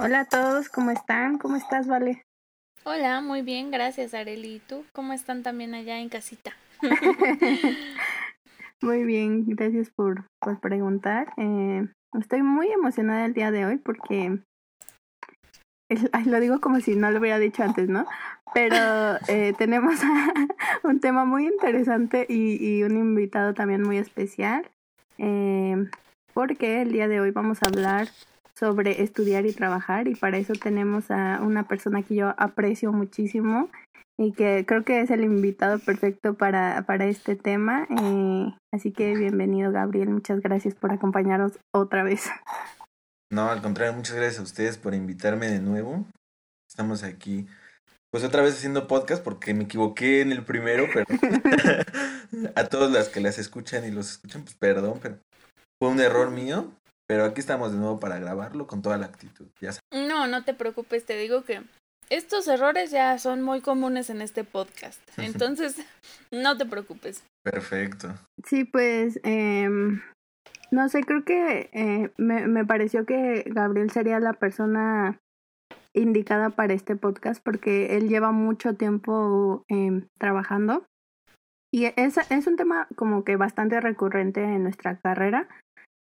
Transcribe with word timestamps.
Hola 0.00 0.20
a 0.20 0.24
todos, 0.26 0.68
¿cómo 0.68 0.92
están? 0.92 1.38
¿Cómo 1.38 1.56
estás, 1.56 1.88
Vale? 1.88 2.22
Hola, 2.84 3.20
muy 3.20 3.42
bien, 3.42 3.72
gracias, 3.72 4.14
Areli. 4.14 4.54
¿Y 4.54 4.58
tú? 4.60 4.84
¿Cómo 4.92 5.12
están 5.12 5.42
también 5.42 5.74
allá 5.74 5.98
en 5.98 6.08
casita? 6.08 6.52
muy 8.80 9.02
bien, 9.02 9.44
gracias 9.44 9.90
por, 9.90 10.24
por 10.40 10.60
preguntar. 10.60 11.32
Eh, 11.36 11.84
estoy 12.16 12.42
muy 12.44 12.70
emocionada 12.70 13.24
el 13.24 13.34
día 13.34 13.50
de 13.50 13.66
hoy 13.66 13.78
porque 13.78 14.38
lo 16.26 16.38
digo 16.38 16.60
como 16.60 16.78
si 16.78 16.94
no 16.94 17.10
lo 17.10 17.18
hubiera 17.18 17.40
dicho 17.40 17.64
antes, 17.64 17.88
¿no? 17.88 18.06
Pero 18.54 19.16
eh, 19.26 19.52
tenemos 19.58 19.96
un 20.84 21.00
tema 21.00 21.24
muy 21.24 21.48
interesante 21.48 22.24
y, 22.28 22.64
y, 22.64 22.84
un 22.84 22.96
invitado 22.96 23.52
también 23.52 23.82
muy 23.82 23.98
especial, 23.98 24.70
eh, 25.18 25.88
porque 26.34 26.82
el 26.82 26.92
día 26.92 27.08
de 27.08 27.20
hoy 27.20 27.32
vamos 27.32 27.64
a 27.64 27.66
hablar 27.66 28.06
sobre 28.58 29.02
estudiar 29.02 29.46
y 29.46 29.52
trabajar 29.52 30.08
y 30.08 30.14
para 30.14 30.38
eso 30.38 30.54
tenemos 30.54 31.10
a 31.10 31.40
una 31.42 31.68
persona 31.68 32.02
que 32.02 32.16
yo 32.16 32.34
aprecio 32.36 32.92
muchísimo 32.92 33.70
y 34.18 34.32
que 34.32 34.64
creo 34.66 34.84
que 34.84 35.00
es 35.00 35.10
el 35.10 35.22
invitado 35.22 35.78
perfecto 35.78 36.34
para, 36.34 36.82
para 36.82 37.06
este 37.06 37.36
tema. 37.36 37.86
Eh, 38.02 38.52
así 38.74 38.90
que 38.90 39.14
bienvenido 39.14 39.70
Gabriel, 39.70 40.10
muchas 40.10 40.40
gracias 40.40 40.74
por 40.74 40.92
acompañarnos 40.92 41.52
otra 41.72 42.02
vez. 42.02 42.28
No, 43.30 43.48
al 43.48 43.62
contrario, 43.62 43.94
muchas 43.94 44.16
gracias 44.16 44.40
a 44.40 44.42
ustedes 44.44 44.76
por 44.76 44.94
invitarme 44.94 45.46
de 45.46 45.60
nuevo. 45.60 46.04
Estamos 46.68 47.04
aquí, 47.04 47.46
pues 48.10 48.24
otra 48.24 48.42
vez 48.42 48.54
haciendo 48.54 48.88
podcast 48.88 49.22
porque 49.22 49.54
me 49.54 49.64
equivoqué 49.64 50.20
en 50.20 50.32
el 50.32 50.44
primero, 50.44 50.86
pero 50.92 51.06
a 52.56 52.64
todos 52.64 52.90
las 52.90 53.08
que 53.08 53.20
las 53.20 53.38
escuchan 53.38 53.84
y 53.84 53.92
los 53.92 54.12
escuchan, 54.12 54.42
pues 54.42 54.56
perdón, 54.56 54.98
pero 55.00 55.18
fue 55.80 55.90
un 55.90 56.00
error 56.00 56.30
mío. 56.30 56.72
Pero 57.08 57.24
aquí 57.24 57.40
estamos 57.40 57.72
de 57.72 57.78
nuevo 57.78 57.98
para 57.98 58.18
grabarlo 58.18 58.66
con 58.66 58.82
toda 58.82 58.98
la 58.98 59.06
actitud. 59.06 59.46
Ya 59.60 59.70
No, 59.92 60.26
no 60.26 60.44
te 60.44 60.52
preocupes, 60.52 61.06
te 61.06 61.16
digo 61.16 61.42
que 61.42 61.62
estos 62.10 62.46
errores 62.48 62.90
ya 62.90 63.18
son 63.18 63.42
muy 63.42 63.60
comunes 63.62 64.10
en 64.10 64.20
este 64.20 64.44
podcast. 64.44 65.00
Entonces, 65.16 65.76
no 66.30 66.56
te 66.58 66.66
preocupes. 66.66 67.24
Perfecto. 67.42 68.14
Sí, 68.44 68.64
pues, 68.64 69.20
eh, 69.24 69.68
no 70.70 70.88
sé, 70.90 71.02
creo 71.02 71.24
que 71.24 71.70
eh, 71.72 72.12
me, 72.18 72.46
me 72.46 72.66
pareció 72.66 73.06
que 73.06 73.44
Gabriel 73.46 73.90
sería 73.90 74.20
la 74.20 74.34
persona 74.34 75.18
indicada 75.94 76.50
para 76.50 76.74
este 76.74 76.94
podcast 76.94 77.42
porque 77.42 77.96
él 77.96 78.08
lleva 78.08 78.32
mucho 78.32 78.74
tiempo 78.74 79.64
eh, 79.68 80.02
trabajando 80.18 80.84
y 81.72 81.86
es, 81.96 82.18
es 82.30 82.46
un 82.46 82.56
tema 82.56 82.88
como 82.96 83.24
que 83.24 83.36
bastante 83.36 83.80
recurrente 83.80 84.42
en 84.42 84.62
nuestra 84.62 84.98
carrera 84.98 85.48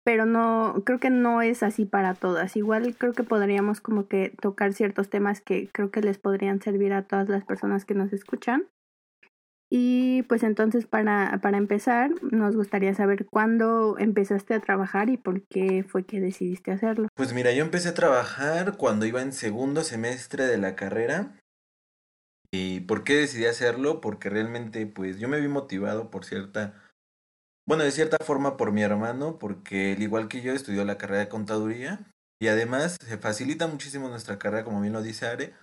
pero 0.09 0.25
no, 0.25 0.85
creo 0.87 0.99
que 0.99 1.11
no 1.11 1.43
es 1.43 1.63
así 1.63 1.85
para 1.85 2.15
todas. 2.15 2.57
Igual 2.57 2.97
creo 2.97 3.13
que 3.13 3.25
podríamos 3.25 3.83
como 3.83 4.09
que 4.09 4.33
tocar 4.41 4.73
ciertos 4.73 5.11
temas 5.11 5.43
que 5.43 5.69
creo 5.71 5.91
que 5.91 6.01
les 6.01 6.17
podrían 6.17 6.63
servir 6.63 6.95
a 6.95 7.03
todas 7.03 7.29
las 7.29 7.45
personas 7.45 7.85
que 7.85 7.93
nos 7.93 8.15
escuchan. 8.15 8.67
Y 9.71 10.23
pues 10.23 10.45
entonces 10.45 10.87
para, 10.87 11.39
para 11.43 11.59
empezar, 11.59 12.11
nos 12.23 12.57
gustaría 12.57 12.95
saber 12.95 13.27
cuándo 13.27 13.99
empezaste 13.99 14.55
a 14.55 14.61
trabajar 14.61 15.11
y 15.11 15.19
por 15.19 15.43
qué 15.43 15.85
fue 15.87 16.05
que 16.05 16.21
decidiste 16.21 16.71
hacerlo. 16.71 17.09
Pues 17.15 17.35
mira, 17.35 17.53
yo 17.53 17.63
empecé 17.63 17.91
a 17.91 17.95
trabajar 17.95 18.79
cuando 18.79 19.05
iba 19.05 19.21
en 19.21 19.35
segundo 19.35 19.83
semestre 19.83 20.47
de 20.47 20.57
la 20.57 20.75
carrera. 20.75 21.39
¿Y 22.51 22.81
por 22.81 23.05
qué 23.05 23.15
decidí 23.17 23.45
hacerlo? 23.45 24.01
Porque 24.01 24.31
realmente 24.31 24.87
pues 24.87 25.19
yo 25.19 25.29
me 25.29 25.39
vi 25.39 25.49
motivado 25.49 26.11
por 26.11 26.25
cierta 26.25 26.88
bueno, 27.69 27.85
de 27.85 27.91
cierta 27.91 28.17
forma 28.25 28.57
por 28.57 28.73
mi 28.73 28.81
hermano, 28.81 29.39
porque 29.39 29.93
él 29.93 30.03
igual 30.03 30.27
que 30.29 30.41
yo 30.41 30.55
estudió 30.55 30.87
la 30.87 30.97
carrera 30.97 31.21
de 31.21 31.29
contaduría 31.29 32.01
y 32.41 32.49
además 32.49 32.97
se 32.99 33.19
facilita 33.19 33.67
muchísimo 33.67 34.09
nuestra 34.09 34.39
carrera, 34.39 34.65
como 34.65 34.81
bien 34.81 34.95
lo 34.95 35.03
dice 35.03 35.27
Are. 35.27 35.55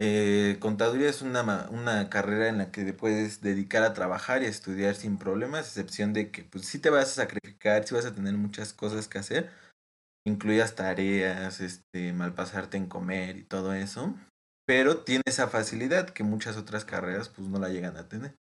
Eh, 0.00 0.58
contaduría 0.60 1.08
es 1.08 1.22
una, 1.22 1.68
una 1.70 2.10
carrera 2.10 2.46
en 2.46 2.58
la 2.58 2.70
que 2.70 2.84
te 2.84 2.92
puedes 2.92 3.40
dedicar 3.40 3.82
a 3.82 3.92
trabajar 3.92 4.44
y 4.44 4.46
a 4.46 4.50
estudiar 4.50 4.94
sin 4.94 5.18
problemas, 5.18 5.66
excepción 5.66 6.12
de 6.12 6.30
que 6.30 6.44
pues 6.44 6.64
sí 6.64 6.78
te 6.78 6.90
vas 6.90 7.10
a 7.10 7.22
sacrificar, 7.24 7.84
sí 7.84 7.96
vas 7.96 8.06
a 8.06 8.14
tener 8.14 8.34
muchas 8.34 8.72
cosas 8.72 9.08
que 9.08 9.18
hacer, 9.18 9.50
incluidas 10.24 10.76
tareas, 10.76 11.58
este, 11.60 12.12
malpasarte 12.12 12.76
en 12.76 12.86
comer 12.86 13.36
y 13.36 13.42
todo 13.42 13.74
eso, 13.74 14.14
pero 14.64 14.98
tiene 15.02 15.24
esa 15.26 15.48
facilidad 15.48 16.08
que 16.10 16.22
muchas 16.22 16.56
otras 16.56 16.84
carreras 16.84 17.30
pues 17.30 17.48
no 17.48 17.58
la 17.58 17.70
llegan 17.70 17.96
a 17.96 18.08
tener. 18.08 18.36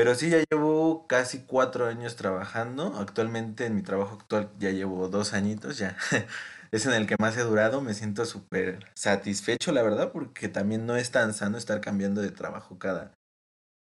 Pero 0.00 0.14
sí, 0.14 0.30
ya 0.30 0.42
llevo 0.50 1.06
casi 1.06 1.40
cuatro 1.40 1.86
años 1.86 2.16
trabajando. 2.16 2.96
Actualmente 2.96 3.66
en 3.66 3.74
mi 3.74 3.82
trabajo 3.82 4.14
actual 4.14 4.50
ya 4.58 4.70
llevo 4.70 5.08
dos 5.08 5.34
añitos, 5.34 5.76
ya 5.76 5.94
es 6.70 6.86
en 6.86 6.94
el 6.94 7.06
que 7.06 7.16
más 7.20 7.36
he 7.36 7.42
durado. 7.42 7.82
Me 7.82 7.92
siento 7.92 8.24
súper 8.24 8.78
satisfecho, 8.94 9.72
la 9.72 9.82
verdad, 9.82 10.10
porque 10.10 10.48
también 10.48 10.86
no 10.86 10.96
es 10.96 11.10
tan 11.10 11.34
sano 11.34 11.58
estar 11.58 11.82
cambiando 11.82 12.22
de 12.22 12.30
trabajo 12.30 12.78
cada, 12.78 13.12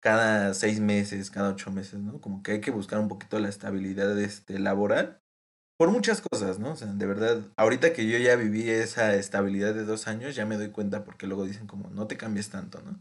cada 0.00 0.54
seis 0.54 0.80
meses, 0.80 1.30
cada 1.30 1.50
ocho 1.50 1.70
meses, 1.70 2.00
¿no? 2.00 2.18
Como 2.22 2.42
que 2.42 2.52
hay 2.52 2.60
que 2.62 2.70
buscar 2.70 2.98
un 2.98 3.08
poquito 3.08 3.38
la 3.38 3.50
estabilidad 3.50 4.18
este, 4.18 4.58
laboral 4.58 5.20
por 5.76 5.90
muchas 5.90 6.22
cosas, 6.22 6.58
¿no? 6.58 6.70
O 6.72 6.76
sea, 6.76 6.94
de 6.94 7.06
verdad, 7.06 7.42
ahorita 7.58 7.92
que 7.92 8.08
yo 8.08 8.16
ya 8.16 8.36
viví 8.36 8.70
esa 8.70 9.14
estabilidad 9.16 9.74
de 9.74 9.84
dos 9.84 10.08
años, 10.08 10.34
ya 10.34 10.46
me 10.46 10.56
doy 10.56 10.70
cuenta 10.70 11.04
porque 11.04 11.26
luego 11.26 11.44
dicen 11.44 11.66
como, 11.66 11.90
no 11.90 12.06
te 12.06 12.16
cambies 12.16 12.48
tanto, 12.48 12.80
¿no? 12.80 12.98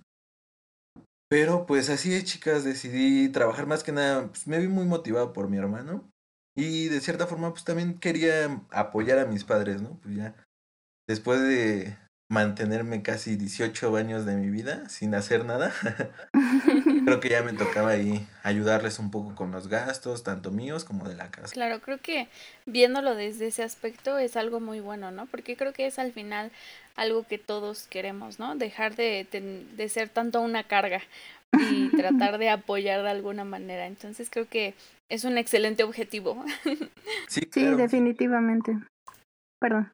Pero 1.28 1.66
pues 1.66 1.90
así 1.90 2.14
es, 2.14 2.26
chicas, 2.26 2.64
decidí 2.64 3.30
trabajar 3.30 3.66
más 3.66 3.84
que 3.84 3.92
nada, 3.92 4.28
pues 4.28 4.48
me 4.48 4.60
vi 4.60 4.68
muy 4.68 4.86
motivado 4.86 5.34
por 5.34 5.50
mi 5.50 5.58
hermano 5.58 6.12
y 6.56 6.88
de 6.88 7.02
cierta 7.02 7.28
forma 7.28 7.52
pues 7.52 7.64
también 7.64 8.00
quería 8.00 8.64
apoyar 8.72 9.20
a 9.20 9.26
mis 9.26 9.44
padres, 9.44 9.82
¿no? 9.82 10.00
Pues 10.02 10.16
ya 10.16 10.36
después 11.08 11.42
de 11.42 11.98
mantenerme 12.30 13.04
casi 13.04 13.36
18 13.36 13.96
años 13.96 14.26
de 14.26 14.36
mi 14.36 14.50
vida 14.50 14.88
sin 14.90 15.16
hacer 15.16 15.46
nada, 15.46 15.74
creo 17.06 17.20
que 17.20 17.30
ya 17.30 17.44
me 17.44 17.54
tocaba 17.54 17.92
ahí 17.92 18.28
ayudarles 18.44 19.00
un 19.00 19.12
poco 19.12 19.36
con 19.36 19.52
los 19.52 19.68
gastos, 19.68 20.24
tanto 20.24 20.52
míos 20.52 20.84
como 20.84 21.08
de 21.08 21.16
la 21.16 21.32
casa. 21.32 21.54
Claro, 21.54 21.80
creo 21.80 22.00
que 22.00 22.28
viéndolo 22.66 23.16
desde 23.16 23.48
ese 23.48 23.64
aspecto 23.64 24.18
es 24.18 24.36
algo 24.36 24.60
muy 24.60 24.80
bueno, 24.80 25.12
¿no? 25.12 25.26
Porque 25.28 25.56
creo 25.56 25.74
que 25.74 25.86
es 25.86 26.00
al 26.00 26.12
final 26.12 26.52
algo 26.96 27.24
que 27.24 27.38
todos 27.38 27.88
queremos, 27.88 28.40
¿no? 28.40 28.56
Dejar 28.56 28.96
de, 28.96 29.28
de 29.76 29.90
ser 29.90 30.10
tanto 30.10 30.42
una 30.42 30.64
carga 30.64 31.02
y 31.54 31.90
tratar 31.96 32.38
de 32.38 32.50
apoyar 32.50 33.04
de 33.04 33.10
alguna 33.10 33.44
manera. 33.44 33.88
Entonces 33.88 34.30
creo 34.30 34.48
que 34.48 34.74
es 35.10 35.24
un 35.24 35.38
excelente 35.38 35.84
objetivo. 35.84 36.44
Sí, 37.28 37.42
sí 37.52 37.66
definitivamente. 37.76 38.78
Perdón. 39.60 39.92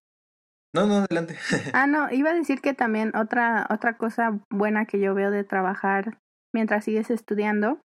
No, 0.73 0.85
no, 0.85 0.97
adelante. 0.97 1.37
ah, 1.73 1.87
no, 1.87 2.11
iba 2.11 2.29
a 2.29 2.33
decir 2.33 2.61
que 2.61 2.73
también 2.73 3.15
otra, 3.15 3.67
otra 3.69 3.97
cosa 3.97 4.39
buena 4.49 4.85
que 4.85 4.99
yo 4.99 5.13
veo 5.13 5.31
de 5.31 5.43
trabajar 5.43 6.17
mientras 6.53 6.85
sigues 6.85 7.09
estudiando 7.09 7.79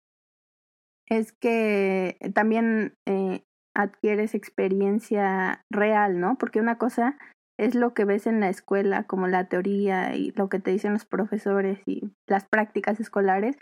es 1.07 1.33
que 1.33 2.17
también 2.33 2.95
eh, 3.05 3.43
adquieres 3.75 4.33
experiencia 4.33 5.63
real, 5.71 6.19
¿no? 6.19 6.37
Porque 6.37 6.59
una 6.59 6.77
cosa 6.77 7.17
es 7.57 7.75
lo 7.75 7.93
que 7.93 8.05
ves 8.05 8.27
en 8.27 8.39
la 8.39 8.49
escuela, 8.49 9.03
como 9.03 9.27
la 9.27 9.47
teoría 9.47 10.15
y 10.15 10.31
lo 10.31 10.49
que 10.49 10.59
te 10.59 10.71
dicen 10.71 10.93
los 10.93 11.05
profesores 11.05 11.79
y 11.85 12.11
las 12.27 12.45
prácticas 12.45 12.99
escolares, 12.99 13.57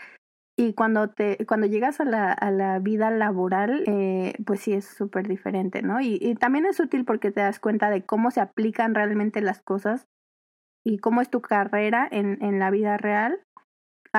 y 0.56 0.74
cuando 0.74 1.10
te, 1.10 1.44
cuando 1.46 1.66
llegas 1.66 2.00
a 2.00 2.04
la, 2.04 2.32
a 2.32 2.50
la 2.52 2.78
vida 2.78 3.10
laboral, 3.10 3.82
eh, 3.86 4.34
pues 4.46 4.60
sí 4.60 4.72
es 4.72 4.84
súper 4.84 5.26
diferente, 5.26 5.82
¿no? 5.82 6.00
Y, 6.00 6.18
y 6.20 6.36
también 6.36 6.64
es 6.64 6.78
útil 6.78 7.04
porque 7.04 7.32
te 7.32 7.40
das 7.40 7.58
cuenta 7.58 7.90
de 7.90 8.04
cómo 8.04 8.30
se 8.30 8.40
aplican 8.40 8.94
realmente 8.94 9.40
las 9.40 9.62
cosas 9.62 10.06
y 10.84 10.98
cómo 10.98 11.22
es 11.22 11.30
tu 11.30 11.40
carrera 11.40 12.06
en, 12.10 12.38
en 12.40 12.60
la 12.60 12.70
vida 12.70 12.96
real 12.96 13.43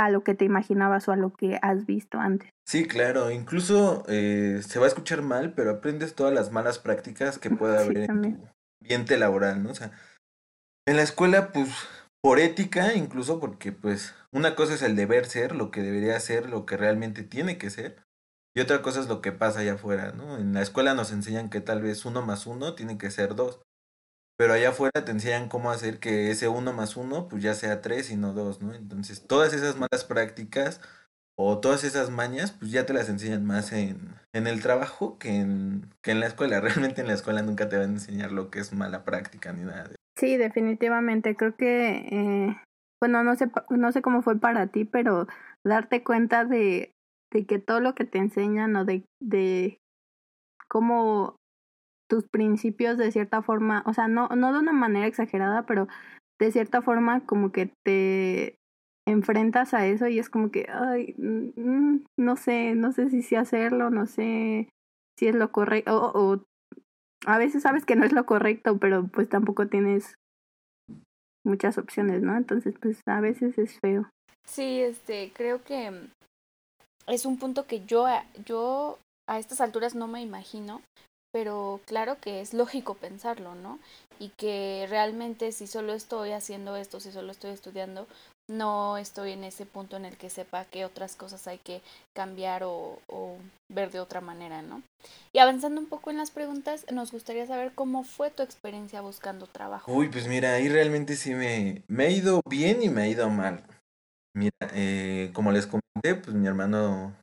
a 0.03 0.09
lo 0.09 0.23
que 0.23 0.35
te 0.35 0.45
imaginabas 0.45 1.07
o 1.07 1.11
a 1.11 1.15
lo 1.15 1.31
que 1.31 1.57
has 1.61 1.85
visto 1.85 2.19
antes. 2.19 2.49
Sí, 2.67 2.87
claro, 2.87 3.31
incluso 3.31 4.03
eh, 4.07 4.61
se 4.61 4.79
va 4.79 4.85
a 4.85 4.89
escuchar 4.89 5.21
mal, 5.21 5.53
pero 5.53 5.71
aprendes 5.71 6.15
todas 6.15 6.33
las 6.33 6.51
malas 6.51 6.79
prácticas 6.79 7.39
que 7.39 7.49
pueda 7.49 7.79
haber 7.81 7.97
en 7.97 8.07
tu 8.07 8.47
ambiente 8.81 9.17
laboral, 9.17 9.63
¿no? 9.63 9.71
O 9.71 9.75
sea, 9.75 9.91
en 10.87 10.97
la 10.97 11.03
escuela, 11.03 11.51
pues 11.51 11.69
por 12.21 12.39
ética, 12.39 12.93
incluso 12.95 13.39
porque 13.39 13.71
pues 13.71 14.15
una 14.31 14.55
cosa 14.55 14.73
es 14.73 14.81
el 14.81 14.95
deber 14.95 15.25
ser, 15.25 15.55
lo 15.55 15.71
que 15.71 15.81
debería 15.81 16.19
ser, 16.19 16.49
lo 16.49 16.65
que 16.65 16.75
realmente 16.75 17.23
tiene 17.23 17.57
que 17.57 17.69
ser, 17.69 18.03
y 18.55 18.61
otra 18.61 18.81
cosa 18.81 18.99
es 18.99 19.07
lo 19.07 19.21
que 19.21 19.31
pasa 19.31 19.59
allá 19.59 19.73
afuera, 19.73 20.11
¿no? 20.11 20.37
En 20.37 20.53
la 20.53 20.61
escuela 20.61 20.93
nos 20.93 21.11
enseñan 21.11 21.49
que 21.49 21.61
tal 21.61 21.81
vez 21.81 22.05
uno 22.05 22.21
más 22.21 22.47
uno 22.47 22.73
tiene 22.73 22.97
que 22.97 23.11
ser 23.11 23.35
dos, 23.35 23.61
pero 24.37 24.53
allá 24.53 24.69
afuera 24.69 25.05
te 25.05 25.11
enseñan 25.11 25.49
cómo 25.49 25.71
hacer 25.71 25.99
que 25.99 26.31
ese 26.31 26.47
uno 26.47 26.73
más 26.73 26.97
uno 26.97 27.27
pues 27.27 27.41
ya 27.43 27.53
sea 27.53 27.81
tres 27.81 28.11
y 28.11 28.17
no 28.17 28.33
dos, 28.33 28.61
¿no? 28.61 28.73
Entonces 28.73 29.25
todas 29.27 29.53
esas 29.53 29.75
malas 29.75 30.03
prácticas 30.03 30.81
o 31.37 31.59
todas 31.59 31.83
esas 31.83 32.09
mañas 32.09 32.51
pues 32.51 32.71
ya 32.71 32.85
te 32.85 32.93
las 32.93 33.09
enseñan 33.09 33.45
más 33.45 33.71
en, 33.71 34.15
en 34.33 34.47
el 34.47 34.61
trabajo 34.61 35.17
que 35.17 35.35
en, 35.35 35.93
que 36.01 36.11
en 36.11 36.19
la 36.19 36.27
escuela. 36.27 36.59
Realmente 36.61 37.01
en 37.01 37.07
la 37.07 37.13
escuela 37.13 37.41
nunca 37.41 37.69
te 37.69 37.77
van 37.77 37.89
a 37.89 37.93
enseñar 37.93 38.31
lo 38.31 38.49
que 38.49 38.59
es 38.59 38.73
mala 38.73 39.03
práctica 39.03 39.53
ni 39.53 39.63
nada 39.63 39.85
de 39.85 39.95
Sí, 40.17 40.37
definitivamente. 40.37 41.35
Creo 41.35 41.55
que, 41.55 42.07
eh, 42.09 42.57
bueno, 43.01 43.23
no 43.23 43.35
sé, 43.35 43.51
no 43.69 43.91
sé 43.91 44.01
cómo 44.01 44.21
fue 44.21 44.39
para 44.39 44.67
ti, 44.67 44.85
pero 44.85 45.27
darte 45.65 46.03
cuenta 46.03 46.45
de, 46.45 46.93
de 47.33 47.45
que 47.45 47.59
todo 47.59 47.81
lo 47.81 47.95
que 47.95 48.05
te 48.05 48.17
enseñan 48.17 48.75
o 48.77 48.85
de, 48.85 49.03
de 49.21 49.77
cómo 50.69 51.35
tus 52.09 52.25
principios 52.31 52.97
de 52.97 53.11
cierta 53.11 53.41
forma, 53.41 53.83
o 53.85 53.93
sea, 53.93 54.07
no, 54.07 54.27
no 54.29 54.53
de 54.53 54.59
una 54.59 54.73
manera 54.73 55.07
exagerada, 55.07 55.65
pero 55.65 55.87
de 56.39 56.51
cierta 56.51 56.81
forma 56.81 57.25
como 57.25 57.51
que 57.51 57.71
te 57.85 58.55
enfrentas 59.07 59.73
a 59.73 59.85
eso 59.85 60.07
y 60.07 60.19
es 60.19 60.29
como 60.29 60.51
que, 60.51 60.67
ay, 60.69 61.15
no 61.17 62.35
sé, 62.35 62.75
no 62.75 62.91
sé 62.91 63.09
si 63.09 63.21
sí 63.21 63.35
hacerlo, 63.35 63.89
no 63.89 64.07
sé 64.07 64.69
si 65.17 65.27
es 65.27 65.35
lo 65.35 65.51
correcto, 65.51 65.95
o, 65.95 66.33
o 66.33 66.43
a 67.25 67.37
veces 67.37 67.63
sabes 67.63 67.85
que 67.85 67.95
no 67.95 68.05
es 68.05 68.13
lo 68.13 68.25
correcto, 68.25 68.77
pero 68.77 69.07
pues 69.07 69.29
tampoco 69.29 69.67
tienes 69.67 70.15
muchas 71.45 71.77
opciones, 71.77 72.21
¿no? 72.21 72.35
Entonces, 72.35 72.75
pues 72.81 72.99
a 73.07 73.21
veces 73.21 73.57
es 73.57 73.79
feo. 73.79 74.09
Sí, 74.47 74.81
este, 74.81 75.31
creo 75.33 75.63
que 75.63 75.91
es 77.07 77.25
un 77.25 77.37
punto 77.37 77.65
que 77.65 77.85
yo, 77.85 78.07
yo 78.45 78.97
a 79.29 79.39
estas 79.39 79.61
alturas 79.61 79.95
no 79.95 80.07
me 80.07 80.21
imagino, 80.21 80.81
pero 81.35 81.81
claro 81.83 82.15
que 82.21 82.39
es 82.39 82.53
lógico 82.53 82.93
pensarlo, 82.93 83.55
¿no? 83.55 83.77
Y 84.19 84.29
que 84.29 84.87
realmente 84.89 85.51
si 85.51 85.67
solo 85.67 85.91
estoy 85.91 86.31
haciendo 86.31 86.77
esto, 86.77 87.01
si 87.01 87.11
solo 87.11 87.33
estoy 87.33 87.51
estudiando, 87.51 88.07
no 88.49 88.97
estoy 88.97 89.33
en 89.33 89.43
ese 89.43 89.65
punto 89.65 89.97
en 89.97 90.05
el 90.05 90.15
que 90.15 90.29
sepa 90.29 90.63
que 90.63 90.85
otras 90.85 91.17
cosas 91.17 91.45
hay 91.47 91.57
que 91.57 91.81
cambiar 92.13 92.63
o, 92.63 93.01
ver 93.67 93.91
de 93.91 93.99
otra 93.99 94.21
manera, 94.21 94.61
¿no? 94.61 94.81
Y 95.33 95.39
avanzando 95.39 95.81
un 95.81 95.87
poco 95.87 96.09
en 96.09 96.15
las 96.15 96.31
preguntas, 96.31 96.85
nos 96.89 97.11
gustaría 97.11 97.45
saber 97.45 97.73
cómo 97.75 98.05
fue 98.05 98.31
tu 98.31 98.41
experiencia 98.41 99.01
buscando 99.01 99.45
trabajo. 99.45 99.91
Uy, 99.91 100.07
pues 100.07 100.29
mira, 100.29 100.53
ahí 100.53 100.69
realmente 100.69 101.17
sí 101.17 101.33
me, 101.33 101.83
me 101.89 102.05
ha 102.05 102.09
ido 102.11 102.39
bien 102.49 102.81
y 102.81 102.87
me 102.87 103.01
ha 103.01 103.07
ido 103.09 103.29
mal. 103.29 103.61
Mira, 104.33 104.53
eh, 104.73 105.31
como 105.33 105.51
les 105.51 105.67
comenté, 105.67 106.15
pues 106.15 106.33
mi 106.33 106.47
hermano 106.47 107.13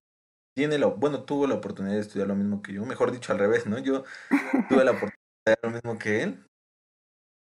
tiene 0.55 0.79
lo, 0.79 0.97
bueno, 0.97 1.25
tuvo 1.25 1.47
la 1.47 1.55
oportunidad 1.55 1.95
de 1.95 2.01
estudiar 2.01 2.29
lo 2.29 2.37
mismo 2.37 2.63
que 2.63 2.75
yo, 2.75 2.85
mejor 2.85 3.13
dicho 3.13 3.33
al 3.33 3.39
revés, 3.39 3.67
¿no? 3.67 3.79
Yo 3.79 4.05
tuve 4.69 4.85
la 4.85 4.93
oportunidad 4.93 5.17
de 5.47 5.53
estudiar 5.53 5.59
lo 5.63 5.71
mismo 5.71 5.99
que 5.99 6.23
él. 6.23 6.45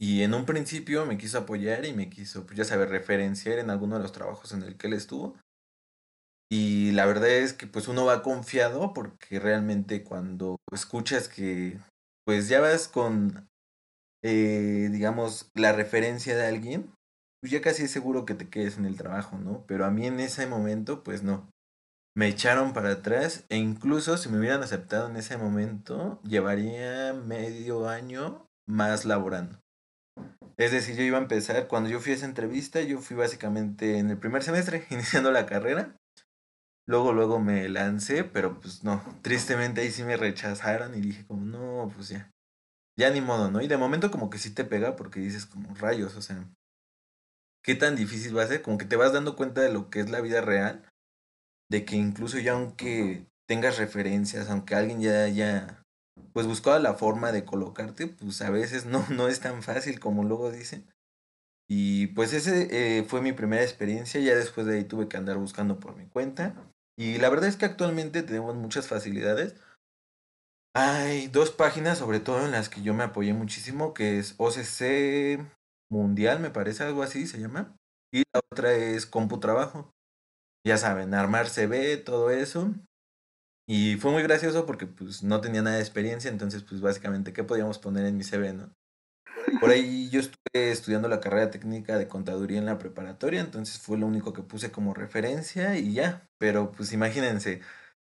Y 0.00 0.22
en 0.22 0.34
un 0.34 0.46
principio 0.46 1.06
me 1.06 1.16
quiso 1.16 1.38
apoyar 1.38 1.84
y 1.84 1.92
me 1.92 2.10
quiso, 2.10 2.44
pues 2.44 2.56
ya 2.56 2.64
saber, 2.64 2.88
referenciar 2.88 3.58
en 3.58 3.70
alguno 3.70 3.96
de 3.96 4.02
los 4.02 4.12
trabajos 4.12 4.52
en 4.52 4.62
el 4.62 4.76
que 4.76 4.88
él 4.88 4.94
estuvo. 4.94 5.36
Y 6.50 6.90
la 6.92 7.06
verdad 7.06 7.30
es 7.30 7.52
que 7.52 7.66
pues 7.66 7.88
uno 7.88 8.04
va 8.04 8.22
confiado 8.22 8.92
porque 8.92 9.38
realmente 9.38 10.02
cuando 10.02 10.56
escuchas 10.72 11.28
que 11.28 11.78
pues 12.26 12.48
ya 12.48 12.60
vas 12.60 12.88
con, 12.88 13.48
eh, 14.22 14.88
digamos, 14.90 15.50
la 15.54 15.72
referencia 15.72 16.36
de 16.36 16.46
alguien, 16.46 16.92
pues 17.40 17.52
ya 17.52 17.62
casi 17.62 17.84
es 17.84 17.90
seguro 17.90 18.26
que 18.26 18.34
te 18.34 18.50
quedes 18.50 18.76
en 18.76 18.86
el 18.86 18.96
trabajo, 18.96 19.38
¿no? 19.38 19.64
Pero 19.66 19.84
a 19.86 19.90
mí 19.90 20.06
en 20.06 20.20
ese 20.20 20.46
momento 20.46 21.02
pues 21.02 21.22
no 21.22 21.48
me 22.14 22.28
echaron 22.28 22.72
para 22.72 22.92
atrás 22.92 23.44
e 23.48 23.56
incluso 23.56 24.16
si 24.16 24.28
me 24.28 24.38
hubieran 24.38 24.62
aceptado 24.62 25.08
en 25.08 25.16
ese 25.16 25.38
momento, 25.38 26.20
llevaría 26.24 27.14
medio 27.14 27.88
año 27.88 28.46
más 28.66 29.04
laborando. 29.04 29.58
Es 30.58 30.72
decir, 30.72 30.96
yo 30.96 31.02
iba 31.02 31.18
a 31.18 31.22
empezar, 31.22 31.66
cuando 31.68 31.88
yo 31.88 32.00
fui 32.00 32.12
a 32.12 32.14
esa 32.14 32.26
entrevista, 32.26 32.82
yo 32.82 33.00
fui 33.00 33.16
básicamente 33.16 33.98
en 33.98 34.10
el 34.10 34.18
primer 34.18 34.42
semestre, 34.42 34.86
iniciando 34.90 35.30
la 35.30 35.46
carrera. 35.46 35.96
Luego, 36.86 37.12
luego 37.12 37.38
me 37.38 37.68
lancé, 37.68 38.24
pero 38.24 38.60
pues 38.60 38.84
no, 38.84 39.02
tristemente 39.22 39.80
ahí 39.80 39.90
sí 39.90 40.02
me 40.02 40.16
rechazaron 40.16 40.94
y 40.94 41.00
dije 41.00 41.24
como, 41.26 41.46
no, 41.46 41.90
pues 41.94 42.08
ya, 42.08 42.30
ya 42.98 43.08
ni 43.10 43.20
modo, 43.20 43.50
¿no? 43.50 43.62
Y 43.62 43.68
de 43.68 43.76
momento 43.76 44.10
como 44.10 44.30
que 44.30 44.38
sí 44.38 44.50
te 44.50 44.64
pega 44.64 44.96
porque 44.96 45.20
dices 45.20 45.46
como 45.46 45.74
rayos, 45.76 46.16
o 46.16 46.22
sea, 46.22 46.44
¿qué 47.64 47.76
tan 47.76 47.96
difícil 47.96 48.36
va 48.36 48.42
a 48.42 48.48
ser? 48.48 48.62
Como 48.62 48.78
que 48.78 48.84
te 48.84 48.96
vas 48.96 49.12
dando 49.12 49.36
cuenta 49.36 49.60
de 49.60 49.72
lo 49.72 49.90
que 49.90 50.00
es 50.00 50.10
la 50.10 50.20
vida 50.20 50.40
real 50.40 50.84
de 51.72 51.86
que 51.86 51.96
incluso 51.96 52.38
ya 52.38 52.52
aunque 52.52 53.26
tengas 53.48 53.78
referencias, 53.78 54.50
aunque 54.50 54.74
alguien 54.74 55.00
ya 55.00 55.24
haya 55.24 55.82
pues 56.34 56.46
buscado 56.46 56.78
la 56.78 56.94
forma 56.94 57.32
de 57.32 57.46
colocarte, 57.46 58.06
pues 58.06 58.42
a 58.42 58.50
veces 58.50 58.84
no, 58.84 59.04
no 59.10 59.26
es 59.26 59.40
tan 59.40 59.62
fácil 59.62 59.98
como 59.98 60.22
luego 60.22 60.52
dicen. 60.52 60.86
Y 61.68 62.08
pues 62.08 62.34
ese 62.34 62.98
eh, 62.98 63.04
fue 63.04 63.22
mi 63.22 63.32
primera 63.32 63.62
experiencia, 63.62 64.20
ya 64.20 64.34
después 64.34 64.66
de 64.66 64.76
ahí 64.76 64.84
tuve 64.84 65.08
que 65.08 65.16
andar 65.16 65.38
buscando 65.38 65.80
por 65.80 65.96
mi 65.96 66.06
cuenta. 66.06 66.54
Y 66.98 67.16
la 67.16 67.30
verdad 67.30 67.48
es 67.48 67.56
que 67.56 67.64
actualmente 67.64 68.22
tenemos 68.22 68.54
muchas 68.54 68.86
facilidades. 68.86 69.56
Hay 70.74 71.28
dos 71.28 71.52
páginas, 71.52 71.96
sobre 71.96 72.20
todo 72.20 72.44
en 72.44 72.50
las 72.50 72.68
que 72.68 72.82
yo 72.82 72.92
me 72.92 73.04
apoyé 73.04 73.32
muchísimo, 73.32 73.94
que 73.94 74.18
es 74.18 74.34
OCC 74.36 75.40
Mundial, 75.90 76.40
me 76.40 76.50
parece 76.50 76.84
algo 76.84 77.02
así 77.02 77.26
se 77.26 77.40
llama. 77.40 77.74
Y 78.12 78.24
la 78.34 78.40
otra 78.50 78.74
es 78.74 79.06
CompuTrabajo 79.06 79.90
ya 80.64 80.76
saben, 80.78 81.14
armar 81.14 81.48
CV, 81.48 81.96
todo 81.98 82.30
eso. 82.30 82.72
Y 83.68 83.96
fue 83.96 84.10
muy 84.10 84.22
gracioso 84.22 84.66
porque 84.66 84.86
pues 84.86 85.22
no 85.22 85.40
tenía 85.40 85.62
nada 85.62 85.76
de 85.76 85.82
experiencia, 85.82 86.30
entonces 86.30 86.62
pues 86.62 86.80
básicamente, 86.80 87.32
¿qué 87.32 87.44
podíamos 87.44 87.78
poner 87.78 88.06
en 88.06 88.16
mi 88.16 88.24
CV, 88.24 88.52
no? 88.52 88.74
Por 89.60 89.70
ahí 89.70 90.08
yo 90.10 90.20
estuve 90.20 90.70
estudiando 90.70 91.08
la 91.08 91.20
carrera 91.20 91.50
técnica 91.50 91.96
de 91.96 92.08
contaduría 92.08 92.58
en 92.58 92.66
la 92.66 92.78
preparatoria, 92.78 93.40
entonces 93.40 93.78
fue 93.78 93.98
lo 93.98 94.06
único 94.06 94.32
que 94.32 94.42
puse 94.42 94.72
como 94.72 94.94
referencia 94.94 95.76
y 95.76 95.94
ya. 95.94 96.28
Pero 96.38 96.72
pues 96.72 96.92
imagínense, 96.92 97.60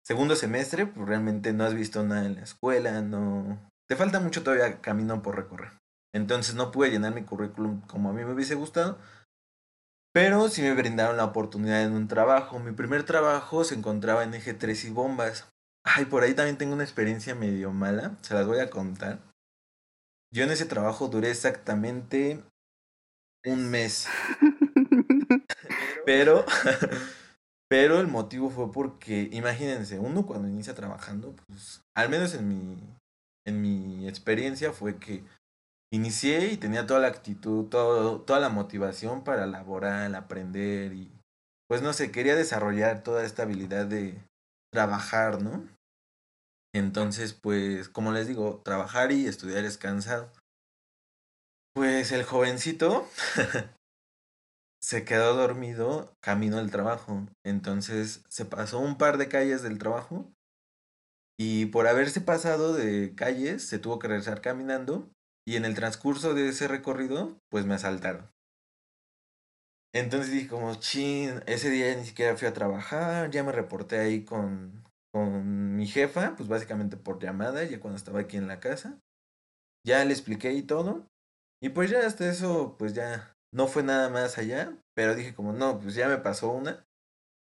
segundo 0.02 0.36
semestre, 0.36 0.86
pues 0.86 1.06
realmente 1.06 1.52
no 1.52 1.64
has 1.64 1.74
visto 1.74 2.02
nada 2.02 2.26
en 2.26 2.36
la 2.36 2.42
escuela, 2.42 3.02
no... 3.02 3.70
Te 3.86 3.96
falta 3.96 4.20
mucho 4.20 4.42
todavía 4.42 4.80
camino 4.80 5.22
por 5.22 5.36
recorrer. 5.36 5.72
Entonces 6.14 6.54
no 6.54 6.70
pude 6.70 6.90
llenar 6.90 7.14
mi 7.14 7.24
currículum 7.24 7.82
como 7.82 8.10
a 8.10 8.12
mí 8.12 8.24
me 8.24 8.32
hubiese 8.32 8.54
gustado, 8.54 8.98
pero 10.14 10.48
sí 10.48 10.62
me 10.62 10.74
brindaron 10.74 11.16
la 11.16 11.24
oportunidad 11.24 11.82
en 11.82 11.92
un 11.92 12.06
trabajo. 12.06 12.60
Mi 12.60 12.70
primer 12.70 13.02
trabajo 13.02 13.64
se 13.64 13.74
encontraba 13.74 14.22
en 14.22 14.32
Eje 14.32 14.54
3 14.54 14.84
y 14.84 14.90
Bombas. 14.90 15.52
Ay, 15.84 16.04
por 16.04 16.22
ahí 16.22 16.34
también 16.34 16.56
tengo 16.56 16.72
una 16.72 16.84
experiencia 16.84 17.34
medio 17.34 17.72
mala, 17.72 18.16
se 18.22 18.34
las 18.34 18.46
voy 18.46 18.60
a 18.60 18.70
contar. 18.70 19.18
Yo 20.32 20.44
en 20.44 20.52
ese 20.52 20.66
trabajo 20.66 21.08
duré 21.08 21.30
exactamente 21.30 22.44
un 23.44 23.68
mes. 23.68 24.06
pero, 26.06 26.44
pero 27.68 27.98
el 27.98 28.06
motivo 28.06 28.50
fue 28.50 28.70
porque, 28.70 29.28
imagínense, 29.32 29.98
uno 29.98 30.26
cuando 30.26 30.48
inicia 30.48 30.74
trabajando, 30.74 31.34
pues, 31.48 31.82
al 31.96 32.08
menos 32.08 32.34
en 32.34 32.48
mi, 32.48 32.78
en 33.44 33.60
mi 33.60 34.08
experiencia 34.08 34.72
fue 34.72 34.96
que 35.00 35.24
inicié 35.94 36.52
y 36.52 36.56
tenía 36.56 36.86
toda 36.86 37.00
la 37.00 37.08
actitud, 37.08 37.66
toda 37.68 38.40
la 38.40 38.48
motivación 38.48 39.24
para 39.24 39.46
laborar, 39.46 40.14
aprender 40.14 40.92
y 40.92 41.10
pues 41.68 41.82
no 41.82 41.92
sé, 41.92 42.10
quería 42.10 42.36
desarrollar 42.36 43.02
toda 43.02 43.24
esta 43.24 43.44
habilidad 43.44 43.86
de 43.86 44.22
trabajar, 44.72 45.40
¿no? 45.40 45.66
Entonces, 46.74 47.32
pues, 47.32 47.88
como 47.88 48.12
les 48.12 48.26
digo, 48.26 48.60
trabajar 48.64 49.12
y 49.12 49.26
estudiar 49.26 49.64
es 49.64 49.78
cansado. 49.78 50.30
Pues 51.72 52.12
el 52.12 52.24
jovencito 52.24 53.08
se 54.82 55.04
quedó 55.04 55.34
dormido 55.34 56.14
camino 56.20 56.58
al 56.58 56.70
trabajo. 56.70 57.26
Entonces 57.44 58.24
se 58.28 58.44
pasó 58.44 58.80
un 58.80 58.98
par 58.98 59.16
de 59.18 59.28
calles 59.28 59.62
del 59.62 59.78
trabajo 59.78 60.30
y 61.38 61.66
por 61.66 61.86
haberse 61.86 62.20
pasado 62.20 62.74
de 62.74 63.14
calles 63.16 63.66
se 63.66 63.78
tuvo 63.78 63.98
que 63.98 64.08
regresar 64.08 64.40
caminando 64.40 65.08
y 65.46 65.56
en 65.56 65.64
el 65.64 65.74
transcurso 65.74 66.34
de 66.34 66.48
ese 66.48 66.68
recorrido, 66.68 67.38
pues 67.50 67.66
me 67.66 67.74
asaltaron. 67.74 68.30
Entonces 69.94 70.32
dije 70.32 70.48
como, 70.48 70.74
chin, 70.74 71.42
ese 71.46 71.70
día 71.70 71.94
ni 71.94 72.04
siquiera 72.04 72.36
fui 72.36 72.48
a 72.48 72.52
trabajar, 72.52 73.30
ya 73.30 73.44
me 73.44 73.52
reporté 73.52 73.98
ahí 74.00 74.24
con, 74.24 74.84
con 75.12 75.76
mi 75.76 75.86
jefa, 75.86 76.34
pues 76.36 76.48
básicamente 76.48 76.96
por 76.96 77.22
llamada, 77.22 77.62
ya 77.62 77.78
cuando 77.78 77.96
estaba 77.96 78.20
aquí 78.20 78.36
en 78.36 78.48
la 78.48 78.58
casa. 78.58 78.98
Ya 79.86 80.04
le 80.04 80.12
expliqué 80.12 80.52
y 80.52 80.62
todo. 80.62 81.06
Y 81.62 81.68
pues 81.68 81.90
ya 81.90 82.04
hasta 82.04 82.28
eso, 82.28 82.76
pues 82.76 82.94
ya 82.94 83.36
no 83.52 83.68
fue 83.68 83.84
nada 83.84 84.08
más 84.10 84.36
allá, 84.36 84.76
pero 84.94 85.14
dije 85.14 85.34
como, 85.34 85.52
no, 85.52 85.78
pues 85.78 85.94
ya 85.94 86.08
me 86.08 86.18
pasó 86.18 86.50
una. 86.50 86.84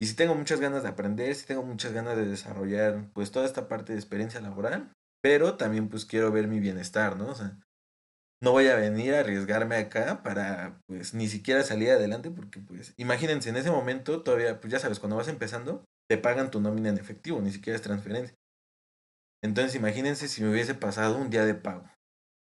Y 0.01 0.07
si 0.07 0.17
tengo 0.17 0.35
muchas 0.35 0.59
ganas 0.59 0.83
de 0.83 0.89
aprender, 0.89 1.33
si 1.37 1.47
tengo 1.47 1.63
muchas 1.63 1.93
ganas 1.93 2.17
de 2.17 2.25
desarrollar 2.25 3.09
pues 3.13 3.31
toda 3.31 3.47
esta 3.47 3.69
parte 3.69 3.93
de 3.93 4.01
experiencia 4.01 4.41
laboral, 4.41 4.93
pero 5.23 5.57
también 5.57 5.89
pues 5.89 6.05
quiero 6.05 6.33
ver 6.33 6.49
mi 6.49 6.59
bienestar, 6.59 7.17
¿no? 7.17 7.29
O 7.29 7.35
sea, 7.37 7.57
no 8.43 8.53
voy 8.53 8.69
a 8.69 8.77
venir 8.77 9.15
a 9.15 9.21
arriesgarme 9.21 9.77
acá 9.77 10.23
para 10.23 10.81
pues 10.87 11.15
ni 11.15 11.29
siquiera 11.29 11.63
salir 11.63 11.91
adelante 11.91 12.31
porque 12.31 12.61
pues 12.61 12.93
imagínense 12.97 13.49
en 13.49 13.57
ese 13.57 13.71
momento 13.71 14.23
todavía 14.23 14.61
pues 14.61 14.73
ya 14.73 14.79
sabes 14.79 14.99
cuando 14.99 15.17
vas 15.17 15.29
empezando 15.29 15.85
te 16.09 16.19
pagan 16.19 16.51
tu 16.51 16.61
nómina 16.61 16.91
en 16.91 16.99
efectivo 16.99 17.41
ni 17.41 17.53
siquiera 17.53 17.77
es 17.77 17.83
transferencia 17.83 18.37
entonces 19.43 19.75
imagínense 19.75 20.29
si 20.29 20.43
me 20.43 20.51
hubiese 20.51 20.75
pasado 20.75 21.17
un 21.17 21.31
día 21.31 21.45
de 21.47 21.55
pago 21.55 21.89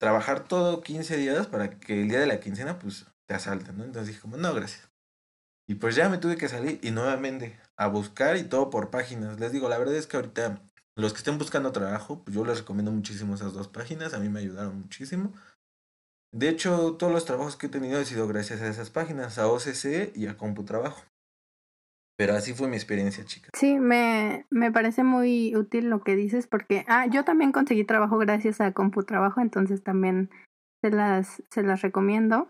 trabajar 0.02 0.48
todo 0.48 0.82
15 0.82 1.16
días 1.18 1.46
para 1.46 1.80
que 1.80 2.02
el 2.02 2.10
día 2.10 2.20
de 2.20 2.26
la 2.26 2.40
quincena 2.40 2.80
pues 2.80 3.06
te 3.28 3.36
asalten, 3.36 3.78
¿no? 3.78 3.84
Entonces 3.84 4.08
dije 4.08 4.20
como, 4.20 4.36
no, 4.36 4.52
gracias. 4.52 4.90
Y 5.70 5.76
pues 5.76 5.96
ya 5.96 6.10
me 6.10 6.18
tuve 6.18 6.38
que 6.38 6.50
salir 6.50 6.80
y 6.82 6.90
nuevamente 6.90 7.60
a 7.78 7.88
buscar 7.88 8.36
y 8.36 8.44
todo 8.44 8.72
por 8.72 8.90
páginas. 8.90 9.40
Les 9.40 9.52
digo, 9.52 9.70
la 9.70 9.78
verdad 9.78 9.96
es 9.96 10.08
que 10.08 10.18
ahorita 10.18 10.60
los 10.96 11.14
que 11.14 11.20
estén 11.20 11.38
buscando 11.38 11.72
trabajo, 11.72 12.24
pues 12.24 12.36
yo 12.36 12.44
les 12.44 12.58
recomiendo 12.58 12.92
muchísimo 12.92 13.36
esas 13.36 13.54
dos 13.54 13.68
páginas, 13.68 14.16
a 14.16 14.20
mí 14.20 14.28
me 14.28 14.40
ayudaron 14.40 14.82
muchísimo. 14.82 15.34
De 16.34 16.48
hecho, 16.48 16.96
todos 16.96 17.12
los 17.12 17.26
trabajos 17.26 17.58
que 17.58 17.68
he 17.68 17.70
tenido 17.70 18.00
han 18.00 18.06
sido 18.06 18.28
gracias 18.28 18.62
a 18.62 18.68
esas 18.68 18.90
páginas, 18.90 19.38
a 19.38 19.48
OCC 19.50 20.16
y 20.16 20.28
a 20.28 20.38
CompuTrabajo. 20.38 21.04
Pero 22.18 22.34
así 22.36 22.54
fue 22.54 22.68
mi 22.68 22.76
experiencia, 22.76 23.26
chica. 23.26 23.50
Sí, 23.54 23.80
me, 23.80 24.46
me 24.50 24.72
parece 24.72 25.04
muy 25.04 25.56
útil 25.56 25.90
lo 25.90 26.04
que 26.04 26.16
dices 26.16 26.48
porque, 26.48 26.86
ah, 26.88 27.08
yo 27.08 27.26
también 27.26 27.52
conseguí 27.52 27.84
trabajo 27.84 28.18
gracias 28.18 28.62
a 28.62 28.74
CompuTrabajo, 28.74 29.42
entonces 29.42 29.84
también 29.84 30.30
se 30.82 30.92
las, 30.92 31.44
se 31.50 31.64
las 31.64 31.82
recomiendo. 31.82 32.50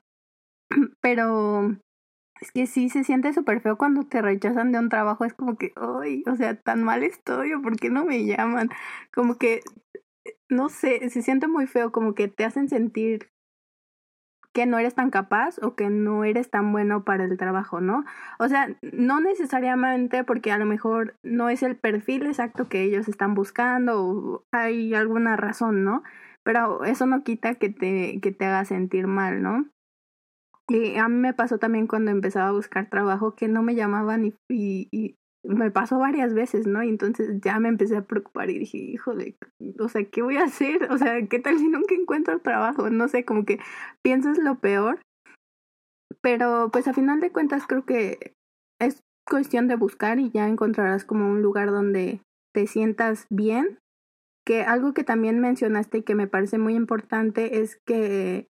Pero 1.02 1.78
es 2.42 2.52
que 2.52 2.68
sí 2.68 2.90
se 2.90 3.04
siente 3.04 3.34
súper 3.34 3.62
feo 3.62 3.78
cuando 3.78 4.04
te 4.04 4.22
rechazan 4.22 4.72
de 4.72 4.80
un 4.80 4.90
trabajo, 4.90 5.26
es 5.26 5.34
como 5.34 5.58
que, 5.58 5.74
ay, 5.76 6.24
o 6.28 6.36
sea, 6.36 6.56
tan 6.56 6.84
mal 6.84 7.04
estoy, 7.04 7.52
por 7.62 7.78
qué 7.78 7.90
no 7.90 8.04
me 8.04 8.26
llaman, 8.26 8.70
como 9.14 9.38
que, 9.38 9.62
no 10.50 10.70
sé, 10.70 11.10
se 11.10 11.22
siente 11.22 11.48
muy 11.48 11.66
feo, 11.66 11.92
como 11.92 12.14
que 12.14 12.28
te 12.28 12.44
hacen 12.44 12.68
sentir 12.68 13.30
que 14.54 14.66
no 14.66 14.80
eres 14.80 14.96
tan 14.96 15.10
capaz 15.10 15.58
o 15.62 15.76
que 15.76 15.90
no 15.90 16.24
eres 16.24 16.50
tan 16.50 16.72
bueno 16.72 17.04
para 17.04 17.24
el 17.24 17.38
trabajo, 17.38 17.82
¿no? 17.82 18.04
O 18.40 18.48
sea, 18.50 18.76
no 18.82 19.22
necesariamente 19.22 20.24
porque 20.24 20.52
a 20.52 20.58
lo 20.58 20.66
mejor 20.66 21.16
no 21.24 21.50
es 21.50 21.64
el 21.64 21.78
perfil 21.78 22.26
exacto 22.28 22.68
que 22.70 22.84
ellos 22.84 23.08
están 23.08 23.34
buscando 23.34 24.04
o 24.04 24.46
hay 24.52 24.94
alguna 24.94 25.36
razón, 25.38 25.84
¿no? 25.84 26.04
Pero 26.44 26.84
eso 26.86 27.06
no 27.06 27.24
quita 27.24 27.56
que 27.56 27.70
te, 27.70 28.20
que 28.22 28.32
te 28.32 28.46
haga 28.46 28.66
sentir 28.66 29.08
mal, 29.08 29.42
¿no? 29.42 29.68
Y 30.68 30.98
a 30.98 31.08
mí 31.10 31.16
me 31.18 31.34
pasó 31.34 31.58
también 31.58 31.88
cuando 31.88 32.12
empezaba 32.12 32.48
a 32.50 32.54
buscar 32.54 32.90
trabajo 32.90 33.36
que 33.36 33.48
no 33.48 33.62
me 33.62 33.76
llamaban 33.76 34.26
y, 34.26 34.34
y, 34.48 35.18
me 35.44 35.72
pasó 35.72 35.98
varias 35.98 36.34
veces, 36.34 36.68
¿no? 36.68 36.84
Y 36.84 36.90
entonces 36.90 37.40
ya 37.42 37.60
me 37.60 37.70
empecé 37.70 37.98
a 37.98 38.06
preocupar 38.06 38.50
y 38.50 38.60
dije, 38.60 38.78
híjole, 38.78 39.38
o 39.80 39.90
sea, 39.90 40.04
¿qué 40.06 40.22
voy 40.22 40.38
a 40.38 40.44
hacer? 40.44 40.92
O 40.92 40.98
sea, 40.98 41.28
¿qué 41.28 41.40
tal 41.40 41.58
si 41.58 41.68
nunca 41.68 41.96
encuentro 41.96 42.40
trabajo? 42.40 42.90
No 42.90 43.08
sé, 43.08 43.26
como 43.26 43.46
que 43.46 43.60
piensas 44.02 44.38
lo 44.38 44.60
peor. 44.60 45.00
Pero 46.22 46.70
pues 46.72 46.88
a 46.88 46.94
final 46.94 47.20
de 47.20 47.32
cuentas 47.32 47.66
creo 47.68 47.86
que 47.86 48.36
es 48.80 49.04
cuestión 49.28 49.68
de 49.68 49.76
buscar 49.76 50.20
y 50.20 50.30
ya 50.30 50.48
encontrarás 50.48 51.06
como 51.06 51.30
un 51.30 51.42
lugar 51.42 51.72
donde 51.72 52.22
te 52.54 52.68
sientas 52.68 53.26
bien. 53.30 53.80
Que 54.46 54.64
algo 54.64 54.94
que 54.94 55.04
también 55.04 55.40
mencionaste 55.40 56.00
y 56.00 56.04
que 56.04 56.16
me 56.16 56.28
parece 56.28 56.58
muy 56.58 56.76
importante 56.76 57.62
es 57.62 57.80
que 57.86 58.48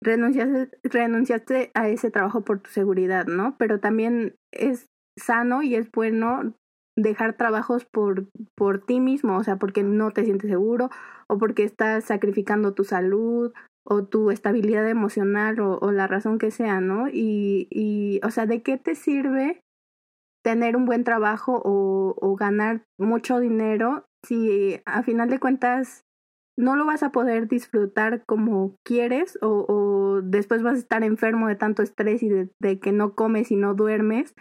renunciaste, 0.00 0.78
renunciaste 0.84 1.70
a 1.74 1.88
ese 1.88 2.10
trabajo 2.10 2.42
por 2.42 2.60
tu 2.60 2.70
seguridad, 2.70 3.26
¿no? 3.26 3.56
Pero 3.58 3.80
también 3.80 4.36
es 4.52 4.86
sano 5.18 5.62
y 5.62 5.74
es 5.74 5.90
bueno 5.90 6.54
dejar 6.96 7.36
trabajos 7.36 7.84
por, 7.84 8.26
por 8.56 8.84
ti 8.84 9.00
mismo, 9.00 9.36
o 9.36 9.44
sea, 9.44 9.56
porque 9.56 9.82
no 9.82 10.10
te 10.10 10.24
sientes 10.24 10.50
seguro 10.50 10.90
o 11.28 11.38
porque 11.38 11.62
estás 11.62 12.04
sacrificando 12.04 12.74
tu 12.74 12.84
salud 12.84 13.52
o 13.84 14.04
tu 14.04 14.30
estabilidad 14.30 14.88
emocional 14.88 15.60
o, 15.60 15.78
o 15.78 15.92
la 15.92 16.06
razón 16.06 16.38
que 16.38 16.50
sea, 16.50 16.80
¿no? 16.80 17.08
Y, 17.08 17.68
y, 17.70 18.20
o 18.24 18.30
sea, 18.30 18.46
¿de 18.46 18.62
qué 18.62 18.78
te 18.78 18.94
sirve 18.94 19.60
tener 20.42 20.76
un 20.76 20.86
buen 20.86 21.04
trabajo 21.04 21.60
o, 21.64 22.36
ganar 22.36 22.84
mucho 22.98 23.40
dinero 23.40 24.04
si 24.24 24.80
a 24.86 25.02
final 25.02 25.28
de 25.28 25.40
cuentas 25.40 26.04
no 26.56 26.76
lo 26.76 26.86
vas 26.86 27.02
a 27.02 27.10
poder 27.10 27.48
disfrutar 27.48 28.22
como 28.26 28.76
quieres 28.84 29.38
o, 29.42 29.66
o 29.68 30.22
después 30.22 30.62
vas 30.62 30.74
a 30.74 30.78
estar 30.78 31.02
enfermo 31.02 31.48
de 31.48 31.56
tanto 31.56 31.82
estrés 31.82 32.22
y 32.22 32.28
de, 32.28 32.78
que 32.80 32.92
no 32.92 33.14
comes 33.14 33.50
y 33.50 33.56
no 33.56 33.74
duermes 33.74 34.34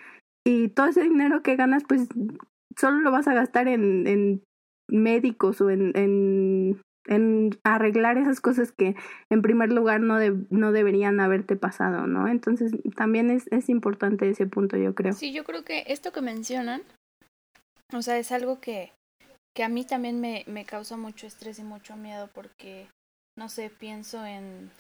y 0.48 0.70
todo 0.70 0.88
ese 0.88 1.04
dinero 1.04 1.44
que 1.44 1.58
ganas, 1.58 1.84
pues 1.86 2.08
solo 2.78 3.00
lo 3.00 3.12
vas 3.12 3.28
a 3.28 3.34
gastar 3.34 3.68
en, 3.68 4.08
en 4.08 4.44
médicos 4.90 5.60
o 5.60 5.70
en, 5.70 5.92
en, 5.98 6.82
en 7.06 7.50
arreglar 7.66 8.18
esas 8.18 8.40
cosas 8.40 8.72
que 8.72 8.96
en 9.30 9.42
primer 9.42 9.74
lugar 9.74 10.00
no, 10.00 10.18
de, 10.18 10.38
no 10.50 10.72
deberían 10.72 11.20
haberte 11.20 11.58
pasado, 11.58 12.08
¿no? 12.08 12.30
Entonces 12.30 12.72
también 12.96 13.30
es, 13.30 13.48
es 13.52 13.68
importante 13.68 14.30
ese 14.30 14.48
punto, 14.48 14.78
yo 14.78 14.96
creo. 14.96 15.12
Sí, 15.12 15.34
yo 15.34 15.44
creo 15.44 15.66
que 15.66 15.84
esto 15.88 16.14
que 16.14 16.22
mencionan, 16.22 16.82
o 17.94 18.02
sea, 18.02 18.18
es 18.18 18.32
algo 18.32 18.62
que, 18.62 18.94
que 19.54 19.66
a 19.66 19.70
mí 19.70 19.84
también 19.84 20.22
me, 20.22 20.46
me 20.48 20.64
causa 20.64 20.96
mucho 20.96 21.28
estrés 21.28 21.60
y 21.60 21.64
mucho 21.64 21.98
miedo 21.98 22.30
porque, 22.34 22.88
no 23.38 23.50
sé, 23.50 23.70
pienso 23.70 24.26
en, 24.26 24.72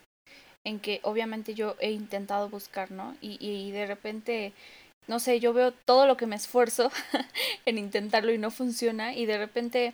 en 0.65 0.79
que 0.79 1.01
obviamente 1.03 1.55
yo 1.55 1.75
he 1.81 1.91
intentado 1.91 2.47
buscar, 2.47 2.89
¿no? 2.91 3.17
Y, 3.19 3.37
y 3.41 3.71
de 3.71 3.85
repente 3.85 4.53
no 5.07 5.19
sé, 5.19 5.39
yo 5.39 5.53
veo 5.53 5.71
todo 5.71 6.05
lo 6.05 6.17
que 6.17 6.27
me 6.27 6.35
esfuerzo 6.35 6.91
en 7.65 7.77
intentarlo 7.77 8.31
y 8.31 8.37
no 8.37 8.51
funciona 8.51 9.13
y 9.13 9.25
de 9.25 9.37
repente 9.37 9.93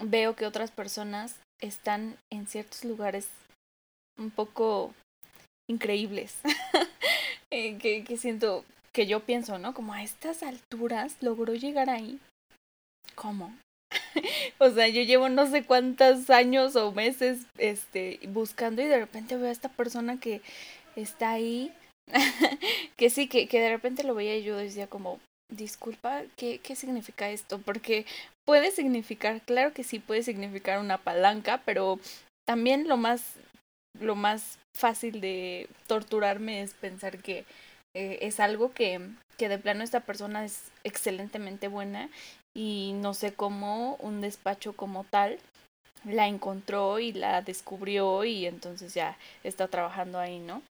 veo 0.00 0.36
que 0.36 0.46
otras 0.46 0.70
personas 0.70 1.36
están 1.60 2.16
en 2.32 2.46
ciertos 2.46 2.84
lugares 2.84 3.28
un 4.18 4.30
poco 4.30 4.94
increíbles 5.68 6.36
eh, 7.50 7.78
que, 7.78 8.04
que 8.04 8.16
siento 8.16 8.64
que 8.92 9.06
yo 9.06 9.20
pienso, 9.20 9.58
¿no? 9.58 9.74
Como 9.74 9.92
a 9.92 10.02
estas 10.02 10.42
alturas 10.42 11.16
logró 11.20 11.54
llegar 11.54 11.90
ahí. 11.90 12.20
¿Cómo? 13.16 13.52
o 14.58 14.70
sea, 14.70 14.88
yo 14.88 15.02
llevo 15.02 15.28
no 15.28 15.50
sé 15.50 15.64
cuántos 15.64 16.30
años 16.30 16.76
o 16.76 16.92
meses 16.92 17.46
este 17.58 18.20
buscando 18.28 18.82
y 18.82 18.86
de 18.86 18.98
repente 18.98 19.36
veo 19.36 19.48
a 19.48 19.52
esta 19.52 19.68
persona 19.68 20.18
que 20.20 20.42
está 20.96 21.32
ahí 21.32 21.72
que 22.96 23.10
sí, 23.10 23.28
que, 23.28 23.48
que 23.48 23.60
de 23.60 23.70
repente 23.70 24.04
lo 24.04 24.14
veía 24.14 24.36
y 24.36 24.44
yo 24.44 24.56
decía 24.56 24.86
como, 24.86 25.20
disculpa, 25.50 26.22
¿qué, 26.36 26.58
¿qué 26.58 26.76
significa 26.76 27.30
esto? 27.30 27.58
Porque 27.58 28.06
puede 28.44 28.70
significar, 28.70 29.40
claro 29.42 29.72
que 29.72 29.84
sí 29.84 29.98
puede 29.98 30.22
significar 30.22 30.78
una 30.80 30.98
palanca, 30.98 31.62
pero 31.64 31.98
también 32.46 32.88
lo 32.88 32.96
más, 32.96 33.34
lo 34.00 34.16
más 34.16 34.58
fácil 34.76 35.20
de 35.20 35.68
torturarme 35.86 36.62
es 36.62 36.74
pensar 36.74 37.18
que 37.18 37.44
eh, 37.96 38.18
es 38.22 38.40
algo 38.40 38.72
que, 38.72 39.00
que 39.38 39.48
de 39.48 39.58
plano 39.58 39.84
esta 39.84 40.00
persona 40.00 40.44
es 40.44 40.70
excelentemente 40.82 41.68
buena 41.68 42.10
y 42.56 42.92
no 42.96 43.14
sé 43.14 43.32
cómo 43.32 43.96
un 43.96 44.20
despacho 44.20 44.74
como 44.74 45.04
tal 45.04 45.38
la 46.04 46.28
encontró 46.28 46.98
y 46.98 47.12
la 47.12 47.40
descubrió 47.40 48.24
y 48.24 48.46
entonces 48.46 48.94
ya 48.94 49.16
está 49.42 49.68
trabajando 49.68 50.18
ahí, 50.18 50.38
¿no? 50.38 50.62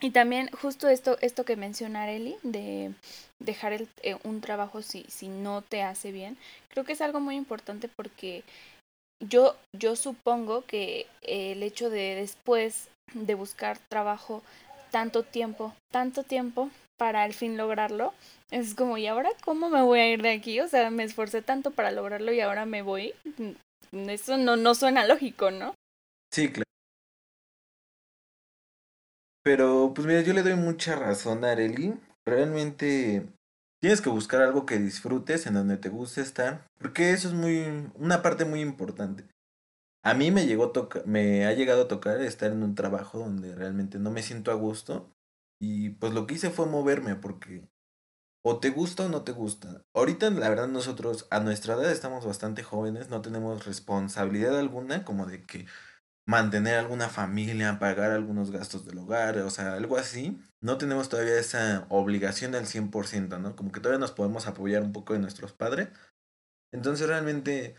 Y 0.00 0.10
también 0.10 0.48
justo 0.48 0.88
esto, 0.88 1.18
esto 1.20 1.44
que 1.44 1.56
menciona 1.56 2.04
Areli, 2.04 2.36
de 2.42 2.92
dejar 3.38 3.74
el, 3.74 3.88
eh, 4.02 4.16
un 4.24 4.40
trabajo 4.40 4.80
si, 4.82 5.04
si 5.08 5.28
no 5.28 5.62
te 5.62 5.82
hace 5.82 6.10
bien, 6.10 6.38
creo 6.68 6.84
que 6.84 6.94
es 6.94 7.00
algo 7.02 7.20
muy 7.20 7.36
importante 7.36 7.88
porque 7.88 8.42
yo, 9.22 9.56
yo 9.76 9.96
supongo 9.96 10.64
que 10.64 11.06
el 11.22 11.62
hecho 11.62 11.90
de 11.90 12.14
después 12.14 12.88
de 13.12 13.34
buscar 13.34 13.78
trabajo 13.90 14.42
tanto 14.90 15.22
tiempo, 15.22 15.74
tanto 15.92 16.22
tiempo 16.22 16.70
para 16.98 17.22
al 17.22 17.34
fin 17.34 17.56
lograrlo, 17.56 18.14
es 18.50 18.74
como, 18.74 18.98
¿y 18.98 19.06
ahora 19.06 19.30
cómo 19.44 19.68
me 19.68 19.82
voy 19.82 20.00
a 20.00 20.08
ir 20.08 20.22
de 20.22 20.32
aquí? 20.32 20.60
O 20.60 20.68
sea, 20.68 20.90
me 20.90 21.04
esforcé 21.04 21.42
tanto 21.42 21.70
para 21.70 21.90
lograrlo 21.90 22.32
y 22.32 22.40
ahora 22.40 22.66
me 22.66 22.82
voy. 22.82 23.14
Eso 23.92 24.36
no, 24.36 24.56
no 24.56 24.74
suena 24.74 25.06
lógico, 25.06 25.50
¿no? 25.50 25.74
Sí, 26.32 26.48
claro. 26.48 26.64
Pero, 29.50 29.92
pues 29.92 30.06
mira, 30.06 30.20
yo 30.20 30.32
le 30.32 30.44
doy 30.44 30.54
mucha 30.54 30.94
razón 30.94 31.44
a 31.44 31.50
Areli. 31.50 31.98
Realmente 32.24 33.26
tienes 33.80 34.00
que 34.00 34.08
buscar 34.08 34.42
algo 34.42 34.64
que 34.64 34.78
disfrutes, 34.78 35.44
en 35.44 35.54
donde 35.54 35.76
te 35.76 35.88
guste 35.88 36.20
estar, 36.20 36.68
porque 36.78 37.10
eso 37.10 37.26
es 37.26 37.34
muy, 37.34 37.90
una 37.96 38.22
parte 38.22 38.44
muy 38.44 38.60
importante. 38.60 39.24
A 40.04 40.14
mí 40.14 40.30
me 40.30 40.46
llegó 40.46 40.70
toca, 40.70 41.02
me 41.04 41.46
ha 41.46 41.52
llegado 41.52 41.82
a 41.82 41.88
tocar 41.88 42.20
estar 42.20 42.52
en 42.52 42.62
un 42.62 42.76
trabajo 42.76 43.18
donde 43.18 43.52
realmente 43.56 43.98
no 43.98 44.12
me 44.12 44.22
siento 44.22 44.52
a 44.52 44.54
gusto 44.54 45.10
y 45.60 45.90
pues 45.90 46.12
lo 46.12 46.28
que 46.28 46.34
hice 46.34 46.50
fue 46.50 46.66
moverme 46.66 47.16
porque 47.16 47.68
o 48.44 48.60
te 48.60 48.70
gusta 48.70 49.06
o 49.06 49.08
no 49.08 49.24
te 49.24 49.32
gusta. 49.32 49.82
Ahorita 49.94 50.30
la 50.30 50.48
verdad 50.48 50.68
nosotros 50.68 51.26
a 51.30 51.40
nuestra 51.40 51.74
edad 51.74 51.90
estamos 51.90 52.24
bastante 52.24 52.62
jóvenes, 52.62 53.10
no 53.10 53.20
tenemos 53.20 53.66
responsabilidad 53.66 54.56
alguna 54.56 55.04
como 55.04 55.26
de 55.26 55.44
que 55.44 55.66
mantener 56.26 56.78
alguna 56.78 57.08
familia, 57.08 57.78
pagar 57.78 58.12
algunos 58.12 58.50
gastos 58.50 58.86
del 58.86 58.98
hogar, 58.98 59.38
o 59.38 59.50
sea, 59.50 59.74
algo 59.74 59.96
así, 59.96 60.40
no 60.60 60.78
tenemos 60.78 61.08
todavía 61.08 61.38
esa 61.38 61.86
obligación 61.88 62.54
al 62.54 62.66
100%, 62.66 63.38
¿no? 63.38 63.56
Como 63.56 63.72
que 63.72 63.80
todavía 63.80 63.98
nos 63.98 64.12
podemos 64.12 64.46
apoyar 64.46 64.82
un 64.82 64.92
poco 64.92 65.12
de 65.14 65.18
nuestros 65.18 65.52
padres. 65.52 65.88
Entonces 66.72 67.08
realmente 67.08 67.76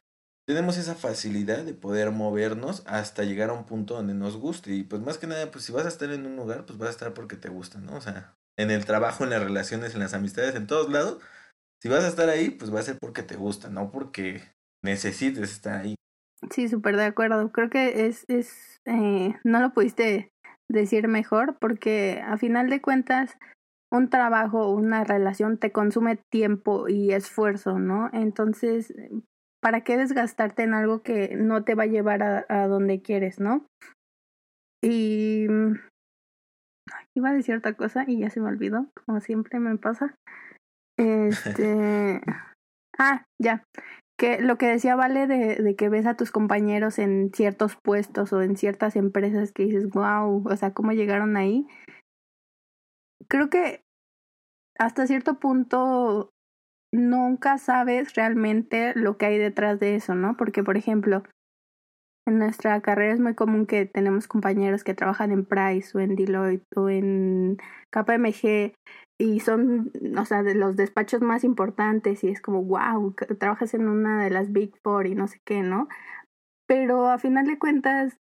tenemos 0.48 0.77
esa 0.77 0.95
facilidad 0.95 1.63
de 1.63 1.74
poder 1.74 2.12
movernos 2.12 2.83
hasta 2.86 3.24
llegar 3.24 3.50
a 3.50 3.53
un 3.53 3.65
punto 3.65 3.95
donde 3.95 4.13
nos 4.13 4.38
guste. 4.38 4.74
Y 4.74 4.83
pues 4.83 5.01
más 5.01 5.17
que 5.17 5.27
nada, 5.27 5.51
pues 5.51 5.65
si 5.65 5.71
vas 5.71 5.86
a 5.86 5.89
estar 5.89 6.12
en 6.12 6.25
un 6.25 6.36
lugar, 6.36 6.65
pues 6.65 6.77
vas 6.77 6.89
a 6.89 6.91
estar 6.91 7.13
porque 7.13 7.38
te 7.38 7.50
gusta, 7.50 7.79
¿no? 7.79 7.95
O 7.95 8.01
sea, 8.01 8.36
en 8.57 8.71
el 8.71 8.86
trabajo, 8.86 9.24
en 9.24 9.29
las 9.29 9.43
relaciones, 9.43 9.93
en 9.93 10.01
las 10.01 10.13
amistades, 10.13 10.55
en 10.55 10.67
todos 10.67 10.91
lados, 10.91 11.21
si 11.81 11.89
vas 11.89 12.03
a 12.03 12.10
estar 12.10 12.29
ahí, 12.29 12.50
pues 12.50 12.74
va 12.74 12.79
a 12.79 12.83
ser 12.83 12.98
porque 13.00 13.24
te 13.24 13.36
gusta, 13.36 13.69
no 13.69 13.91
porque 13.91 14.43
necesites 14.83 15.51
estar 15.51 15.81
ahí. 15.81 15.95
Sí, 16.50 16.67
súper 16.67 16.98
de 16.98 17.05
acuerdo. 17.05 17.51
Creo 17.51 17.69
que 17.69 18.07
es, 18.07 18.25
es 18.29 18.81
eh, 18.86 19.36
no 19.43 19.62
lo 19.62 19.74
pudiste 19.74 20.31
decir 20.69 21.07
mejor 21.07 21.57
porque 21.60 22.21
a 22.25 22.38
final 22.38 22.69
de 22.69 22.81
cuentas 22.81 23.38
un 23.91 24.10
trabajo, 24.10 24.71
una 24.71 25.03
relación 25.03 25.57
te 25.57 25.71
consume 25.71 26.17
tiempo 26.31 26.88
y 26.88 27.12
esfuerzo, 27.12 27.77
¿no? 27.77 28.10
Entonces, 28.13 28.93
¿para 29.62 29.81
qué 29.81 29.98
desgastarte 29.98 30.63
en 30.63 30.74
algo 30.74 31.01
que 31.03 31.36
no 31.36 31.63
te 31.63 31.75
va 31.75 31.83
a 31.83 31.88
llevar 31.88 32.24
a, 32.24 32.45
a 32.48 32.67
donde 32.67 33.01
quieres, 33.01 33.39
¿no? 33.39 33.65
Y 34.83 35.48
iba 37.15 37.29
a 37.29 37.33
decir 37.33 37.55
otra 37.55 37.74
cosa 37.74 38.05
y 38.07 38.19
ya 38.19 38.29
se 38.29 38.39
me 38.39 38.48
olvidó, 38.48 38.88
como 39.05 39.19
siempre 39.19 39.60
me 39.60 39.77
pasa. 39.77 40.15
Este, 40.98 42.21
ah, 43.00 43.24
ya, 43.41 43.63
que 44.21 44.39
lo 44.39 44.59
que 44.59 44.67
decía 44.67 44.95
Vale 44.95 45.25
de, 45.25 45.75
que 45.75 45.89
ves 45.89 46.05
a 46.05 46.15
tus 46.15 46.29
compañeros 46.29 46.99
en 46.99 47.31
ciertos 47.33 47.75
puestos 47.75 48.31
o 48.33 48.43
en 48.43 48.55
ciertas 48.55 48.95
empresas 48.95 49.51
que 49.51 49.63
dices, 49.63 49.89
wow, 49.89 50.43
o 50.47 50.55
sea, 50.55 50.75
¿cómo 50.75 50.91
llegaron 50.91 51.37
ahí? 51.37 51.65
Creo 53.27 53.49
que 53.49 53.81
hasta 54.77 55.07
cierto 55.07 55.39
punto 55.39 56.29
nunca 56.93 57.57
sabes 57.57 58.13
realmente 58.13 58.93
lo 58.93 59.17
que 59.17 59.25
hay 59.25 59.39
detrás 59.39 59.79
de 59.79 59.95
eso, 59.95 60.13
¿no? 60.13 60.37
Porque, 60.37 60.63
por 60.63 60.77
ejemplo, 60.77 61.23
en 62.27 62.37
nuestra 62.37 62.79
carrera 62.81 63.15
es 63.15 63.19
muy 63.19 63.33
común 63.33 63.65
que 63.65 63.87
tenemos 63.87 64.27
compañeros 64.27 64.83
que 64.83 64.93
trabajan 64.93 65.31
en 65.31 65.45
Price 65.45 65.97
o 65.97 65.99
en 65.99 66.15
Deloitte 66.15 66.67
o 66.75 66.89
en 66.89 67.57
KPMG 67.89 68.75
y 69.21 69.39
son, 69.39 69.91
o 70.17 70.25
sea, 70.25 70.41
de 70.41 70.55
los 70.55 70.75
despachos 70.75 71.21
más 71.21 71.43
importantes 71.43 72.23
y 72.23 72.29
es 72.29 72.41
como, 72.41 72.63
wow, 72.63 73.13
trabajas 73.37 73.75
en 73.75 73.87
una 73.87 74.23
de 74.23 74.31
las 74.31 74.51
Big 74.51 74.73
Four 74.81 75.05
y 75.05 75.13
no 75.13 75.27
sé 75.27 75.39
qué, 75.45 75.61
¿no? 75.61 75.87
Pero 76.67 77.07
a 77.07 77.19
final 77.19 77.45
de 77.45 77.59
cuentas, 77.59 78.17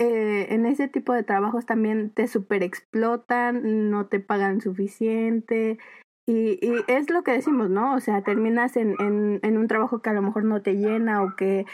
eh, 0.00 0.46
en 0.54 0.64
ese 0.64 0.88
tipo 0.88 1.12
de 1.12 1.24
trabajos 1.24 1.66
también 1.66 2.10
te 2.10 2.26
super 2.26 2.62
explotan, 2.62 3.90
no 3.90 4.06
te 4.06 4.18
pagan 4.18 4.62
suficiente. 4.62 5.78
Y, 6.26 6.58
y 6.66 6.84
es 6.86 7.10
lo 7.10 7.22
que 7.22 7.32
decimos, 7.32 7.68
¿no? 7.68 7.94
O 7.94 8.00
sea, 8.00 8.22
terminas 8.22 8.76
en, 8.76 8.94
en, 9.42 9.58
un 9.58 9.68
trabajo 9.68 10.00
que 10.00 10.08
a 10.10 10.14
lo 10.14 10.22
mejor 10.22 10.44
no 10.44 10.62
te 10.62 10.76
llena 10.76 11.22
o 11.22 11.36
que 11.36 11.66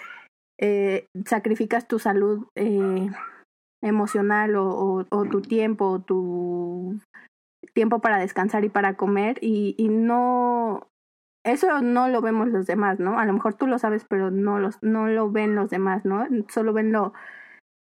eh, 0.59 1.07
sacrificas 1.25 1.87
tu 1.87 1.99
salud 1.99 2.47
eh, 2.57 3.09
emocional 3.83 4.57
o, 4.57 5.05
o, 5.09 5.25
tu 5.27 5.41
tiempo, 5.43 5.87
o 5.87 6.01
tu 6.01 6.99
tiempo 7.75 8.01
para 8.01 8.19
descansar 8.19 8.65
y 8.65 8.69
para 8.69 8.97
comer 8.97 9.39
y, 9.41 9.75
y 9.77 9.89
no 9.89 10.89
eso 11.45 11.83
no 11.83 12.09
lo 12.09 12.23
vemos 12.23 12.49
los 12.49 12.67
demás, 12.67 12.99
¿no? 12.99 13.19
A 13.19 13.27
lo 13.27 13.35
mejor 13.35 13.55
tú 13.55 13.67
lo 13.67 13.79
sabes, 13.79 14.07
pero 14.09 14.31
no 14.31 14.59
los 14.59 14.83
no 14.83 15.09
lo 15.09 15.31
ven 15.31 15.55
los 15.55 15.69
demás, 15.71 16.05
¿no? 16.05 16.27
Solo 16.49 16.73
ven 16.73 16.91
lo 16.93 17.13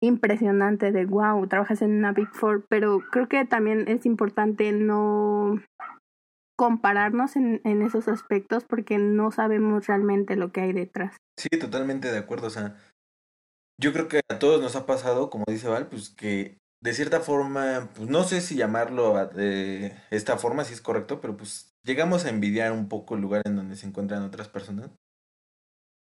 impresionante 0.03 0.93
de 0.93 1.07
wow, 1.07 1.47
trabajas 1.47 1.81
en 1.81 1.93
una 1.93 2.13
Big 2.13 2.29
Four, 2.29 2.67
pero 2.69 3.01
creo 3.11 3.29
que 3.29 3.45
también 3.47 3.89
es 3.89 4.05
importante 4.05 4.73
no 4.73 5.63
compararnos 6.59 7.37
en, 7.37 7.61
en 7.65 7.83
esos 7.83 8.09
aspectos 8.09 8.65
porque 8.65 8.99
no 8.99 9.31
sabemos 9.31 9.87
realmente 9.87 10.37
lo 10.37 10.53
que 10.53 10.61
hay 10.61 10.73
detrás. 10.73 11.17
Sí, 11.39 11.49
totalmente 11.59 12.11
de 12.11 12.19
acuerdo, 12.19 12.47
o 12.49 12.51
sea, 12.51 12.77
yo 13.81 13.93
creo 13.93 14.09
que 14.09 14.21
a 14.31 14.39
todos 14.39 14.61
nos 14.61 14.77
ha 14.77 14.87
pasado, 14.87 15.31
como 15.31 15.45
dice 15.49 15.69
Val, 15.69 15.89
pues 15.89 16.11
que 16.11 16.59
de 16.87 16.95
cierta 16.95 17.19
forma, 17.19 17.91
pues 17.97 18.09
no 18.09 18.23
sé 18.23 18.41
si 18.41 18.55
llamarlo 18.55 19.27
de 19.27 19.93
esta 20.11 20.39
forma, 20.39 20.63
si 20.63 20.73
es 20.73 20.81
correcto, 20.81 21.21
pero 21.21 21.37
pues 21.37 21.75
llegamos 21.83 22.25
a 22.25 22.29
envidiar 22.29 22.71
un 22.71 22.89
poco 22.89 23.17
el 23.17 23.23
lugar 23.23 23.43
en 23.45 23.57
donde 23.57 23.75
se 23.75 23.89
encuentran 23.89 24.23
otras 24.23 24.49
personas. 24.49 24.93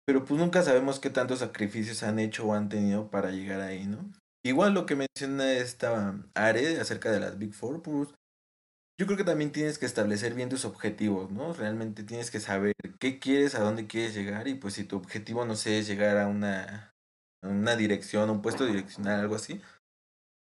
Pero 0.06 0.24
pues 0.24 0.38
nunca 0.38 0.62
sabemos 0.62 1.00
qué 1.00 1.10
tantos 1.10 1.40
sacrificios 1.40 2.04
han 2.04 2.20
hecho 2.20 2.46
o 2.46 2.54
han 2.54 2.68
tenido 2.68 3.10
para 3.10 3.32
llegar 3.32 3.60
ahí, 3.60 3.86
¿no? 3.86 4.12
Igual 4.44 4.72
lo 4.72 4.86
que 4.86 4.94
menciona 4.94 5.50
esta 5.50 6.14
Are 6.34 6.80
acerca 6.80 7.10
de 7.10 7.18
las 7.18 7.38
Big 7.38 7.54
Four, 7.54 7.82
pues 7.82 8.10
yo 9.00 9.06
creo 9.06 9.18
que 9.18 9.24
también 9.24 9.50
tienes 9.50 9.78
que 9.78 9.86
establecer 9.86 10.34
bien 10.34 10.48
tus 10.48 10.64
objetivos, 10.64 11.32
¿no? 11.32 11.54
Realmente 11.54 12.04
tienes 12.04 12.30
que 12.30 12.38
saber 12.38 12.74
qué 13.00 13.18
quieres, 13.18 13.56
a 13.56 13.60
dónde 13.60 13.88
quieres 13.88 14.14
llegar 14.14 14.46
y 14.46 14.54
pues 14.54 14.74
si 14.74 14.84
tu 14.84 14.96
objetivo, 14.96 15.44
no 15.44 15.56
sé, 15.56 15.80
es 15.80 15.88
llegar 15.88 16.18
a 16.18 16.28
una, 16.28 16.94
a 17.42 17.48
una 17.48 17.74
dirección, 17.74 18.30
un 18.30 18.42
puesto 18.42 18.64
direccional, 18.64 19.18
algo 19.18 19.34
así, 19.34 19.60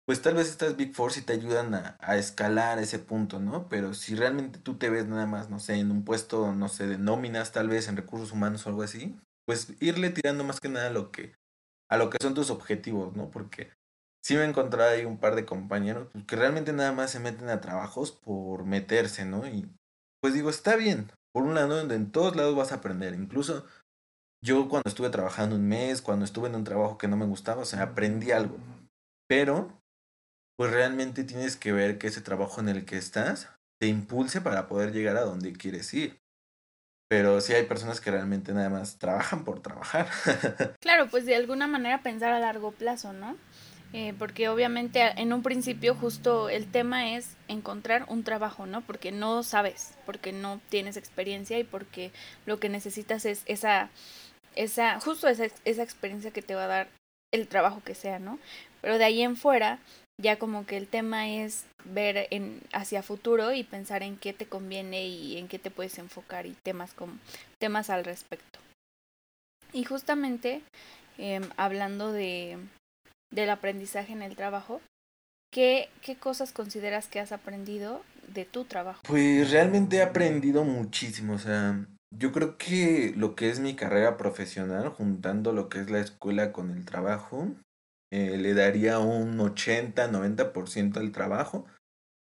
pues 0.06 0.20
tal 0.20 0.34
vez 0.34 0.48
estas 0.48 0.76
Big 0.76 0.94
Four 0.94 1.12
sí 1.12 1.22
te 1.22 1.32
ayudan 1.32 1.74
a, 1.74 1.96
a, 2.00 2.16
escalar 2.16 2.78
ese 2.78 2.98
punto, 2.98 3.40
¿no? 3.40 3.68
Pero 3.68 3.94
si 3.94 4.14
realmente 4.14 4.58
tú 4.58 4.76
te 4.76 4.90
ves 4.90 5.06
nada 5.06 5.26
más, 5.26 5.48
no 5.48 5.58
sé, 5.58 5.76
en 5.76 5.90
un 5.90 6.04
puesto, 6.04 6.52
no 6.52 6.68
sé, 6.68 6.86
de 6.86 6.98
nóminas, 6.98 7.52
tal 7.52 7.68
vez 7.68 7.88
en 7.88 7.96
recursos 7.96 8.32
humanos 8.32 8.66
o 8.66 8.68
algo 8.68 8.82
así, 8.82 9.16
pues 9.46 9.74
irle 9.80 10.10
tirando 10.10 10.44
más 10.44 10.60
que 10.60 10.68
nada 10.68 10.88
a 10.88 10.92
lo 10.92 11.10
que, 11.10 11.34
a 11.90 11.96
lo 11.96 12.10
que 12.10 12.18
son 12.20 12.34
tus 12.34 12.50
objetivos, 12.50 13.16
¿no? 13.16 13.30
Porque 13.30 13.72
sí 14.22 14.34
me 14.34 14.42
he 14.42 14.48
encontrado 14.48 14.90
ahí 14.90 15.04
un 15.04 15.18
par 15.18 15.34
de 15.36 15.44
compañeros 15.44 16.08
pues, 16.12 16.24
que 16.24 16.36
realmente 16.36 16.72
nada 16.72 16.92
más 16.92 17.10
se 17.10 17.20
meten 17.20 17.48
a 17.48 17.60
trabajos 17.60 18.12
por 18.12 18.64
meterse, 18.64 19.24
¿no? 19.24 19.46
Y 19.46 19.68
pues 20.20 20.34
digo, 20.34 20.50
está 20.50 20.76
bien, 20.76 21.10
por 21.32 21.44
un 21.44 21.54
lado, 21.54 21.80
en 21.80 22.12
todos 22.12 22.36
lados 22.36 22.56
vas 22.56 22.72
a 22.72 22.76
aprender, 22.76 23.14
incluso 23.14 23.66
yo 24.42 24.68
cuando 24.68 24.88
estuve 24.88 25.10
trabajando 25.10 25.56
un 25.56 25.66
mes, 25.66 26.02
cuando 26.02 26.24
estuve 26.24 26.48
en 26.48 26.54
un 26.54 26.64
trabajo 26.64 26.98
que 26.98 27.08
no 27.08 27.16
me 27.16 27.26
gustaba, 27.26 27.62
o 27.62 27.64
sea, 27.66 27.82
aprendí 27.82 28.30
algo, 28.30 28.56
pero 29.28 29.83
pues 30.56 30.70
realmente 30.70 31.24
tienes 31.24 31.56
que 31.56 31.72
ver 31.72 31.98
que 31.98 32.06
ese 32.06 32.20
trabajo 32.20 32.60
en 32.60 32.68
el 32.68 32.84
que 32.84 32.96
estás 32.96 33.48
te 33.80 33.88
impulse 33.88 34.40
para 34.40 34.68
poder 34.68 34.92
llegar 34.92 35.16
a 35.16 35.22
donde 35.22 35.52
quieres 35.52 35.92
ir. 35.94 36.20
Pero 37.08 37.40
sí 37.40 37.52
hay 37.52 37.64
personas 37.64 38.00
que 38.00 38.10
realmente 38.10 38.52
nada 38.52 38.70
más 38.70 38.98
trabajan 38.98 39.44
por 39.44 39.60
trabajar. 39.60 40.08
claro, 40.80 41.08
pues 41.08 41.26
de 41.26 41.36
alguna 41.36 41.66
manera 41.66 42.02
pensar 42.02 42.32
a 42.32 42.38
largo 42.38 42.72
plazo, 42.72 43.12
¿no? 43.12 43.36
Eh, 43.92 44.12
porque 44.18 44.48
obviamente 44.48 45.00
en 45.20 45.32
un 45.32 45.42
principio 45.42 45.94
justo 45.94 46.48
el 46.48 46.68
tema 46.68 47.14
es 47.14 47.36
encontrar 47.46 48.06
un 48.08 48.24
trabajo, 48.24 48.66
¿no? 48.66 48.80
Porque 48.80 49.12
no 49.12 49.44
sabes, 49.44 49.94
porque 50.04 50.32
no 50.32 50.60
tienes 50.68 50.96
experiencia 50.96 51.58
y 51.60 51.64
porque 51.64 52.10
lo 52.44 52.58
que 52.58 52.68
necesitas 52.68 53.24
es 53.24 53.42
esa, 53.46 53.90
esa, 54.56 54.98
justo 54.98 55.28
esa, 55.28 55.46
esa 55.64 55.84
experiencia 55.84 56.32
que 56.32 56.42
te 56.42 56.56
va 56.56 56.64
a 56.64 56.68
dar 56.68 56.88
el 57.32 57.46
trabajo 57.46 57.82
que 57.84 57.94
sea, 57.94 58.18
¿no? 58.18 58.40
Pero 58.80 58.98
de 58.98 59.04
ahí 59.04 59.22
en 59.22 59.36
fuera, 59.36 59.78
ya 60.20 60.38
como 60.38 60.66
que 60.66 60.76
el 60.76 60.86
tema 60.86 61.28
es 61.28 61.66
ver 61.84 62.28
en 62.30 62.60
hacia 62.72 63.02
futuro 63.02 63.52
y 63.52 63.64
pensar 63.64 64.02
en 64.02 64.16
qué 64.16 64.32
te 64.32 64.46
conviene 64.46 65.06
y 65.06 65.38
en 65.38 65.48
qué 65.48 65.58
te 65.58 65.70
puedes 65.70 65.98
enfocar 65.98 66.46
y 66.46 66.56
temas 66.62 66.94
como 66.94 67.18
temas 67.58 67.90
al 67.90 68.04
respecto. 68.04 68.58
Y 69.72 69.84
justamente 69.84 70.62
eh, 71.18 71.40
hablando 71.56 72.12
de 72.12 72.58
del 73.32 73.50
aprendizaje 73.50 74.12
en 74.12 74.22
el 74.22 74.36
trabajo 74.36 74.80
¿qué, 75.52 75.88
qué 76.02 76.16
cosas 76.16 76.52
consideras 76.52 77.08
que 77.08 77.20
has 77.20 77.32
aprendido 77.32 78.02
de 78.32 78.44
tu 78.44 78.64
trabajo 78.64 79.00
pues 79.06 79.50
realmente 79.50 79.96
he 79.96 80.02
aprendido 80.02 80.64
muchísimo 80.64 81.34
o 81.34 81.38
sea 81.38 81.84
yo 82.16 82.32
creo 82.32 82.56
que 82.58 83.12
lo 83.16 83.34
que 83.34 83.50
es 83.50 83.58
mi 83.58 83.74
carrera 83.74 84.16
profesional 84.16 84.88
juntando 84.88 85.52
lo 85.52 85.68
que 85.68 85.80
es 85.80 85.90
la 85.90 86.00
escuela 86.00 86.52
con 86.52 86.70
el 86.70 86.84
trabajo 86.84 87.48
eh, 88.12 88.36
le 88.38 88.54
daría 88.54 88.98
un 88.98 89.38
80-90% 89.38 90.98
al 90.98 91.12
trabajo 91.12 91.66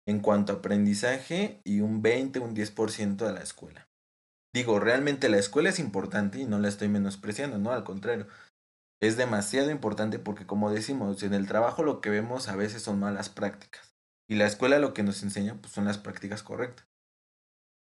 en 0.07 0.20
cuanto 0.20 0.52
a 0.52 0.57
aprendizaje 0.57 1.61
y 1.64 1.81
un 1.81 2.02
20, 2.02 2.38
un 2.38 2.55
10% 2.55 3.26
a 3.26 3.33
la 3.33 3.40
escuela. 3.40 3.88
Digo, 4.55 4.81
realmente 4.81 5.29
la 5.29 5.38
escuela 5.38 5.68
es 5.68 5.79
importante 5.79 6.38
y 6.38 6.46
no 6.46 6.59
la 6.59 6.68
estoy 6.68 6.88
menospreciando, 6.88 7.59
no, 7.59 7.72
al 7.72 7.85
contrario. 7.85 8.26
Es 9.02 9.16
demasiado 9.16 9.70
importante 9.70 10.18
porque 10.18 10.46
como 10.46 10.70
decimos, 10.70 11.22
en 11.22 11.35
el 11.35 11.46
trabajo 11.46 11.83
lo 11.83 12.00
que 12.00 12.09
vemos 12.09 12.48
a 12.48 12.57
veces 12.57 12.83
son 12.83 12.98
malas 12.98 13.29
prácticas 13.29 13.96
y 14.29 14.37
la 14.37 14.46
escuela 14.46 14.79
lo 14.79 14.94
que 14.94 15.02
nos 15.02 15.22
enseña 15.22 15.57
pues 15.61 15.72
son 15.72 15.85
las 15.85 15.98
prácticas 15.98 16.42
correctas. 16.42 16.87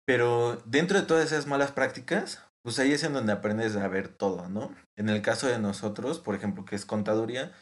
Pero 0.05 0.57
dentro 0.65 0.99
de 0.99 1.05
todas 1.05 1.25
esas 1.25 1.47
malas 1.47 1.71
prácticas, 1.71 2.41
pues 2.63 2.79
ahí 2.79 2.91
es 2.91 3.03
en 3.03 3.13
donde 3.13 3.33
aprendes 3.33 3.75
a 3.75 3.87
ver 3.87 4.09
todo, 4.09 4.47
¿no? 4.49 4.73
En 4.95 5.09
el 5.09 5.21
caso 5.21 5.47
de 5.47 5.59
nosotros, 5.59 6.19
por 6.19 6.35
ejemplo, 6.35 6.65
que 6.65 6.75
es 6.75 6.85
contaduría, 6.85 7.53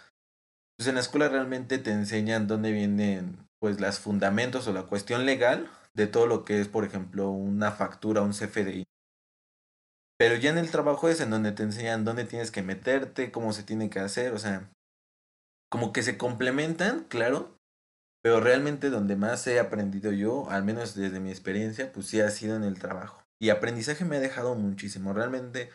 pues 0.78 0.88
en 0.88 0.96
la 0.96 1.02
escuela 1.02 1.30
realmente 1.30 1.78
te 1.78 1.92
enseñan 1.92 2.48
dónde 2.48 2.72
vienen 2.72 3.38
pues 3.60 3.80
las 3.80 4.00
fundamentos 4.00 4.68
o 4.68 4.74
la 4.74 4.84
cuestión 4.84 5.26
legal 5.26 5.70
de 5.94 6.08
todo 6.08 6.28
lo 6.28 6.46
que 6.46 6.60
es, 6.60 6.68
por 6.68 6.84
ejemplo, 6.84 7.30
una 7.30 7.72
factura, 7.72 8.22
un 8.22 8.34
CFDI. 8.34 8.84
Pero 10.18 10.36
ya 10.36 10.50
en 10.50 10.58
el 10.58 10.72
trabajo 10.72 11.10
es 11.10 11.20
en 11.22 11.30
donde 11.30 11.52
te 11.52 11.64
enseñan 11.64 12.06
dónde 12.06 12.26
tienes 12.26 12.52
que 12.52 12.62
meterte, 12.62 13.32
cómo 13.32 13.54
se 13.54 13.64
tiene 13.64 13.90
que 13.90 14.00
hacer, 14.00 14.34
o 14.34 14.40
sea, 14.40 14.70
como 15.70 15.94
que 15.94 16.04
se 16.04 16.18
complementan, 16.18 17.06
claro, 17.06 17.58
pero 18.22 18.40
realmente 18.40 18.90
donde 18.90 19.16
más 19.16 19.46
he 19.48 19.60
aprendido 19.60 20.12
yo, 20.12 20.50
al 20.50 20.64
menos 20.64 20.96
desde 20.96 21.20
mi 21.20 21.30
experiencia, 21.30 21.92
pues 21.92 22.08
sí 22.08 22.22
ha 22.22 22.30
sido 22.30 22.56
en 22.56 22.64
el 22.64 22.80
trabajo. 22.80 23.24
Y 23.42 23.50
aprendizaje 23.50 24.06
me 24.06 24.18
ha 24.18 24.22
dejado 24.22 24.56
muchísimo, 24.56 25.14
realmente 25.14 25.70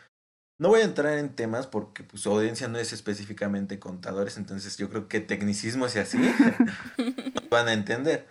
no 0.60 0.68
voy 0.68 0.82
a 0.82 0.84
entrar 0.84 1.16
en 1.16 1.30
temas 1.30 1.66
porque 1.66 2.04
pues, 2.04 2.22
su 2.22 2.30
audiencia 2.30 2.68
no 2.68 2.78
es 2.78 2.92
específicamente 2.92 3.78
contadores, 3.78 4.36
entonces 4.36 4.76
yo 4.76 4.90
creo 4.90 5.08
que 5.08 5.20
tecnicismos 5.20 5.96
y 5.96 6.00
así 6.00 6.18
van 7.50 7.68
a 7.68 7.72
entender. 7.72 8.26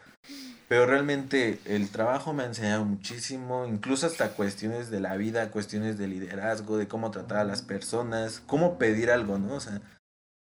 Pero 0.68 0.86
realmente 0.86 1.60
el 1.66 1.90
trabajo 1.90 2.32
me 2.32 2.44
ha 2.44 2.46
enseñado 2.46 2.86
muchísimo, 2.86 3.66
incluso 3.66 4.06
hasta 4.06 4.34
cuestiones 4.34 4.92
de 4.92 5.00
la 5.00 5.18
vida, 5.18 5.50
cuestiones 5.50 5.98
de 5.98 6.08
liderazgo, 6.08 6.78
de 6.78 6.88
cómo 6.88 7.10
tratar 7.10 7.40
a 7.40 7.44
las 7.44 7.64
personas, 7.64 8.44
cómo 8.46 8.78
pedir 8.78 9.10
algo, 9.10 9.40
¿no? 9.40 9.56
O 9.56 9.60
sea, 9.60 9.82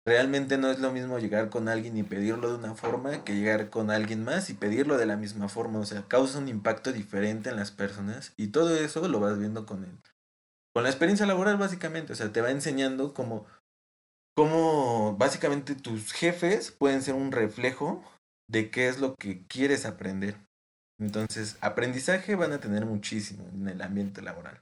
realmente 0.06 0.56
no 0.56 0.70
es 0.70 0.78
lo 0.78 0.90
mismo 0.90 1.18
llegar 1.18 1.50
con 1.50 1.68
alguien 1.68 1.98
y 1.98 2.02
pedirlo 2.02 2.48
de 2.48 2.56
una 2.56 2.74
forma 2.74 3.24
que 3.24 3.34
llegar 3.34 3.68
con 3.68 3.90
alguien 3.90 4.24
más 4.24 4.48
y 4.48 4.54
pedirlo 4.54 4.96
de 4.96 5.04
la 5.04 5.18
misma 5.18 5.50
forma. 5.50 5.80
O 5.80 5.84
sea, 5.84 6.04
causa 6.08 6.38
un 6.38 6.48
impacto 6.48 6.92
diferente 6.94 7.50
en 7.50 7.56
las 7.56 7.72
personas 7.72 8.32
y 8.38 8.46
todo 8.46 8.74
eso 8.74 9.06
lo 9.06 9.20
vas 9.20 9.38
viendo 9.38 9.66
con 9.66 9.84
él. 9.84 9.98
Con 10.74 10.82
la 10.82 10.90
experiencia 10.90 11.26
laboral, 11.26 11.56
básicamente. 11.56 12.12
O 12.12 12.16
sea, 12.16 12.32
te 12.32 12.40
va 12.40 12.50
enseñando 12.50 13.14
cómo, 13.14 13.46
cómo 14.36 15.16
básicamente 15.16 15.74
tus 15.74 16.12
jefes 16.12 16.72
pueden 16.72 17.02
ser 17.02 17.14
un 17.14 17.30
reflejo 17.30 18.02
de 18.50 18.70
qué 18.70 18.88
es 18.88 18.98
lo 18.98 19.14
que 19.14 19.46
quieres 19.46 19.86
aprender. 19.86 20.36
Entonces, 21.00 21.56
aprendizaje 21.60 22.34
van 22.34 22.52
a 22.52 22.60
tener 22.60 22.86
muchísimo 22.86 23.48
en 23.54 23.68
el 23.68 23.82
ambiente 23.82 24.20
laboral. 24.22 24.60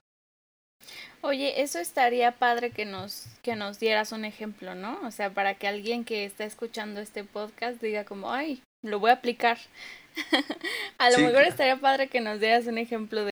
Oye, 1.21 1.63
eso 1.63 1.79
estaría 1.79 2.33
padre 2.33 2.73
que 2.73 2.85
nos, 2.85 3.27
que 3.43 3.55
nos 3.55 3.79
dieras 3.79 4.13
un 4.13 4.25
ejemplo, 4.25 4.75
¿no? 4.75 5.01
O 5.07 5.11
sea, 5.11 5.31
para 5.31 5.55
que 5.55 5.69
alguien 5.69 6.05
que 6.05 6.25
está 6.25 6.45
escuchando 6.45 7.01
este 7.01 7.23
podcast 7.25 7.81
diga 7.81 8.05
como, 8.05 8.33
ay, 8.33 8.63
lo 8.83 8.99
voy 8.99 9.11
a 9.11 9.15
aplicar. 9.15 9.59
a 10.99 11.11
lo 11.11 11.19
mejor 11.19 11.43
estaría 11.43 11.77
padre 11.77 12.09
que 12.09 12.21
nos 12.21 12.41
dieras 12.41 12.67
un 12.67 12.79
ejemplo 12.79 13.25
de... 13.25 13.32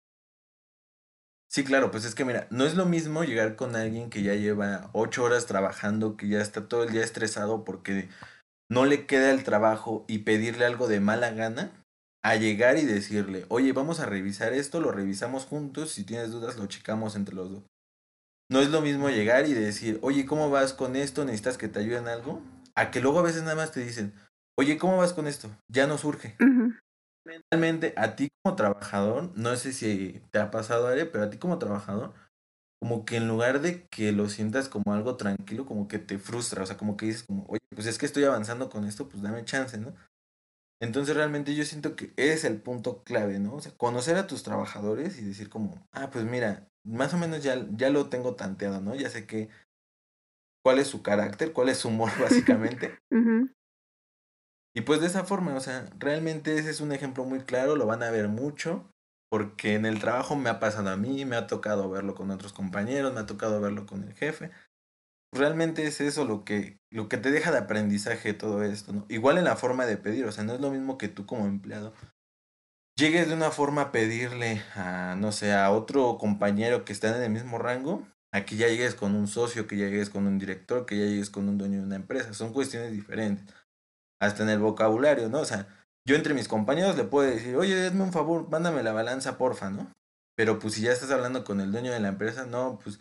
Sí, 1.53 1.65
claro, 1.65 1.91
pues 1.91 2.07
es 2.07 2.15
que 2.15 2.25
mira, 2.25 2.47
no 2.49 2.65
es 2.65 2.77
lo 2.77 2.87
mismo 2.87 3.25
llegar 3.25 3.57
con 3.57 3.77
alguien 3.77 4.09
que 4.09 4.23
ya 4.23 4.35
lleva 4.35 4.89
ocho 4.95 5.23
horas 5.23 5.45
trabajando, 5.45 6.17
que 6.17 6.27
ya 6.27 6.41
está 6.41 6.67
todo 6.67 6.83
el 6.83 6.93
día 6.93 7.05
estresado 7.05 7.63
porque 7.63 8.09
no 8.71 8.87
le 8.87 9.05
queda 9.05 9.31
el 9.31 9.45
trabajo 9.45 10.07
y 10.09 10.21
pedirle 10.21 10.65
algo 10.65 10.89
de 10.89 11.01
mala 11.01 11.31
gana 11.33 11.71
a 12.25 12.37
llegar 12.37 12.79
y 12.79 12.87
decirle, 12.87 13.45
oye, 13.51 13.75
vamos 13.75 14.01
a 14.01 14.07
revisar 14.07 14.55
esto, 14.55 14.81
lo 14.81 14.93
revisamos 14.93 15.45
juntos, 15.45 15.91
si 15.91 16.05
tienes 16.05 16.31
dudas 16.31 16.57
lo 16.57 16.69
checamos 16.69 17.17
entre 17.17 17.35
los 17.35 17.51
dos. 17.51 17.65
No 18.51 18.61
es 18.61 18.71
lo 18.71 18.81
mismo 18.81 19.11
llegar 19.11 19.47
y 19.47 19.53
decir, 19.53 19.99
oye, 20.01 20.25
¿cómo 20.25 20.49
vas 20.49 20.73
con 20.73 20.97
esto? 20.97 21.27
¿Necesitas 21.27 21.59
que 21.59 21.69
te 21.69 21.81
ayuden 21.81 22.09
algo? 22.09 22.41
A 22.75 22.91
que 22.91 23.01
luego 23.01 23.19
a 23.19 23.25
veces 23.25 23.43
nada 23.43 23.57
más 23.57 23.73
te 23.73 23.81
dicen, 23.81 24.15
oye, 24.59 24.79
¿cómo 24.79 24.97
vas 24.97 25.13
con 25.13 25.27
esto? 25.27 25.51
Ya 25.69 25.87
no 25.87 25.99
surge. 25.99 26.35
Realmente 27.25 27.95
a 27.97 28.17
ti 28.17 28.31
como 28.43 28.57
trabajador, 28.57 29.31
no 29.37 29.55
sé 29.57 29.73
si 29.73 30.23
te 30.31 30.39
ha 30.39 30.51
pasado, 30.51 30.89
Are, 30.89 31.07
pero 31.07 31.25
a 31.25 31.31
ti 31.31 31.39
como 31.39 31.59
trabajador, 31.59 32.15
como 32.81 33.05
que 33.05 33.17
en 33.17 33.29
lugar 33.29 33.61
de 33.61 33.87
que 33.89 34.11
lo 34.11 34.29
sientas 34.29 34.69
como 34.69 34.93
algo 34.93 35.17
tranquilo, 35.17 35.67
como 35.67 35.87
que 35.87 36.01
te 36.01 36.19
frustra, 36.19 36.65
o 36.65 36.67
sea, 36.67 36.77
como 36.77 36.97
que 36.97 37.07
dices 37.07 37.23
como, 37.23 37.45
oye, 37.49 37.61
pues 37.75 37.87
es 37.87 37.99
que 37.99 38.07
estoy 38.07 38.25
avanzando 38.25 38.69
con 38.71 38.85
esto, 38.85 39.09
pues 39.09 39.23
dame 39.23 39.45
chance, 39.45 39.79
¿no? 39.79 39.95
Entonces 40.83 41.15
realmente 41.15 41.55
yo 41.55 41.65
siento 41.65 41.95
que 41.95 42.13
es 42.17 42.43
el 42.43 42.61
punto 42.61 43.05
clave, 43.05 43.39
¿no? 43.39 43.55
O 43.55 43.61
sea, 43.61 43.71
conocer 43.77 44.17
a 44.17 44.27
tus 44.27 44.43
trabajadores 44.43 45.17
y 45.21 45.25
decir 45.25 45.49
como, 45.49 45.87
ah, 45.93 46.11
pues 46.11 46.25
mira, 46.25 46.67
más 46.85 47.15
o 47.15 47.19
menos 47.19 47.45
ya, 47.45 47.65
ya 47.71 47.89
lo 47.91 48.09
tengo 48.09 48.35
tanteado, 48.35 48.81
¿no? 48.81 48.97
Ya 48.97 49.09
sé 49.09 49.25
que 49.25 49.49
cuál 50.65 50.81
es 50.81 50.89
su 50.89 51.03
carácter, 51.03 51.53
cuál 51.53 51.69
es 51.69 51.79
su 51.79 51.89
humor 51.89 52.11
básicamente. 52.21 52.99
Y 54.75 54.83
pues 54.83 55.01
de 55.01 55.07
esa 55.07 55.25
forma, 55.25 55.55
o 55.55 55.61
sea, 55.61 55.87
realmente 55.99 56.57
ese 56.59 56.71
es 56.71 56.81
un 56.81 56.93
ejemplo 56.93 57.25
muy 57.25 57.41
claro, 57.41 57.77
lo 57.77 57.87
van 57.87 58.03
a 58.03 58.11
ver 58.11 58.29
mucho 58.29 58.89
porque 59.31 59.75
en 59.75 59.87
el 59.87 59.99
trabajo 59.99 60.37
me 60.37 60.51
ha 60.51 60.61
pasado 60.61 60.91
a 60.91 60.97
mí, 60.97 61.25
me 61.25 61.37
ha 61.37 61.47
tocado 61.47 61.89
verlo 61.91 62.15
con 62.15 62.31
otros 62.31 62.53
compañeros, 62.53 63.15
me 63.15 63.21
ha 63.21 63.27
tocado 63.27 63.61
verlo 63.61 63.87
con 63.87 64.05
el 64.05 64.15
jefe. 64.15 64.51
Realmente 65.35 65.87
es 65.87 66.03
eso 66.03 66.27
lo 66.27 66.45
que, 66.45 66.79
lo 66.91 67.09
que 67.09 67.17
te 67.17 67.31
deja 67.31 67.51
de 67.51 67.59
aprendizaje 67.59 68.35
todo 68.35 68.63
esto, 68.63 68.93
¿no? 68.93 69.07
Igual 69.09 69.39
en 69.39 69.45
la 69.45 69.57
forma 69.57 69.87
de 69.87 69.97
pedir, 69.97 70.27
o 70.27 70.33
sea, 70.33 70.45
no 70.45 70.53
es 70.53 70.61
lo 70.61 70.71
mismo 70.71 70.99
que 70.99 71.09
tú 71.09 71.25
como 71.25 71.47
empleado 71.47 71.95
llegues 72.97 73.29
de 73.29 73.35
una 73.35 73.51
forma 73.51 73.83
a 73.83 73.93
pedirle 73.93 74.63
a, 74.75 75.17
no 75.19 75.33
sé, 75.33 75.53
a 75.53 75.71
otro 75.71 76.19
compañero 76.19 76.85
que 76.85 76.93
está 76.93 77.15
en 77.17 77.23
el 77.23 77.31
mismo 77.31 77.59
rango, 77.59 78.07
aquí 78.33 78.57
ya 78.57 78.69
llegues 78.69 78.95
con 78.95 79.15
un 79.15 79.29
socio, 79.29 79.67
que 79.67 79.77
ya 79.77 79.87
llegues 79.87 80.11
con 80.11 80.27
un 80.27 80.39
director, 80.39 80.87
que 80.87 80.99
ya 80.99 81.07
llegues 81.07 81.31
con 81.31 81.49
un 81.49 81.59
dueño 81.59 81.79
de 81.79 81.87
una 81.87 81.97
empresa, 81.97 82.35
son 82.35 82.53
cuestiones 82.53 82.93
diferentes. 82.93 83.55
Hasta 84.23 84.45
en 84.45 84.51
el 84.51 84.61
vocabulario, 84.61 85.29
¿no? 85.29 85.41
O 85.41 85.45
sea, 85.45 85.67
yo 86.07 86.15
entre 86.15 86.33
mis 86.33 86.47
compañeros 86.47 86.97
le 86.97 87.05
puedo 87.05 87.29
decir, 87.29 87.57
oye, 87.57 87.87
hazme 87.87 88.05
un 88.05 88.13
favor, 88.13 88.49
mándame 88.49 88.83
la 88.85 88.93
balanza, 88.93 89.37
porfa, 89.37 89.71
¿no? 89.71 89.93
Pero 90.37 90.59
pues 90.59 90.75
si 90.75 90.83
ya 90.83 90.93
estás 90.93 91.11
hablando 91.11 91.45
con 91.45 91.61
el 91.61 91.73
dueño 91.73 91.93
de 91.93 92.01
la 92.01 92.09
empresa, 92.09 92.47
no, 92.47 92.79
pues 92.83 93.01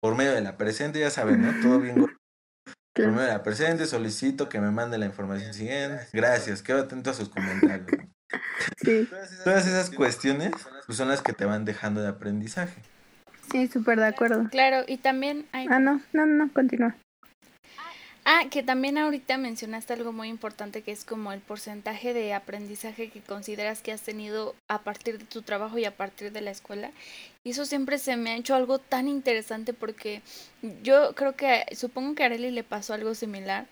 por 0.00 0.16
medio 0.16 0.32
de 0.32 0.42
la 0.42 0.56
presente, 0.56 1.00
ya 1.00 1.10
saben, 1.10 1.42
¿no? 1.42 1.60
Todo 1.60 1.80
bien. 1.80 1.96
Por 2.94 3.08
medio 3.08 3.22
de 3.22 3.32
la 3.32 3.42
presente 3.42 3.86
solicito 3.86 4.48
que 4.48 4.60
me 4.60 4.70
mande 4.70 4.98
la 4.98 5.06
información 5.06 5.52
siguiente. 5.52 6.06
Gracias, 6.12 6.62
quedo 6.62 6.82
atento 6.82 7.10
a 7.10 7.14
sus 7.14 7.28
comentarios. 7.28 7.88
Sí. 8.76 9.08
Todas 9.44 9.66
esas 9.66 9.90
cuestiones 9.90 10.52
pues, 10.86 10.96
son 10.96 11.08
las 11.08 11.20
que 11.20 11.32
te 11.32 11.44
van 11.44 11.64
dejando 11.64 12.02
de 12.02 12.08
aprendizaje. 12.08 12.80
Sí, 13.50 13.66
súper 13.66 13.98
de 13.98 14.06
acuerdo. 14.06 14.48
Claro, 14.48 14.84
y 14.86 14.98
también... 14.98 15.48
Hay... 15.50 15.66
Ah, 15.68 15.80
no, 15.80 16.00
no, 16.12 16.24
no, 16.26 16.52
continúa. 16.52 16.94
Ah, 18.26 18.44
que 18.50 18.62
también 18.62 18.96
ahorita 18.96 19.36
mencionaste 19.36 19.92
algo 19.92 20.10
muy 20.10 20.28
importante 20.28 20.80
que 20.80 20.92
es 20.92 21.04
como 21.04 21.32
el 21.32 21.40
porcentaje 21.40 22.14
de 22.14 22.32
aprendizaje 22.32 23.10
que 23.10 23.20
consideras 23.20 23.82
que 23.82 23.92
has 23.92 24.00
tenido 24.00 24.54
a 24.66 24.80
partir 24.80 25.18
de 25.18 25.26
tu 25.26 25.42
trabajo 25.42 25.76
y 25.76 25.84
a 25.84 25.94
partir 25.94 26.32
de 26.32 26.40
la 26.40 26.50
escuela. 26.50 26.90
Y 27.44 27.50
eso 27.50 27.66
siempre 27.66 27.98
se 27.98 28.16
me 28.16 28.30
ha 28.30 28.36
hecho 28.36 28.54
algo 28.54 28.78
tan 28.78 29.08
interesante 29.08 29.74
porque 29.74 30.22
yo 30.82 31.14
creo 31.14 31.36
que, 31.36 31.66
supongo 31.76 32.14
que 32.14 32.22
a 32.22 32.26
Areli 32.26 32.50
le 32.50 32.64
pasó 32.64 32.94
algo 32.94 33.14
similar 33.14 33.66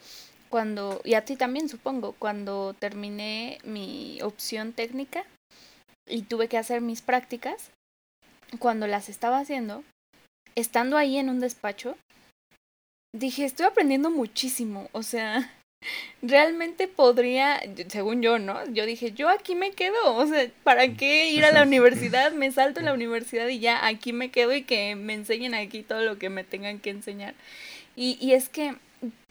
cuando, 0.51 1.01
y 1.03 1.15
a 1.15 1.25
ti 1.25 1.37
también 1.37 1.71
supongo, 1.71 2.13
cuando 2.19 2.75
terminé 2.79 3.59
mi 3.65 4.21
opción 4.21 4.75
técnica 4.75 5.25
y 6.07 6.23
tuve 6.23 6.49
que 6.49 6.59
hacer 6.59 6.83
mis 6.83 7.01
prácticas, 7.01 7.71
cuando 8.59 8.87
las 8.87 9.09
estaba 9.09 9.39
haciendo, 9.39 9.83
estando 10.57 10.99
ahí 10.99 11.17
en 11.17 11.31
un 11.31 11.41
despacho, 11.41 11.97
dije, 13.13 13.45
estoy 13.45 13.67
aprendiendo 13.67 14.11
muchísimo, 14.11 14.89
o 14.93 15.03
sea, 15.03 15.51
realmente 16.23 16.89
podría, 16.89 17.61
según 17.89 18.23
yo, 18.23 18.39
¿no? 18.39 18.65
Yo 18.73 18.87
dije, 18.87 19.13
yo 19.13 19.29
aquí 19.29 19.55
me 19.55 19.73
quedo, 19.73 19.97
o 20.17 20.27
sea, 20.27 20.51
¿para 20.65 20.89
qué 20.95 21.31
ir 21.31 21.45
a 21.45 21.53
la 21.53 21.63
universidad? 21.63 22.33
Me 22.33 22.51
salto 22.53 22.81
a 22.81 22.85
la 22.85 22.95
universidad 22.95 23.49
y 23.49 23.61
ya 23.61 23.87
aquí 23.87 24.13
me 24.13 24.31
quedo 24.31 24.55
y 24.55 24.63
que 24.63 24.95
me 24.97 25.15
enseñen 25.15 25.55
aquí 25.55 25.83
todo 25.83 26.03
lo 26.03 26.19
que 26.19 26.31
me 26.31 26.45
tengan 26.45 26.79
que 26.79 26.91
enseñar. 26.91 27.35
Y, 27.97 28.17
y 28.21 28.33
es 28.33 28.49
que 28.49 28.75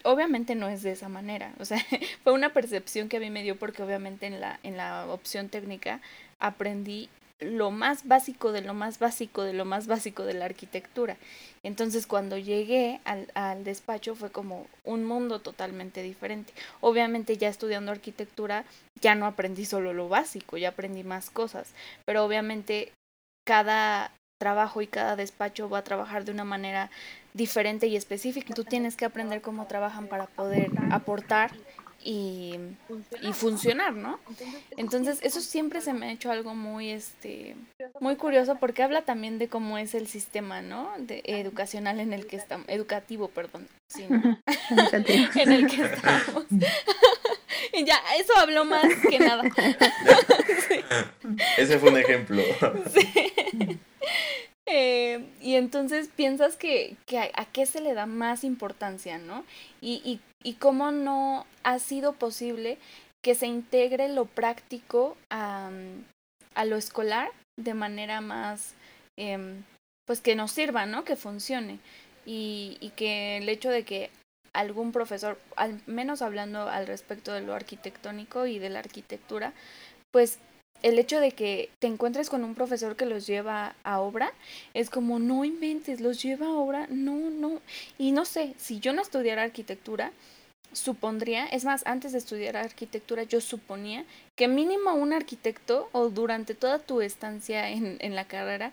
obviamente 0.04 0.56
no 0.56 0.68
es 0.68 0.84
de 0.84 0.92
esa 0.92 1.10
manera, 1.10 1.54
o 1.60 1.66
sea, 1.66 1.84
fue 2.24 2.34
una 2.34 2.54
percepción 2.54 3.10
que 3.10 3.18
a 3.18 3.20
mí 3.20 3.30
me 3.30 3.44
dio 3.44 3.58
porque 3.58 3.84
obviamente 3.84 4.26
en 4.28 4.40
la, 4.40 4.60
en 4.64 4.78
la 4.78 5.06
opción 5.08 5.50
técnica 5.50 6.02
aprendí 6.40 7.10
lo 7.42 7.72
más 7.72 8.08
básico 8.08 8.52
de 8.52 8.62
lo 8.62 8.74
más 8.74 9.00
básico 9.00 9.44
de 9.44 9.54
lo 9.54 9.66
más 9.66 9.88
básico 9.88 10.24
de 10.24 10.36
la 10.36 10.46
arquitectura. 10.46 11.18
Entonces 11.64 12.08
cuando 12.08 12.38
llegué 12.38 13.02
al, 13.04 13.32
al, 13.34 13.64
despacho 13.64 14.16
fue 14.16 14.32
como 14.32 14.68
un 14.84 15.06
mundo 15.06 15.40
totalmente 15.40 16.02
diferente. 16.02 16.54
Obviamente 16.80 17.38
ya 17.38 17.50
estudiando 17.50 17.92
arquitectura 17.92 18.64
ya 19.02 19.16
no 19.16 19.26
aprendí 19.26 19.66
solo 19.66 19.94
lo 19.94 20.08
básico, 20.08 20.58
ya 20.58 20.70
aprendí 20.70 21.04
más 21.04 21.30
cosas, 21.30 21.74
pero 22.06 22.24
obviamente 22.24 22.92
cada 23.46 24.12
trabajo 24.40 24.82
y 24.82 24.88
cada 24.88 25.16
despacho 25.16 25.70
va 25.70 25.80
a 25.80 25.84
trabajar 25.84 26.26
de 26.26 26.32
una 26.32 26.44
manera 26.44 26.90
diferente 27.34 27.86
y 27.86 27.96
específica. 27.96 28.56
Tú 28.56 28.64
tienes 28.64 28.96
que 28.96 29.06
aprender 29.06 29.42
cómo 29.42 29.68
trabajan 29.68 30.08
para 30.08 30.26
poder 30.26 30.72
aportar 30.90 31.52
y, 32.04 32.56
y, 33.22 33.34
funcionar, 33.34 33.94
¿no? 33.94 34.20
Entonces, 34.78 35.20
eso 35.22 35.42
siempre 35.42 35.82
se 35.82 35.94
me 35.94 36.08
ha 36.08 36.12
hecho 36.12 36.32
algo 36.32 36.56
muy, 36.56 36.90
este, 36.90 37.56
muy 38.00 38.16
curioso 38.16 38.58
porque 38.60 38.84
habla 38.84 39.04
también 39.04 39.38
de 39.38 39.48
cómo 39.48 39.78
es 39.78 39.94
el 39.94 40.08
sistema, 40.08 40.62
¿no? 40.62 40.92
De, 40.98 41.22
educacional 41.26 42.00
en 42.00 42.14
el 42.14 42.28
que 42.28 42.38
estamos, 42.38 42.68
educativo, 42.70 43.28
perdón, 43.28 43.68
sí, 43.88 44.04
en 45.36 45.52
el 45.52 45.68
que 45.68 45.84
estamos. 45.84 46.46
y 47.74 47.84
ya, 47.84 48.00
eso 48.20 48.34
habló 48.38 48.66
más 48.66 48.86
que 49.10 49.20
nada. 49.20 49.44
Ese 51.58 51.80
fue 51.80 51.90
un 51.90 51.98
ejemplo. 51.98 52.42
sí. 52.94 53.80
Eh, 54.74 55.26
y 55.42 55.56
entonces 55.56 56.08
piensas 56.16 56.56
que, 56.56 56.96
que 57.06 57.20
a, 57.20 57.46
qué 57.52 57.66
se 57.66 57.82
le 57.82 57.94
da 57.94 58.06
más 58.06 58.46
importancia, 58.46 59.18
¿no? 59.18 59.44
Y, 59.82 60.02
y, 60.06 60.22
y 60.44 60.54
cómo 60.54 60.92
no 60.92 61.46
ha 61.64 61.80
sido 61.80 62.14
posible 62.14 62.78
que 63.24 63.36
se 63.36 63.48
integre 63.48 64.10
lo 64.10 64.26
práctico 64.26 65.16
a, 65.30 65.70
a 66.56 66.66
lo 66.66 66.76
escolar 66.76 67.30
de 67.60 67.74
manera 67.74 68.22
más, 68.22 68.74
eh, 69.18 69.62
pues 70.08 70.22
que 70.22 70.36
nos 70.36 70.52
sirva, 70.52 70.86
¿no? 70.86 71.04
Que 71.04 71.16
funcione. 71.16 71.80
Y, 72.26 72.78
y 72.82 72.90
que 72.90 73.38
el 73.38 73.50
hecho 73.50 73.70
de 73.70 73.84
que 73.84 74.10
algún 74.54 74.92
profesor, 74.92 75.40
al 75.56 75.82
menos 75.86 76.22
hablando 76.22 76.70
al 76.70 76.88
respecto 76.88 77.34
de 77.34 77.42
lo 77.42 77.54
arquitectónico 77.54 78.46
y 78.46 78.60
de 78.60 78.70
la 78.70 78.80
arquitectura, 78.80 79.54
pues 80.12 80.40
el 80.84 81.00
hecho 81.00 81.20
de 81.20 81.32
que 81.32 81.70
te 81.80 81.88
encuentres 81.88 82.30
con 82.30 82.44
un 82.44 82.56
profesor 82.56 82.96
que 82.96 83.06
los 83.06 83.28
lleva 83.28 83.76
a 83.84 84.00
obra 84.00 84.34
es 84.74 84.90
como 84.90 85.20
no 85.20 85.46
inventes, 85.46 86.02
los 86.02 86.22
lleva 86.22 86.48
a 86.48 86.54
obra, 86.54 86.88
no, 86.90 87.16
no. 87.30 87.62
Y 87.98 88.12
no 88.12 88.26
sé, 88.26 88.54
si 88.58 88.80
yo 88.80 88.94
no 88.94 89.02
estudiara 89.02 89.44
arquitectura, 89.44 90.12
supondría, 90.74 91.46
es 91.46 91.66
más, 91.66 91.86
antes 91.86 92.14
de 92.14 92.18
estudiar 92.18 92.56
arquitectura 92.56 93.24
yo 93.24 93.42
suponía 93.42 94.06
que 94.36 94.48
mínimo 94.48 94.94
un 94.94 95.14
arquitecto 95.14 95.90
o 95.92 96.10
durante 96.10 96.56
toda 96.56 96.80
tu 96.80 97.02
estancia 97.02 97.70
en, 97.70 97.98
en 98.00 98.16
la 98.16 98.26
carrera 98.26 98.72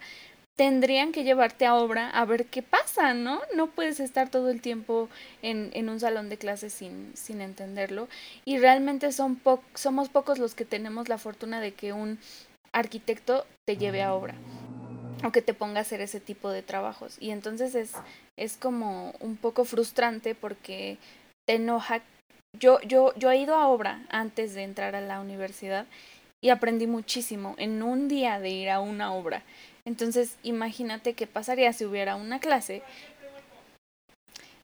tendrían 0.58 1.12
que 1.12 1.22
llevarte 1.22 1.66
a 1.66 1.76
obra 1.76 2.10
a 2.10 2.24
ver 2.24 2.46
qué 2.46 2.64
pasa, 2.64 3.14
¿no? 3.14 3.40
No 3.54 3.68
puedes 3.68 4.00
estar 4.00 4.28
todo 4.28 4.50
el 4.50 4.60
tiempo 4.60 5.08
en, 5.40 5.70
en 5.72 5.88
un 5.88 6.00
salón 6.00 6.28
de 6.28 6.36
clases 6.36 6.72
sin, 6.72 7.12
sin 7.14 7.40
entenderlo. 7.40 8.08
Y 8.44 8.58
realmente 8.58 9.12
son 9.12 9.40
somos 9.74 10.08
pocos 10.08 10.40
los 10.40 10.56
que 10.56 10.64
tenemos 10.64 11.08
la 11.08 11.16
fortuna 11.16 11.60
de 11.60 11.74
que 11.74 11.92
un 11.92 12.18
arquitecto 12.72 13.46
te 13.68 13.76
lleve 13.76 14.02
a 14.02 14.12
obra 14.12 14.34
o 15.24 15.30
que 15.30 15.42
te 15.42 15.54
ponga 15.54 15.78
a 15.78 15.82
hacer 15.82 16.00
ese 16.00 16.18
tipo 16.18 16.50
de 16.50 16.62
trabajos. 16.62 17.18
Y 17.20 17.30
entonces 17.30 17.76
es, 17.76 17.92
es 18.36 18.56
como 18.56 19.14
un 19.20 19.36
poco 19.36 19.64
frustrante 19.64 20.34
porque 20.34 20.98
te 21.46 21.54
enoja. 21.54 22.02
Yo, 22.58 22.80
yo, 22.80 23.14
yo 23.14 23.30
he 23.30 23.36
ido 23.36 23.54
a 23.54 23.68
obra 23.68 24.04
antes 24.08 24.54
de 24.54 24.64
entrar 24.64 24.96
a 24.96 25.00
la 25.00 25.20
universidad 25.20 25.86
y 26.40 26.50
aprendí 26.50 26.88
muchísimo 26.88 27.54
en 27.58 27.82
un 27.82 28.08
día 28.08 28.40
de 28.40 28.50
ir 28.50 28.70
a 28.70 28.80
una 28.80 29.12
obra. 29.12 29.42
Entonces, 29.88 30.36
imagínate 30.42 31.14
qué 31.14 31.26
pasaría 31.26 31.72
si 31.72 31.86
hubiera 31.86 32.14
una 32.16 32.40
clase, 32.40 32.82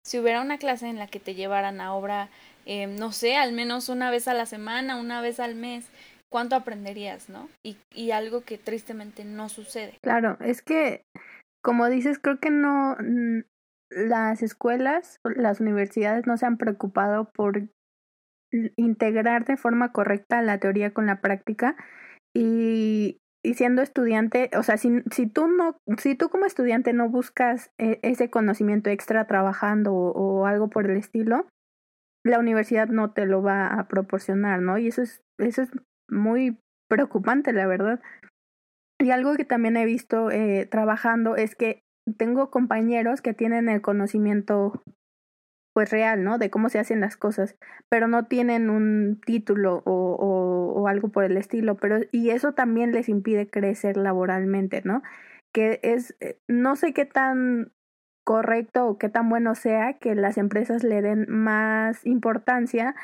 si 0.04 0.18
hubiera 0.18 0.42
una 0.42 0.58
clase 0.58 0.86
en 0.86 0.98
la 0.98 1.06
que 1.06 1.18
te 1.18 1.34
llevaran 1.34 1.80
a 1.80 1.94
obra, 1.94 2.28
eh, 2.66 2.86
no 2.86 3.10
sé, 3.10 3.36
al 3.36 3.54
menos 3.54 3.88
una 3.88 4.10
vez 4.10 4.28
a 4.28 4.34
la 4.34 4.44
semana, 4.44 5.00
una 5.00 5.22
vez 5.22 5.40
al 5.40 5.54
mes, 5.54 5.88
¿cuánto 6.30 6.56
aprenderías, 6.56 7.30
no? 7.30 7.48
Y, 7.64 7.78
y 7.94 8.10
algo 8.10 8.42
que 8.42 8.58
tristemente 8.58 9.24
no 9.24 9.48
sucede. 9.48 9.96
Claro, 10.02 10.36
es 10.40 10.60
que, 10.60 11.04
como 11.62 11.88
dices, 11.88 12.18
creo 12.18 12.38
que 12.38 12.50
no, 12.50 12.94
las 13.88 14.42
escuelas, 14.42 15.16
las 15.24 15.58
universidades 15.58 16.26
no 16.26 16.36
se 16.36 16.44
han 16.44 16.58
preocupado 16.58 17.30
por 17.34 17.70
integrar 18.76 19.46
de 19.46 19.56
forma 19.56 19.90
correcta 19.90 20.42
la 20.42 20.58
teoría 20.58 20.92
con 20.92 21.06
la 21.06 21.22
práctica 21.22 21.76
y 22.36 23.22
y 23.44 23.54
siendo 23.54 23.82
estudiante, 23.82 24.50
o 24.56 24.62
sea, 24.62 24.78
si, 24.78 25.02
si 25.12 25.26
tú 25.26 25.46
no, 25.46 25.76
si 25.98 26.14
tú 26.14 26.30
como 26.30 26.46
estudiante 26.46 26.94
no 26.94 27.10
buscas 27.10 27.70
e, 27.78 28.00
ese 28.02 28.30
conocimiento 28.30 28.88
extra 28.88 29.26
trabajando 29.26 29.92
o, 29.92 30.46
algo 30.46 30.68
por 30.68 30.90
el 30.90 30.96
estilo, 30.96 31.46
la 32.24 32.38
universidad 32.38 32.88
no 32.88 33.12
te 33.12 33.26
lo 33.26 33.42
va 33.42 33.66
a 33.66 33.86
proporcionar, 33.86 34.62
¿no? 34.62 34.78
Y 34.78 34.88
eso 34.88 35.02
es, 35.02 35.22
eso 35.38 35.60
es 35.62 35.70
muy 36.08 36.58
preocupante, 36.88 37.52
la 37.52 37.66
verdad. 37.66 38.00
Y 38.98 39.10
algo 39.10 39.34
que 39.34 39.44
también 39.44 39.76
he 39.76 39.84
visto 39.84 40.30
eh, 40.30 40.66
trabajando 40.70 41.36
es 41.36 41.54
que 41.54 41.82
tengo 42.16 42.50
compañeros 42.50 43.20
que 43.20 43.34
tienen 43.34 43.68
el 43.68 43.82
conocimiento 43.82 44.82
pues 45.74 45.90
real, 45.90 46.24
¿no? 46.24 46.38
De 46.38 46.50
cómo 46.50 46.68
se 46.70 46.78
hacen 46.78 47.00
las 47.00 47.16
cosas, 47.16 47.56
pero 47.90 48.08
no 48.08 48.26
tienen 48.26 48.70
un 48.70 49.20
título 49.26 49.82
o, 49.84 50.72
o, 50.76 50.88
algo 50.88 51.08
por 51.08 51.24
el 51.24 51.36
estilo, 51.36 51.76
pero 51.76 51.98
y 52.12 52.30
eso 52.30 52.52
también 52.54 52.92
les 52.92 53.08
impide 53.08 53.50
crecer 53.50 53.96
laboralmente, 53.96 54.82
¿no? 54.84 55.02
Que 55.52 55.80
es, 55.82 56.16
eh, 56.20 56.38
no 56.48 56.76
sé 56.76 56.92
qué 56.94 57.04
tan 57.06 57.72
correcto 58.24 58.86
o 58.86 58.98
qué 58.98 59.08
tan 59.08 59.28
bueno 59.28 59.54
sea 59.54 59.94
que 59.94 60.14
las 60.14 60.38
empresas 60.38 60.84
le 60.84 61.02
den 61.02 61.26
más 61.28 62.06
importancia 62.06 62.94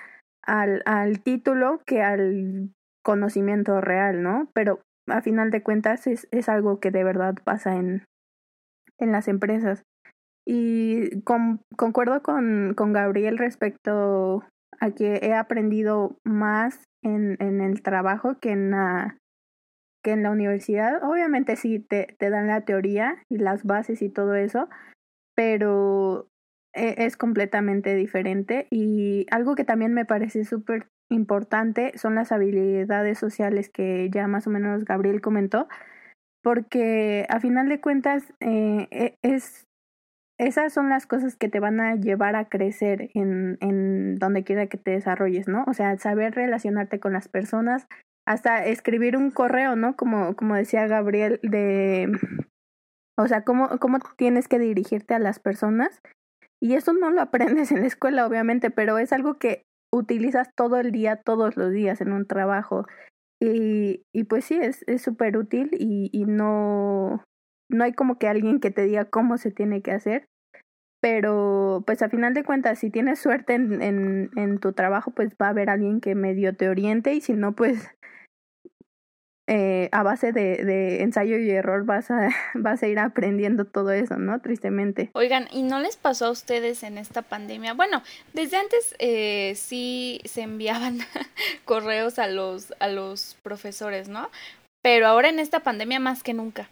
al, 0.43 0.83
al 0.87 1.21
título 1.23 1.83
que 1.87 2.03
al 2.03 2.71
conocimiento 3.03 3.81
real, 3.81 4.23
¿no? 4.23 4.49
Pero 4.55 4.81
a 5.09 5.23
final 5.23 5.51
de 5.51 5.63
cuentas 5.63 6.07
es, 6.07 6.29
es 6.31 6.49
algo 6.49 6.81
que 6.81 6.91
de 6.91 7.05
verdad 7.05 7.35
pasa 7.45 7.77
en, 7.77 8.05
en 8.99 9.13
las 9.13 9.29
empresas. 9.29 9.83
Y 10.53 11.21
con, 11.21 11.61
concuerdo 11.77 12.25
con, 12.25 12.75
con 12.75 12.93
Gabriel 12.93 13.39
respecto 13.39 14.43
a 14.81 14.91
que 14.91 15.21
he 15.23 15.33
aprendido 15.33 16.17
más 16.25 16.83
en, 17.05 17.37
en 17.39 17.61
el 17.61 17.83
trabajo 17.83 18.41
que 18.41 18.51
en 18.51 18.73
la, 18.73 19.17
que 20.03 20.11
en 20.11 20.25
la 20.25 20.33
universidad. 20.33 21.05
Obviamente 21.05 21.55
sí 21.55 21.79
te, 21.79 22.17
te 22.19 22.31
dan 22.31 22.49
la 22.49 22.63
teoría 22.63 23.23
y 23.31 23.39
las 23.39 23.63
bases 23.63 24.03
y 24.03 24.09
todo 24.09 24.35
eso, 24.35 24.69
pero 25.37 26.27
e, 26.75 26.97
es 27.07 27.17
completamente 27.17 27.95
diferente. 27.95 28.67
Y 28.73 29.27
algo 29.31 29.55
que 29.55 29.65
también 29.65 29.95
me 29.95 30.05
parece 30.05 30.45
súper 30.45 30.89
importante 31.13 31.97
son 31.97 32.17
las 32.17 32.33
habilidades 32.33 33.21
sociales 33.21 33.71
que 33.71 34.11
ya 34.11 34.27
más 34.27 34.49
o 34.49 34.51
menos 34.51 34.85
Gabriel 34.85 35.21
comentó, 35.21 35.69
porque 36.43 37.25
a 37.29 37.39
final 37.39 37.69
de 37.69 37.81
cuentas 37.81 38.35
eh, 38.41 38.89
e, 38.91 39.15
es 39.23 39.70
esas 40.41 40.73
son 40.73 40.89
las 40.89 41.07
cosas 41.07 41.37
que 41.37 41.51
te 41.51 41.61
van 41.61 41.81
a 41.81 41.97
llevar 41.97 42.35
a 42.35 42.49
crecer 42.49 43.11
en, 43.13 44.17
donde 44.17 44.43
quiera 44.43 44.69
que 44.69 44.79
te 44.79 44.93
desarrolles, 44.93 45.49
¿no? 45.49 45.65
O 45.67 45.75
sea, 45.75 45.99
saber 45.99 46.35
relacionarte 46.35 46.99
con 46.99 47.13
las 47.13 47.29
personas, 47.29 47.87
hasta 48.27 48.65
escribir 48.65 49.19
un 49.19 49.31
correo, 49.31 49.77
¿no? 49.77 49.97
Como, 49.97 50.35
como 50.37 50.55
decía 50.55 50.87
Gabriel, 50.87 51.41
de, 51.43 52.11
o 53.19 53.29
sea, 53.29 53.45
cómo, 53.45 53.69
cómo 53.81 53.99
tienes 54.17 54.49
que 54.49 54.59
dirigirte 54.59 55.13
a 55.13 55.19
las 55.19 55.41
personas. 55.41 56.01
Y 56.59 56.73
eso 56.73 56.95
no 56.95 57.11
lo 57.11 57.21
aprendes 57.21 57.71
en 57.71 57.81
la 57.81 57.87
escuela, 57.87 58.27
obviamente, 58.27 58.71
pero 58.71 58.97
es 58.97 59.13
algo 59.13 59.35
que 59.35 59.65
utilizas 59.93 60.49
todo 60.57 60.81
el 60.81 60.91
día, 60.91 61.17
todos 61.17 61.59
los 61.59 61.71
días 61.71 62.01
en 62.01 62.13
un 62.13 62.27
trabajo. 62.27 62.87
Y, 63.43 64.05
y 64.15 64.25
pues 64.25 64.47
sí, 64.47 64.59
es 64.59 65.03
súper 65.03 65.37
útil 65.37 65.71
y, 65.73 66.09
y 66.13 66.25
no, 66.25 67.25
no 67.71 67.85
hay 67.85 67.93
como 67.93 68.19
que 68.19 68.29
alguien 68.29 68.61
que 68.61 68.71
te 68.71 68.85
diga 68.85 69.07
cómo 69.07 69.39
se 69.39 69.51
tiene 69.51 69.81
que 69.81 69.93
hacer, 69.93 70.27
pero 71.01 71.83
pues 71.87 72.03
a 72.03 72.09
final 72.09 72.35
de 72.35 72.45
cuentas, 72.45 72.79
si 72.79 72.91
tienes 72.91 73.19
suerte 73.19 73.55
en, 73.55 73.83
en, 73.83 74.31
en 74.37 74.59
tu 74.59 74.73
trabajo, 74.73 75.11
pues 75.11 75.31
va 75.41 75.47
a 75.47 75.51
haber 75.51 75.71
alguien 75.71 76.01
que 76.01 76.15
medio 76.15 76.55
te 76.55 76.69
oriente 76.69 77.15
y 77.15 77.21
si 77.21 77.33
no, 77.33 77.53
pues 77.53 77.89
eh, 79.53 79.89
a 79.91 80.05
base 80.05 80.31
de, 80.31 80.65
de, 80.65 81.03
ensayo 81.03 81.37
y 81.37 81.51
error 81.51 81.85
vas 81.85 82.09
a, 82.13 82.29
vas 82.55 82.85
a 82.85 82.87
ir 82.87 83.01
aprendiendo 83.01 83.65
todo 83.65 83.91
eso, 83.91 84.17
¿no? 84.17 84.41
Tristemente. 84.41 85.11
Oigan, 85.15 85.49
¿y 85.51 85.63
no 85.63 85.81
les 85.81 85.97
pasó 85.97 86.27
a 86.27 86.31
ustedes 86.31 86.85
en 86.85 86.99
esta 86.99 87.23
pandemia? 87.23 87.75
Bueno, 87.75 88.01
desde 88.33 88.59
antes 88.59 88.95
eh, 89.01 89.55
sí 89.57 90.21
se 90.25 90.43
enviaban 90.43 91.01
correos 91.65 92.21
a 92.21 92.29
los, 92.29 92.73
a 92.79 92.87
los 92.87 93.37
profesores, 93.43 94.09
¿no? 94.09 94.31
Pero 94.83 95.09
ahora 95.09 95.31
en 95.31 95.41
esta 95.41 95.61
pandemia 95.61 95.99
más 95.99 96.23
que 96.23 96.33
nunca. 96.33 96.71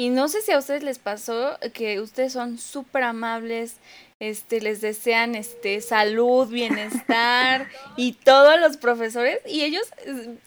Y 0.00 0.08
no 0.08 0.28
sé 0.28 0.40
si 0.40 0.50
a 0.50 0.58
ustedes 0.58 0.82
les 0.82 0.98
pasó 0.98 1.58
que 1.74 2.00
ustedes 2.00 2.32
son 2.32 2.56
súper 2.56 3.02
amables, 3.02 3.74
este, 4.18 4.62
les 4.62 4.80
desean 4.80 5.34
este 5.34 5.82
salud, 5.82 6.48
bienestar 6.48 7.68
y 7.98 8.12
todos 8.12 8.58
los 8.58 8.78
profesores 8.78 9.40
y 9.46 9.60
ellos 9.60 9.82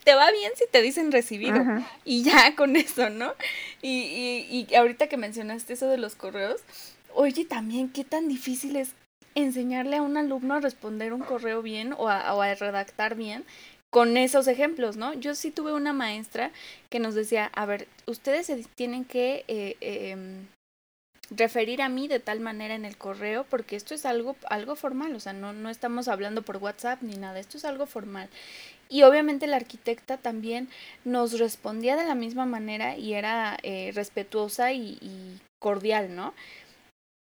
te 0.02 0.16
va 0.16 0.32
bien 0.32 0.50
si 0.56 0.64
te 0.68 0.82
dicen 0.82 1.12
recibido. 1.12 1.62
Y 2.04 2.24
ya 2.24 2.56
con 2.56 2.74
eso, 2.74 3.10
¿no? 3.10 3.32
Y, 3.80 3.90
y, 4.50 4.66
y 4.68 4.74
ahorita 4.74 5.06
que 5.06 5.16
mencionaste 5.16 5.74
eso 5.74 5.86
de 5.86 5.98
los 5.98 6.16
correos, 6.16 6.60
oye 7.14 7.44
también 7.44 7.90
qué 7.90 8.02
tan 8.02 8.26
difícil 8.26 8.74
es 8.74 8.88
enseñarle 9.36 9.98
a 9.98 10.02
un 10.02 10.16
alumno 10.16 10.54
a 10.54 10.60
responder 10.60 11.12
un 11.12 11.20
correo 11.20 11.62
bien 11.62 11.94
o 11.96 12.08
a, 12.08 12.34
o 12.34 12.42
a 12.42 12.54
redactar 12.56 13.14
bien 13.14 13.44
con 13.94 14.16
esos 14.16 14.48
ejemplos, 14.48 14.96
¿no? 14.96 15.12
Yo 15.12 15.36
sí 15.36 15.52
tuve 15.52 15.72
una 15.72 15.92
maestra 15.92 16.50
que 16.90 16.98
nos 16.98 17.14
decía, 17.14 17.48
a 17.54 17.64
ver, 17.64 17.86
ustedes 18.06 18.46
se 18.46 18.64
tienen 18.74 19.04
que 19.04 19.44
eh, 19.46 19.76
em, 19.80 20.48
referir 21.30 21.80
a 21.80 21.88
mí 21.88 22.08
de 22.08 22.18
tal 22.18 22.40
manera 22.40 22.74
en 22.74 22.84
el 22.84 22.96
correo, 22.96 23.46
porque 23.48 23.76
esto 23.76 23.94
es 23.94 24.04
algo, 24.04 24.34
algo 24.50 24.74
formal, 24.74 25.14
o 25.14 25.20
sea, 25.20 25.32
no, 25.32 25.52
no 25.52 25.70
estamos 25.70 26.08
hablando 26.08 26.42
por 26.42 26.56
WhatsApp 26.56 27.02
ni 27.02 27.14
nada, 27.14 27.38
esto 27.38 27.56
es 27.56 27.64
algo 27.64 27.86
formal. 27.86 28.28
Y 28.88 29.04
obviamente 29.04 29.46
la 29.46 29.58
arquitecta 29.58 30.16
también 30.16 30.68
nos 31.04 31.38
respondía 31.38 31.94
de 31.94 32.04
la 32.04 32.16
misma 32.16 32.46
manera 32.46 32.98
y 32.98 33.14
era 33.14 33.58
eh, 33.62 33.92
respetuosa 33.94 34.72
y, 34.72 34.98
y 35.02 35.38
cordial, 35.60 36.16
¿no? 36.16 36.34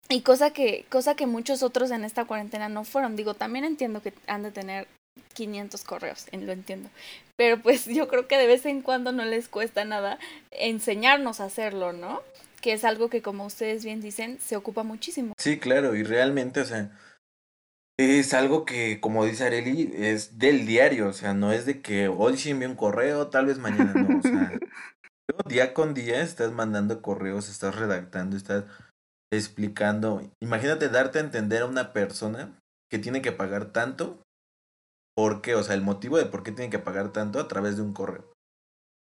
Y 0.10 0.22
cosa 0.22 0.52
que, 0.52 0.86
cosa 0.90 1.16
que 1.16 1.26
muchos 1.26 1.64
otros 1.64 1.90
en 1.90 2.06
esta 2.06 2.26
cuarentena 2.26 2.70
no 2.70 2.84
fueron. 2.84 3.16
Digo, 3.16 3.34
también 3.34 3.66
entiendo 3.66 4.04
que 4.04 4.14
han 4.28 4.44
de 4.44 4.52
tener 4.52 4.88
500 5.34 5.84
correos, 5.84 6.28
lo 6.32 6.52
entiendo. 6.52 6.90
Pero 7.36 7.62
pues 7.62 7.86
yo 7.86 8.08
creo 8.08 8.28
que 8.28 8.38
de 8.38 8.48
vez 8.48 8.66
en 8.66 8.82
cuando 8.82 9.12
no 9.12 9.26
les 9.26 9.48
cuesta 9.48 9.86
nada 9.86 10.20
enseñarnos 10.52 11.40
a 11.40 11.46
hacerlo, 11.46 11.94
¿no? 11.94 12.22
Que 12.62 12.74
es 12.74 12.84
algo 12.84 13.10
que 13.10 13.22
como 13.22 13.46
ustedes 13.46 13.84
bien 13.84 14.02
dicen, 14.02 14.40
se 14.40 14.56
ocupa 14.56 14.84
muchísimo. 14.84 15.34
Sí, 15.38 15.58
claro, 15.58 15.96
y 15.96 16.04
realmente, 16.04 16.62
o 16.62 16.66
sea, 16.66 16.92
es 17.98 18.34
algo 18.34 18.66
que, 18.66 19.00
como 19.00 19.26
dice 19.26 19.46
Areli, 19.46 19.92
es 19.96 20.38
del 20.38 20.66
diario, 20.66 21.08
o 21.08 21.14
sea, 21.14 21.34
no 21.34 21.52
es 21.52 21.66
de 21.66 21.82
que 21.82 22.08
hoy 22.08 22.38
sí 22.38 22.52
envío 22.52 22.70
un 22.70 22.76
correo, 22.76 23.28
tal 23.28 23.48
vez 23.48 23.58
mañana 23.58 23.94
no, 23.94 24.20
o 24.20 24.22
sea, 24.22 24.60
día 25.48 25.74
con 25.74 25.94
día 25.94 26.22
estás 26.22 26.52
mandando 26.52 27.02
correos, 27.02 27.50
estás 27.50 27.76
redactando, 27.76 28.38
estás 28.38 28.66
explicando. 29.34 30.22
Imagínate 30.42 30.90
darte 30.90 31.20
a 31.20 31.22
entender 31.22 31.64
a 31.64 31.68
una 31.68 31.94
persona 31.94 32.60
que 32.92 33.00
tiene 33.00 33.22
que 33.22 33.32
pagar 33.32 33.72
tanto 33.72 34.22
por 35.16 35.42
qué, 35.42 35.56
o 35.56 35.64
sea, 35.64 35.76
el 35.76 35.82
motivo 35.82 36.18
de 36.18 36.26
por 36.26 36.44
qué 36.44 36.52
tienen 36.52 36.72
que 36.72 36.80
pagar 36.80 37.12
tanto 37.12 37.40
a 37.40 37.48
través 37.48 37.76
de 37.78 37.84
un 37.84 37.94
correo. 37.94 38.32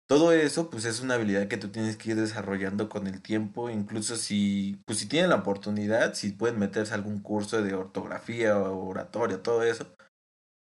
Todo 0.07 0.33
eso, 0.33 0.69
pues 0.69 0.85
es 0.85 0.99
una 0.99 1.15
habilidad 1.15 1.47
que 1.47 1.57
tú 1.57 1.69
tienes 1.69 1.95
que 1.97 2.11
ir 2.11 2.17
desarrollando 2.17 2.89
con 2.89 3.07
el 3.07 3.21
tiempo, 3.21 3.69
incluso 3.69 4.15
si, 4.17 4.81
pues 4.85 4.99
si 4.99 5.07
tienen 5.07 5.29
la 5.29 5.37
oportunidad, 5.37 6.13
si 6.13 6.31
pueden 6.31 6.59
meterse 6.59 6.93
a 6.93 6.97
algún 6.97 7.21
curso 7.21 7.61
de 7.63 7.73
ortografía 7.73 8.57
o 8.59 8.87
oratoria, 8.89 9.41
todo 9.41 9.63
eso, 9.63 9.87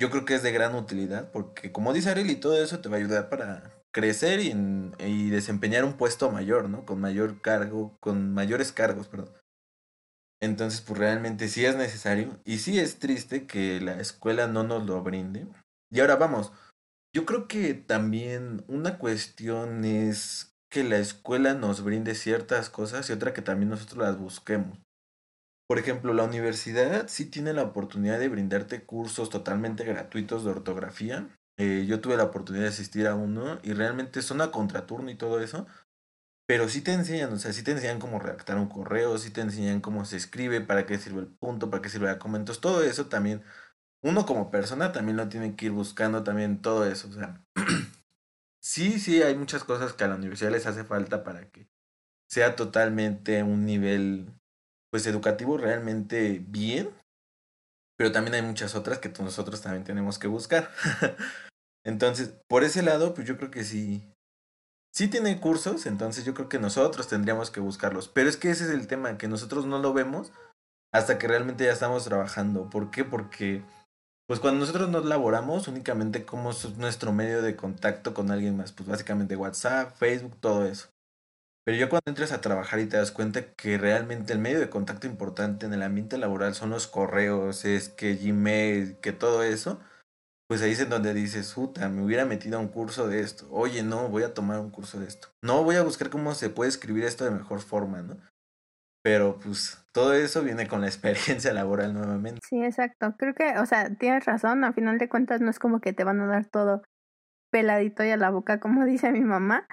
yo 0.01 0.11
creo 0.11 0.25
que 0.25 0.35
es 0.35 0.43
de 0.43 0.53
gran 0.53 0.75
utilidad 0.75 1.31
porque 1.31 1.73
como 1.73 1.93
dice 1.93 2.11
Ariel 2.11 2.31
y 2.31 2.37
todo 2.37 2.61
eso 2.63 2.81
te 2.81 2.89
va 2.89 2.97
a 2.97 3.01
ayudar 3.01 3.29
para 3.29 3.83
crecer 3.93 4.41
y, 4.41 4.53
y 4.99 5.31
desempeñar 5.31 5.85
un 5.85 5.97
puesto 5.97 6.31
mayor, 6.31 6.69
¿no? 6.69 6.87
Con 6.87 7.01
mayor 7.01 7.41
cargo, 7.41 7.97
con 8.01 8.33
mayores 8.33 8.73
cargos, 8.73 9.09
perdón. 9.09 9.35
Entonces, 10.43 10.81
pues 10.81 10.99
realmente 10.99 11.49
sí 11.49 11.65
es 11.65 11.77
necesario 11.77 12.41
y 12.45 12.59
sí 12.59 12.79
es 12.79 12.99
triste 12.99 13.47
que 13.47 13.81
la 13.81 14.01
escuela 14.01 14.47
no 14.47 14.63
nos 14.63 14.87
lo 14.87 15.03
brinde. 15.03 15.47
Y 15.91 16.01
ahora 16.01 16.17
vamos, 16.17 16.53
yo 17.15 17.27
creo 17.27 17.47
que 17.49 17.75
también 17.75 18.65
una 18.69 18.99
cuestión 18.99 19.85
es 19.85 20.57
que 20.71 20.85
la 20.85 20.99
escuela 20.99 21.55
nos 21.55 21.83
brinde 21.83 22.15
ciertas 22.15 22.71
cosas 22.71 23.11
y 23.11 23.13
otra 23.13 23.35
que 23.35 23.43
también 23.43 23.71
nosotros 23.71 23.99
las 23.99 24.19
busquemos. 24.19 24.79
Por 25.69 25.79
ejemplo, 25.79 26.15
la 26.15 26.25
universidad 26.25 27.07
sí 27.09 27.27
tiene 27.27 27.53
la 27.53 27.63
oportunidad 27.63 28.19
de 28.19 28.29
brindarte 28.29 28.83
cursos 28.83 29.31
totalmente 29.31 29.85
gratuitos 29.85 30.45
de 30.45 30.51
ortografía. 30.51 31.29
Eh, 31.59 31.85
yo 31.87 32.01
tuve 32.01 32.17
la 32.17 32.25
oportunidad 32.25 32.65
de 32.65 32.71
asistir 32.71 33.07
a 33.07 33.15
uno 33.15 33.59
y 33.63 33.73
realmente 33.73 34.23
son 34.23 34.41
a 34.41 34.51
contraturno 34.51 35.11
y 35.11 35.17
todo 35.17 35.41
eso. 35.41 35.67
Pero 36.51 36.69
sí 36.69 36.81
te 36.81 36.93
enseñan, 36.93 37.33
o 37.33 37.39
sea, 37.39 37.53
sí 37.53 37.63
te 37.63 37.71
enseñan 37.71 38.01
cómo 38.01 38.19
redactar 38.19 38.57
un 38.57 38.69
correo, 38.69 39.17
sí 39.19 39.31
te 39.31 39.41
enseñan 39.41 39.81
cómo 39.81 40.05
se 40.05 40.17
escribe, 40.17 40.61
para 40.61 40.85
qué 40.85 40.99
sirve 40.99 41.21
el 41.21 41.29
punto, 41.29 41.71
para 41.71 41.81
qué 41.81 41.89
sirve 41.89 42.11
el 42.11 42.19
comentos, 42.19 42.61
todo 42.61 42.83
eso 42.83 43.07
también, 43.07 43.45
uno 44.03 44.27
como 44.27 44.51
persona 44.51 44.91
también 44.91 45.17
lo 45.17 45.29
tiene 45.29 45.55
que 45.55 45.67
ir 45.67 45.71
buscando 45.71 46.25
también 46.25 46.61
todo 46.61 46.85
eso, 46.87 47.07
o 47.09 47.13
sea, 47.13 47.41
sí, 48.61 48.99
sí, 48.99 49.23
hay 49.23 49.37
muchas 49.37 49.63
cosas 49.63 49.93
que 49.93 50.03
a 50.03 50.09
la 50.09 50.17
universidad 50.17 50.51
les 50.51 50.67
hace 50.67 50.83
falta 50.83 51.23
para 51.23 51.49
que 51.53 51.69
sea 52.29 52.57
totalmente 52.57 53.45
un 53.45 53.65
nivel, 53.65 54.27
pues, 54.91 55.07
educativo 55.07 55.57
realmente 55.57 56.45
bien, 56.45 56.91
pero 57.97 58.11
también 58.11 58.35
hay 58.35 58.43
muchas 58.43 58.75
otras 58.75 58.99
que 58.99 59.13
nosotros 59.21 59.61
también 59.63 59.85
tenemos 59.85 60.19
que 60.19 60.27
buscar. 60.27 60.73
Entonces, 61.85 62.35
por 62.49 62.65
ese 62.65 62.83
lado, 62.83 63.15
pues 63.15 63.29
yo 63.29 63.37
creo 63.37 63.53
que 63.53 63.63
sí, 63.63 64.03
sí 64.93 65.09
tiene 65.09 65.41
cursos, 65.41 65.87
entonces 65.87 66.25
yo 66.25 66.35
creo 66.35 66.49
que 66.49 66.59
nosotros 66.59 67.09
tendríamos 67.09 67.51
que 67.51 67.61
buscarlos. 67.61 68.09
Pero 68.09 68.29
es 68.29 68.37
que 68.37 68.51
ese 68.51 68.65
es 68.65 68.71
el 68.71 68.87
tema, 68.87 69.19
que 69.19 69.29
nosotros 69.29 69.67
no 69.67 69.79
lo 69.79 69.93
vemos 69.93 70.33
hasta 70.93 71.19
que 71.19 71.29
realmente 71.29 71.65
ya 71.65 71.73
estamos 71.73 72.05
trabajando. 72.05 72.69
¿Por 72.69 72.91
qué? 72.91 73.05
Porque 73.05 73.63
pues 74.31 74.39
cuando 74.39 74.61
nosotros 74.61 74.89
nos 74.89 75.05
laboramos 75.07 75.67
únicamente 75.67 76.25
como 76.25 76.53
es 76.53 76.77
nuestro 76.77 77.13
medio 77.13 77.43
de 77.43 77.57
contacto 77.57 78.15
con 78.15 78.31
alguien 78.31 78.57
más, 78.57 78.71
pues 78.71 78.89
básicamente 78.89 79.35
WhatsApp, 79.35 79.97
Facebook, 79.97 80.37
todo 80.41 80.67
eso. 80.67 80.89
Pero 81.65 81.77
yo 81.77 81.89
cuando 81.89 82.05
entras 82.07 82.33
a 82.33 82.41
trabajar 82.41 82.79
y 82.79 82.87
te 82.87 82.97
das 82.97 83.11
cuenta 83.11 83.53
que 83.55 83.77
realmente 83.77 84.33
el 84.33 84.39
medio 84.39 84.61
de 84.61 84.71
contacto 84.71 85.07
importante 85.07 85.67
en 85.67 85.75
el 85.75 85.83
ambiente 85.83 86.17
laboral 86.17 86.55
son 86.55 86.71
los 86.71 86.87
correos, 86.87 87.65
es 87.65 87.89
que 87.89 88.15
Gmail, 88.15 88.99
que 89.01 89.13
todo 89.13 89.43
eso, 89.43 89.81
pues 90.51 90.63
ahí 90.63 90.73
es 90.73 90.81
en 90.81 90.91
donde 90.91 91.15
dices, 91.15 91.53
puta, 91.55 91.89
me 91.89 92.03
hubiera 92.03 92.25
metido 92.25 92.59
a 92.59 92.61
un 92.61 92.67
curso 92.67 93.07
de 93.07 93.21
esto. 93.21 93.47
Oye, 93.53 93.85
no, 93.85 94.09
voy 94.09 94.25
a 94.25 94.35
tomar 94.35 94.59
un 94.59 94.71
curso 94.71 94.99
de 94.99 95.07
esto. 95.07 95.29
No, 95.45 95.63
voy 95.63 95.77
a 95.77 95.85
buscar 95.85 96.11
cómo 96.11 96.35
se 96.35 96.51
puede 96.51 96.71
escribir 96.71 97.05
esto 97.05 97.25
de 97.25 97.31
mejor 97.31 97.61
forma, 97.61 98.03
¿no? 98.03 98.17
Pero 99.01 99.39
pues 99.39 99.87
todo 99.93 100.13
eso 100.13 100.43
viene 100.43 100.67
con 100.67 100.81
la 100.81 100.87
experiencia 100.89 101.53
laboral 101.53 101.95
nuevamente. 101.95 102.41
Sí, 102.45 102.65
exacto. 102.65 103.15
Creo 103.17 103.33
que, 103.33 103.59
o 103.59 103.67
sea, 103.67 103.95
tienes 103.95 104.25
razón. 104.25 104.65
A 104.65 104.73
final 104.73 104.99
de 104.99 105.09
cuentas 105.09 105.41
no 105.41 105.51
es 105.51 105.61
como 105.61 105.81
que 105.81 105.93
te 105.93 106.03
van 106.03 106.21
a 106.21 106.27
dar 106.27 106.47
todo 106.47 106.83
peladito 107.53 108.03
y 108.03 108.11
a 108.11 108.17
la 108.17 108.31
boca, 108.31 108.59
como 108.59 108.85
dice 108.87 109.13
mi 109.13 109.21
mamá. 109.21 109.69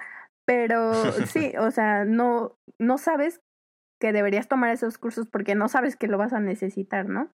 Pero 0.46 0.92
sí, 1.26 1.54
o 1.58 1.72
sea, 1.72 2.04
no, 2.04 2.56
no 2.78 2.98
sabes 2.98 3.40
que 4.00 4.12
deberías 4.12 4.46
tomar 4.46 4.70
esos 4.70 4.96
cursos 4.96 5.26
porque 5.26 5.56
no 5.56 5.68
sabes 5.68 5.96
que 5.96 6.06
lo 6.06 6.18
vas 6.18 6.32
a 6.32 6.38
necesitar, 6.38 7.08
¿no? 7.08 7.32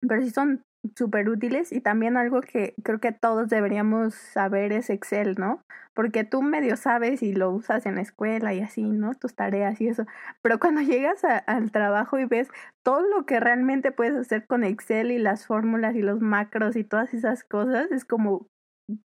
Pero 0.00 0.22
si 0.22 0.30
son 0.30 0.62
súper 0.96 1.28
útiles 1.28 1.72
y 1.72 1.80
también 1.80 2.16
algo 2.16 2.40
que 2.40 2.74
creo 2.82 3.00
que 3.00 3.12
todos 3.12 3.48
deberíamos 3.48 4.14
saber 4.14 4.72
es 4.72 4.90
Excel, 4.90 5.34
¿no? 5.38 5.62
Porque 5.94 6.24
tú 6.24 6.42
medio 6.42 6.76
sabes 6.76 7.22
y 7.22 7.34
lo 7.34 7.50
usas 7.50 7.86
en 7.86 7.96
la 7.96 8.02
escuela 8.02 8.54
y 8.54 8.60
así, 8.60 8.82
¿no? 8.82 9.14
Tus 9.14 9.34
tareas 9.34 9.80
y 9.80 9.88
eso. 9.88 10.06
Pero 10.42 10.58
cuando 10.60 10.80
llegas 10.82 11.22
al 11.24 11.72
trabajo 11.72 12.18
y 12.18 12.24
ves 12.26 12.48
todo 12.84 13.02
lo 13.08 13.26
que 13.26 13.40
realmente 13.40 13.92
puedes 13.92 14.14
hacer 14.16 14.46
con 14.46 14.64
Excel 14.64 15.10
y 15.10 15.18
las 15.18 15.46
fórmulas 15.46 15.94
y 15.96 16.02
los 16.02 16.20
macros 16.20 16.76
y 16.76 16.84
todas 16.84 17.12
esas 17.14 17.44
cosas, 17.44 17.90
es 17.90 18.04
como 18.04 18.46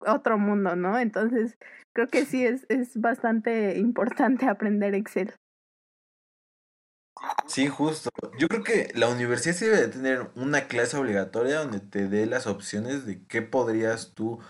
otro 0.00 0.38
mundo, 0.38 0.76
¿no? 0.76 0.98
Entonces, 0.98 1.56
creo 1.94 2.08
que 2.08 2.24
sí 2.24 2.44
es, 2.44 2.66
es 2.68 3.00
bastante 3.00 3.78
importante 3.78 4.46
aprender 4.48 4.94
Excel. 4.94 5.34
Sí, 7.46 7.66
justo. 7.68 8.10
Yo 8.38 8.48
creo 8.48 8.62
que 8.62 8.90
la 8.94 9.08
universidad 9.08 9.54
sí 9.54 9.64
debe 9.64 9.78
de 9.78 9.88
tener 9.88 10.30
una 10.34 10.68
clase 10.68 10.96
obligatoria 10.96 11.60
donde 11.60 11.80
te 11.80 12.08
dé 12.08 12.26
las 12.26 12.46
opciones 12.46 13.06
de 13.06 13.24
qué 13.26 13.42
podrías 13.42 14.14
tú 14.14 14.40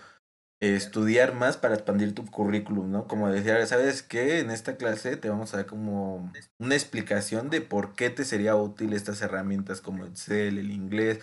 estudiar 0.61 1.33
más 1.33 1.57
para 1.57 1.75
expandir 1.75 2.13
tu 2.13 2.25
currículum, 2.25 2.91
¿no? 2.91 3.07
Como 3.07 3.29
decía, 3.29 3.65
¿sabes 3.65 4.03
qué? 4.03 4.39
En 4.39 4.51
esta 4.51 4.75
clase 4.75 5.15
te 5.15 5.29
vamos 5.29 5.53
a 5.53 5.57
dar 5.57 5.65
como 5.65 6.31
una 6.57 6.75
explicación 6.75 7.49
de 7.49 7.61
por 7.61 7.93
qué 7.93 8.09
te 8.09 8.25
sería 8.25 8.55
útil 8.55 8.93
estas 8.93 9.21
herramientas 9.21 9.79
como 9.79 10.05
Excel, 10.05 10.57
el 10.57 10.71
inglés, 10.71 11.19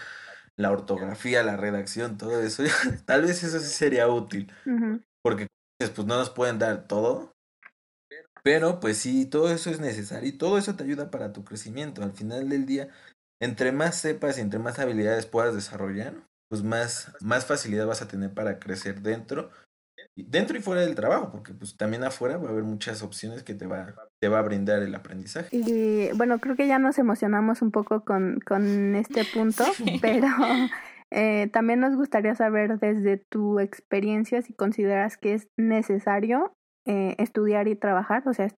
la 0.56 0.70
ortografía, 0.70 1.42
la 1.42 1.56
redacción, 1.56 2.16
todo 2.16 2.40
eso. 2.40 2.62
Tal 3.04 3.22
vez 3.22 3.42
eso 3.44 3.60
sí 3.60 3.66
sería 3.66 4.08
útil. 4.08 4.50
Porque 5.22 5.48
pues 5.78 6.06
no 6.06 6.16
nos 6.16 6.30
pueden 6.30 6.58
dar 6.58 6.86
todo, 6.86 7.35
pero 8.46 8.78
pues 8.78 8.98
sí, 8.98 9.26
todo 9.26 9.50
eso 9.50 9.70
es 9.70 9.80
necesario 9.80 10.28
y 10.28 10.38
todo 10.38 10.56
eso 10.56 10.76
te 10.76 10.84
ayuda 10.84 11.10
para 11.10 11.32
tu 11.32 11.42
crecimiento. 11.42 12.04
Al 12.04 12.12
final 12.12 12.48
del 12.48 12.64
día, 12.64 12.90
entre 13.42 13.72
más 13.72 13.96
sepas 13.96 14.38
y 14.38 14.40
entre 14.40 14.60
más 14.60 14.78
habilidades 14.78 15.26
puedas 15.26 15.52
desarrollar, 15.52 16.14
pues 16.48 16.62
más, 16.62 17.12
más 17.20 17.44
facilidad 17.44 17.88
vas 17.88 18.02
a 18.02 18.06
tener 18.06 18.32
para 18.34 18.60
crecer 18.60 19.00
dentro, 19.00 19.50
dentro 20.14 20.56
y 20.56 20.60
fuera 20.62 20.82
del 20.82 20.94
trabajo, 20.94 21.32
porque 21.32 21.54
pues 21.54 21.76
también 21.76 22.04
afuera 22.04 22.36
va 22.36 22.46
a 22.46 22.52
haber 22.52 22.62
muchas 22.62 23.02
opciones 23.02 23.42
que 23.42 23.54
te 23.54 23.66
va, 23.66 23.92
te 24.20 24.28
va 24.28 24.38
a 24.38 24.42
brindar 24.42 24.80
el 24.84 24.94
aprendizaje. 24.94 25.48
Y 25.50 26.12
bueno, 26.12 26.38
creo 26.38 26.54
que 26.54 26.68
ya 26.68 26.78
nos 26.78 26.98
emocionamos 26.98 27.62
un 27.62 27.72
poco 27.72 28.04
con, 28.04 28.38
con 28.46 28.94
este 28.94 29.24
punto, 29.24 29.64
pero 30.00 30.28
eh, 31.10 31.48
también 31.52 31.80
nos 31.80 31.96
gustaría 31.96 32.36
saber 32.36 32.78
desde 32.78 33.16
tu 33.16 33.58
experiencia 33.58 34.40
si 34.40 34.54
consideras 34.54 35.16
que 35.16 35.34
es 35.34 35.48
necesario 35.56 36.52
eh, 36.86 37.14
estudiar 37.18 37.68
y 37.68 37.76
trabajar, 37.76 38.26
o 38.28 38.32
sea, 38.32 38.48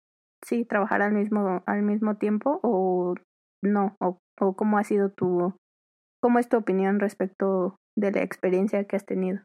sí, 0.45 0.65
trabajar 0.65 1.03
al 1.03 1.13
mismo, 1.13 1.63
al 1.67 1.83
mismo 1.83 2.17
tiempo 2.17 2.61
o 2.63 3.15
no, 3.63 3.97
o, 4.01 4.19
o 4.41 4.55
cómo 4.55 4.79
ha 4.79 4.85
sido 4.85 5.11
tu, 5.11 5.55
cómo 6.23 6.39
es 6.39 6.49
tu 6.49 6.57
opinión 6.57 7.01
respecto 7.01 7.77
de 7.97 8.13
la 8.13 8.23
experiencia 8.23 8.85
que 8.85 8.97
has 8.97 9.07
tenido. 9.07 9.41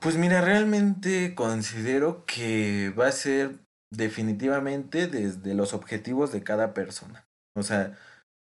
Pues 0.00 0.16
mira, 0.16 0.40
realmente 0.40 1.34
considero 1.34 2.24
que 2.24 2.94
va 2.98 3.08
a 3.08 3.12
ser 3.12 3.58
definitivamente 3.90 5.08
desde 5.08 5.54
los 5.54 5.74
objetivos 5.74 6.30
de 6.30 6.44
cada 6.44 6.72
persona. 6.72 7.26
O 7.56 7.62
sea, 7.62 7.96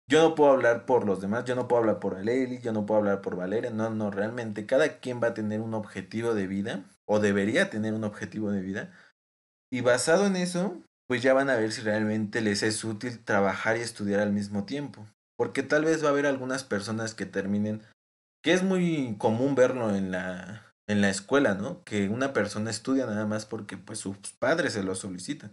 yo 0.09 0.27
no 0.27 0.35
puedo 0.35 0.51
hablar 0.51 0.85
por 0.85 1.05
los 1.05 1.21
demás, 1.21 1.45
yo 1.45 1.55
no 1.55 1.67
puedo 1.67 1.81
hablar 1.81 1.99
por 1.99 2.15
Aleli, 2.15 2.59
yo 2.59 2.73
no 2.73 2.85
puedo 2.85 2.99
hablar 2.99 3.21
por 3.21 3.35
Valeria, 3.35 3.69
no, 3.69 3.89
no, 3.89 4.11
realmente 4.11 4.65
cada 4.65 4.99
quien 4.99 5.21
va 5.21 5.27
a 5.27 5.33
tener 5.33 5.61
un 5.61 5.75
objetivo 5.75 6.33
de 6.33 6.47
vida 6.47 6.83
o 7.09 7.19
debería 7.19 7.69
tener 7.69 7.93
un 7.93 8.03
objetivo 8.03 8.51
de 8.51 8.61
vida. 8.61 8.91
Y 9.71 9.81
basado 9.81 10.27
en 10.27 10.35
eso, 10.35 10.81
pues 11.07 11.23
ya 11.23 11.33
van 11.33 11.49
a 11.49 11.55
ver 11.55 11.71
si 11.71 11.81
realmente 11.81 12.39
les 12.41 12.61
es 12.61 12.83
útil 12.83 13.23
trabajar 13.23 13.77
y 13.77 13.81
estudiar 13.81 14.19
al 14.19 14.31
mismo 14.31 14.65
tiempo. 14.65 15.05
Porque 15.35 15.63
tal 15.63 15.85
vez 15.85 16.03
va 16.03 16.09
a 16.09 16.11
haber 16.11 16.27
algunas 16.27 16.63
personas 16.63 17.15
que 17.15 17.25
terminen, 17.25 17.81
que 18.43 18.53
es 18.53 18.61
muy 18.61 19.15
común 19.17 19.55
verlo 19.55 19.95
en 19.95 20.11
la, 20.11 20.71
en 20.87 21.01
la 21.01 21.09
escuela, 21.09 21.55
¿no? 21.55 21.83
Que 21.83 22.09
una 22.09 22.31
persona 22.31 22.69
estudia 22.69 23.07
nada 23.07 23.25
más 23.25 23.47
porque 23.47 23.77
pues 23.77 23.99
sus 23.99 24.17
padres 24.37 24.73
se 24.73 24.83
lo 24.83 24.93
solicitan. 24.93 25.51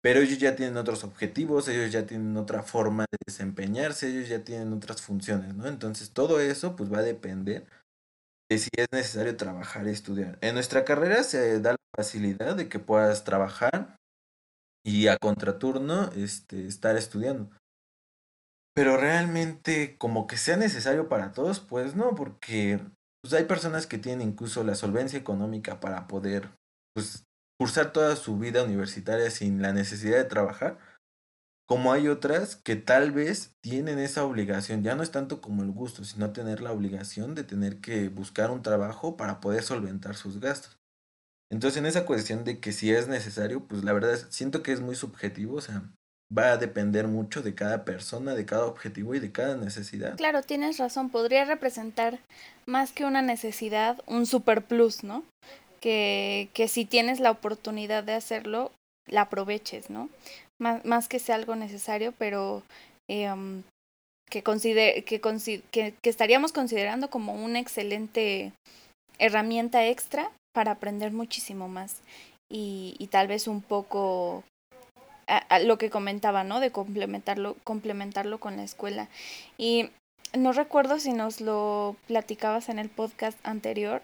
Pero 0.00 0.20
ellos 0.20 0.38
ya 0.38 0.56
tienen 0.56 0.76
otros 0.78 1.04
objetivos, 1.04 1.68
ellos 1.68 1.92
ya 1.92 2.06
tienen 2.06 2.36
otra 2.36 2.62
forma 2.62 3.04
de 3.10 3.18
desempeñarse, 3.26 4.08
ellos 4.08 4.28
ya 4.28 4.44
tienen 4.44 4.72
otras 4.72 5.02
funciones, 5.02 5.54
¿no? 5.54 5.66
Entonces 5.66 6.12
todo 6.12 6.40
eso 6.40 6.74
pues 6.76 6.92
va 6.92 6.98
a 6.98 7.02
depender 7.02 7.66
de 8.50 8.58
si 8.58 8.68
es 8.76 8.88
necesario 8.92 9.36
trabajar 9.36 9.86
y 9.86 9.90
estudiar. 9.90 10.38
En 10.40 10.54
nuestra 10.54 10.84
carrera 10.84 11.22
se 11.22 11.60
da 11.60 11.72
la 11.72 11.76
facilidad 11.96 12.56
de 12.56 12.68
que 12.68 12.78
puedas 12.78 13.24
trabajar 13.24 13.96
y 14.84 15.08
a 15.08 15.16
contraturno 15.16 16.10
este, 16.12 16.66
estar 16.66 16.96
estudiando. 16.96 17.50
Pero 18.74 18.96
realmente 18.96 19.96
como 19.98 20.26
que 20.26 20.36
sea 20.36 20.56
necesario 20.56 21.08
para 21.08 21.32
todos, 21.32 21.60
pues 21.60 21.94
no, 21.94 22.14
porque 22.14 22.80
pues, 23.22 23.32
hay 23.32 23.44
personas 23.44 23.86
que 23.86 23.98
tienen 23.98 24.28
incluso 24.28 24.64
la 24.64 24.74
solvencia 24.74 25.18
económica 25.18 25.80
para 25.80 26.06
poder 26.06 26.50
pues, 26.94 27.24
cursar 27.58 27.92
toda 27.92 28.16
su 28.16 28.38
vida 28.38 28.64
universitaria 28.64 29.30
sin 29.30 29.62
la 29.62 29.72
necesidad 29.72 30.18
de 30.18 30.24
trabajar 30.24 30.78
como 31.66 31.92
hay 31.92 32.08
otras 32.08 32.56
que 32.56 32.76
tal 32.76 33.12
vez 33.12 33.56
tienen 33.60 33.98
esa 33.98 34.24
obligación, 34.24 34.82
ya 34.82 34.94
no 34.94 35.02
es 35.02 35.10
tanto 35.10 35.40
como 35.40 35.62
el 35.62 35.70
gusto, 35.70 36.04
sino 36.04 36.32
tener 36.32 36.60
la 36.60 36.72
obligación 36.72 37.34
de 37.34 37.44
tener 37.44 37.80
que 37.80 38.08
buscar 38.08 38.50
un 38.50 38.62
trabajo 38.62 39.16
para 39.16 39.40
poder 39.40 39.62
solventar 39.62 40.14
sus 40.14 40.40
gastos. 40.40 40.78
Entonces, 41.50 41.78
en 41.78 41.86
esa 41.86 42.04
cuestión 42.04 42.44
de 42.44 42.58
que 42.58 42.72
si 42.72 42.92
es 42.92 43.08
necesario, 43.08 43.66
pues 43.66 43.84
la 43.84 43.92
verdad 43.92 44.18
siento 44.28 44.62
que 44.62 44.72
es 44.72 44.80
muy 44.80 44.94
subjetivo, 44.94 45.56
o 45.56 45.60
sea, 45.60 45.82
va 46.36 46.52
a 46.52 46.56
depender 46.56 47.06
mucho 47.06 47.42
de 47.42 47.54
cada 47.54 47.84
persona, 47.84 48.34
de 48.34 48.44
cada 48.44 48.66
objetivo 48.66 49.14
y 49.14 49.20
de 49.20 49.32
cada 49.32 49.56
necesidad. 49.56 50.16
Claro, 50.16 50.42
tienes 50.42 50.78
razón, 50.78 51.10
podría 51.10 51.44
representar 51.44 52.18
más 52.66 52.92
que 52.92 53.04
una 53.04 53.22
necesidad, 53.22 54.02
un 54.06 54.26
super 54.26 54.62
plus, 54.62 55.04
¿no? 55.04 55.22
Que, 55.80 56.48
que 56.54 56.66
si 56.66 56.84
tienes 56.84 57.20
la 57.20 57.30
oportunidad 57.30 58.04
de 58.04 58.14
hacerlo, 58.14 58.72
la 59.06 59.22
aproveches, 59.22 59.90
¿no? 59.90 60.08
Más, 60.60 60.84
más 60.84 61.08
que 61.08 61.18
sea 61.18 61.34
algo 61.34 61.56
necesario, 61.56 62.12
pero 62.18 62.62
um, 63.08 63.62
que, 64.30 64.42
consider 64.42 65.04
que, 65.04 65.20
que, 65.20 65.94
estaríamos 66.04 66.52
considerando 66.52 67.10
como 67.10 67.34
una 67.34 67.58
excelente 67.58 68.52
herramienta 69.18 69.86
extra 69.86 70.30
para 70.54 70.72
aprender 70.72 71.12
muchísimo 71.12 71.68
más 71.68 72.00
y, 72.50 72.94
y 72.98 73.08
tal 73.08 73.26
vez 73.26 73.48
un 73.48 73.62
poco 73.62 74.44
a 75.26 75.58
lo 75.58 75.78
que 75.78 75.90
comentaba, 75.90 76.44
¿no? 76.44 76.60
De 76.60 76.70
complementarlo, 76.70 77.56
complementarlo 77.64 78.38
con 78.38 78.56
la 78.56 78.64
escuela. 78.64 79.08
Y 79.56 79.88
no 80.36 80.52
recuerdo 80.52 80.98
si 80.98 81.12
nos 81.12 81.40
lo 81.40 81.96
platicabas 82.06 82.68
en 82.68 82.78
el 82.78 82.88
podcast 82.88 83.38
anterior, 83.46 84.02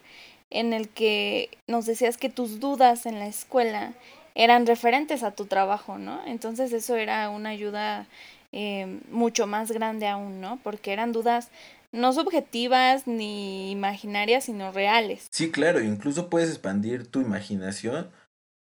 en 0.51 0.73
el 0.73 0.89
que 0.89 1.51
nos 1.69 1.87
decías 1.87 2.17
que 2.17 2.29
tus 2.29 2.61
dudas 2.61 3.07
en 3.07 3.19
la 3.19 3.27
escuela 3.27 3.93
eran 4.35 4.67
referentes 4.67 5.23
a 5.23 5.33
tu 5.33 5.47
trabajo, 5.47 5.99
¿no? 5.99 6.21
Entonces 6.27 6.73
eso 6.73 6.97
era 6.97 7.31
una 7.31 7.51
ayuda 7.51 8.07
eh, 8.53 9.01
mucho 9.11 9.47
más 9.47 9.71
grande 9.71 10.07
aún, 10.09 10.41
¿no? 10.41 10.59
Porque 10.63 10.93
eran 10.93 11.13
dudas 11.13 11.51
no 11.93 12.13
subjetivas 12.13 13.07
ni 13.07 13.71
imaginarias, 13.71 14.45
sino 14.45 14.73
reales. 14.73 15.27
Sí, 15.33 15.51
claro, 15.51 15.81
incluso 15.81 16.31
puedes 16.31 16.51
expandir 16.51 17.07
tu 17.07 17.21
imaginación 17.21 18.11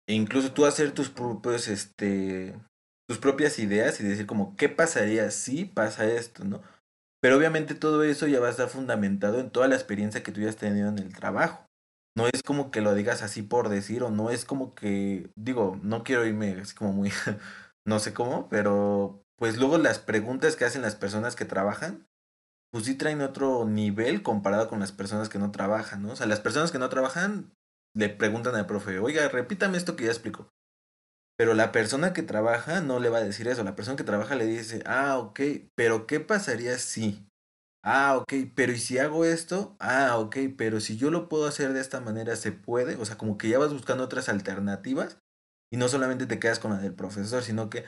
e 0.06 0.14
incluso 0.14 0.52
tú 0.52 0.66
hacer 0.66 0.92
tus 0.92 1.08
propios, 1.08 1.68
este, 1.68 2.54
tus 3.08 3.18
propias 3.18 3.58
ideas 3.58 4.00
y 4.00 4.04
decir 4.04 4.26
como, 4.26 4.54
¿qué 4.56 4.68
pasaría 4.68 5.30
si 5.30 5.64
pasa 5.64 6.06
esto, 6.06 6.44
no? 6.44 6.62
Pero 7.20 7.36
obviamente 7.36 7.74
todo 7.74 8.04
eso 8.04 8.26
ya 8.26 8.40
va 8.40 8.48
a 8.48 8.50
estar 8.50 8.68
fundamentado 8.68 9.40
en 9.40 9.50
toda 9.50 9.68
la 9.68 9.74
experiencia 9.74 10.22
que 10.22 10.32
tú 10.32 10.40
ya 10.42 10.48
has 10.48 10.56
tenido 10.56 10.88
en 10.88 10.98
el 10.98 11.14
trabajo. 11.14 11.65
No 12.16 12.26
es 12.26 12.42
como 12.42 12.70
que 12.70 12.80
lo 12.80 12.94
digas 12.94 13.22
así 13.22 13.42
por 13.42 13.68
decir 13.68 14.02
o 14.02 14.10
no 14.10 14.30
es 14.30 14.44
como 14.44 14.74
que, 14.74 15.30
digo, 15.36 15.78
no 15.82 16.02
quiero 16.02 16.24
irme 16.24 16.58
así 16.60 16.74
como 16.74 16.92
muy, 16.92 17.12
no 17.86 17.98
sé 17.98 18.14
cómo, 18.14 18.48
pero 18.48 19.22
pues 19.38 19.58
luego 19.58 19.78
las 19.78 19.98
preguntas 19.98 20.56
que 20.56 20.64
hacen 20.64 20.82
las 20.82 20.96
personas 20.96 21.36
que 21.36 21.44
trabajan, 21.44 22.06
pues 22.72 22.86
sí 22.86 22.94
traen 22.94 23.20
otro 23.20 23.66
nivel 23.66 24.22
comparado 24.22 24.68
con 24.68 24.80
las 24.80 24.92
personas 24.92 25.28
que 25.28 25.38
no 25.38 25.52
trabajan, 25.52 26.02
¿no? 26.02 26.12
O 26.12 26.16
sea, 26.16 26.26
las 26.26 26.40
personas 26.40 26.72
que 26.72 26.78
no 26.78 26.88
trabajan 26.88 27.52
le 27.94 28.08
preguntan 28.08 28.54
al 28.54 28.66
profe, 28.66 28.98
oiga, 28.98 29.28
repítame 29.28 29.76
esto 29.76 29.94
que 29.94 30.04
ya 30.04 30.10
explico. 30.10 30.50
Pero 31.38 31.52
la 31.52 31.70
persona 31.70 32.14
que 32.14 32.22
trabaja 32.22 32.80
no 32.80 32.98
le 32.98 33.10
va 33.10 33.18
a 33.18 33.24
decir 33.24 33.46
eso. 33.46 33.62
La 33.62 33.76
persona 33.76 33.96
que 33.96 34.04
trabaja 34.04 34.36
le 34.36 34.46
dice, 34.46 34.82
ah, 34.86 35.18
ok, 35.18 35.40
pero 35.74 36.06
¿qué 36.06 36.18
pasaría 36.20 36.78
si? 36.78 37.26
Ah, 37.88 38.16
ok, 38.16 38.32
pero 38.56 38.72
¿y 38.72 38.78
si 38.78 38.98
hago 38.98 39.24
esto? 39.24 39.76
Ah, 39.78 40.18
ok, 40.18 40.36
pero 40.58 40.80
si 40.80 40.96
yo 40.96 41.12
lo 41.12 41.28
puedo 41.28 41.46
hacer 41.46 41.72
de 41.72 41.80
esta 41.80 42.00
manera, 42.00 42.34
¿se 42.34 42.50
puede? 42.50 42.96
O 42.96 43.04
sea, 43.04 43.16
como 43.16 43.38
que 43.38 43.48
ya 43.48 43.60
vas 43.60 43.72
buscando 43.72 44.02
otras 44.02 44.28
alternativas 44.28 45.18
y 45.72 45.76
no 45.76 45.86
solamente 45.86 46.26
te 46.26 46.40
quedas 46.40 46.58
con 46.58 46.72
la 46.72 46.78
del 46.78 46.94
profesor, 46.94 47.44
sino 47.44 47.70
que 47.70 47.84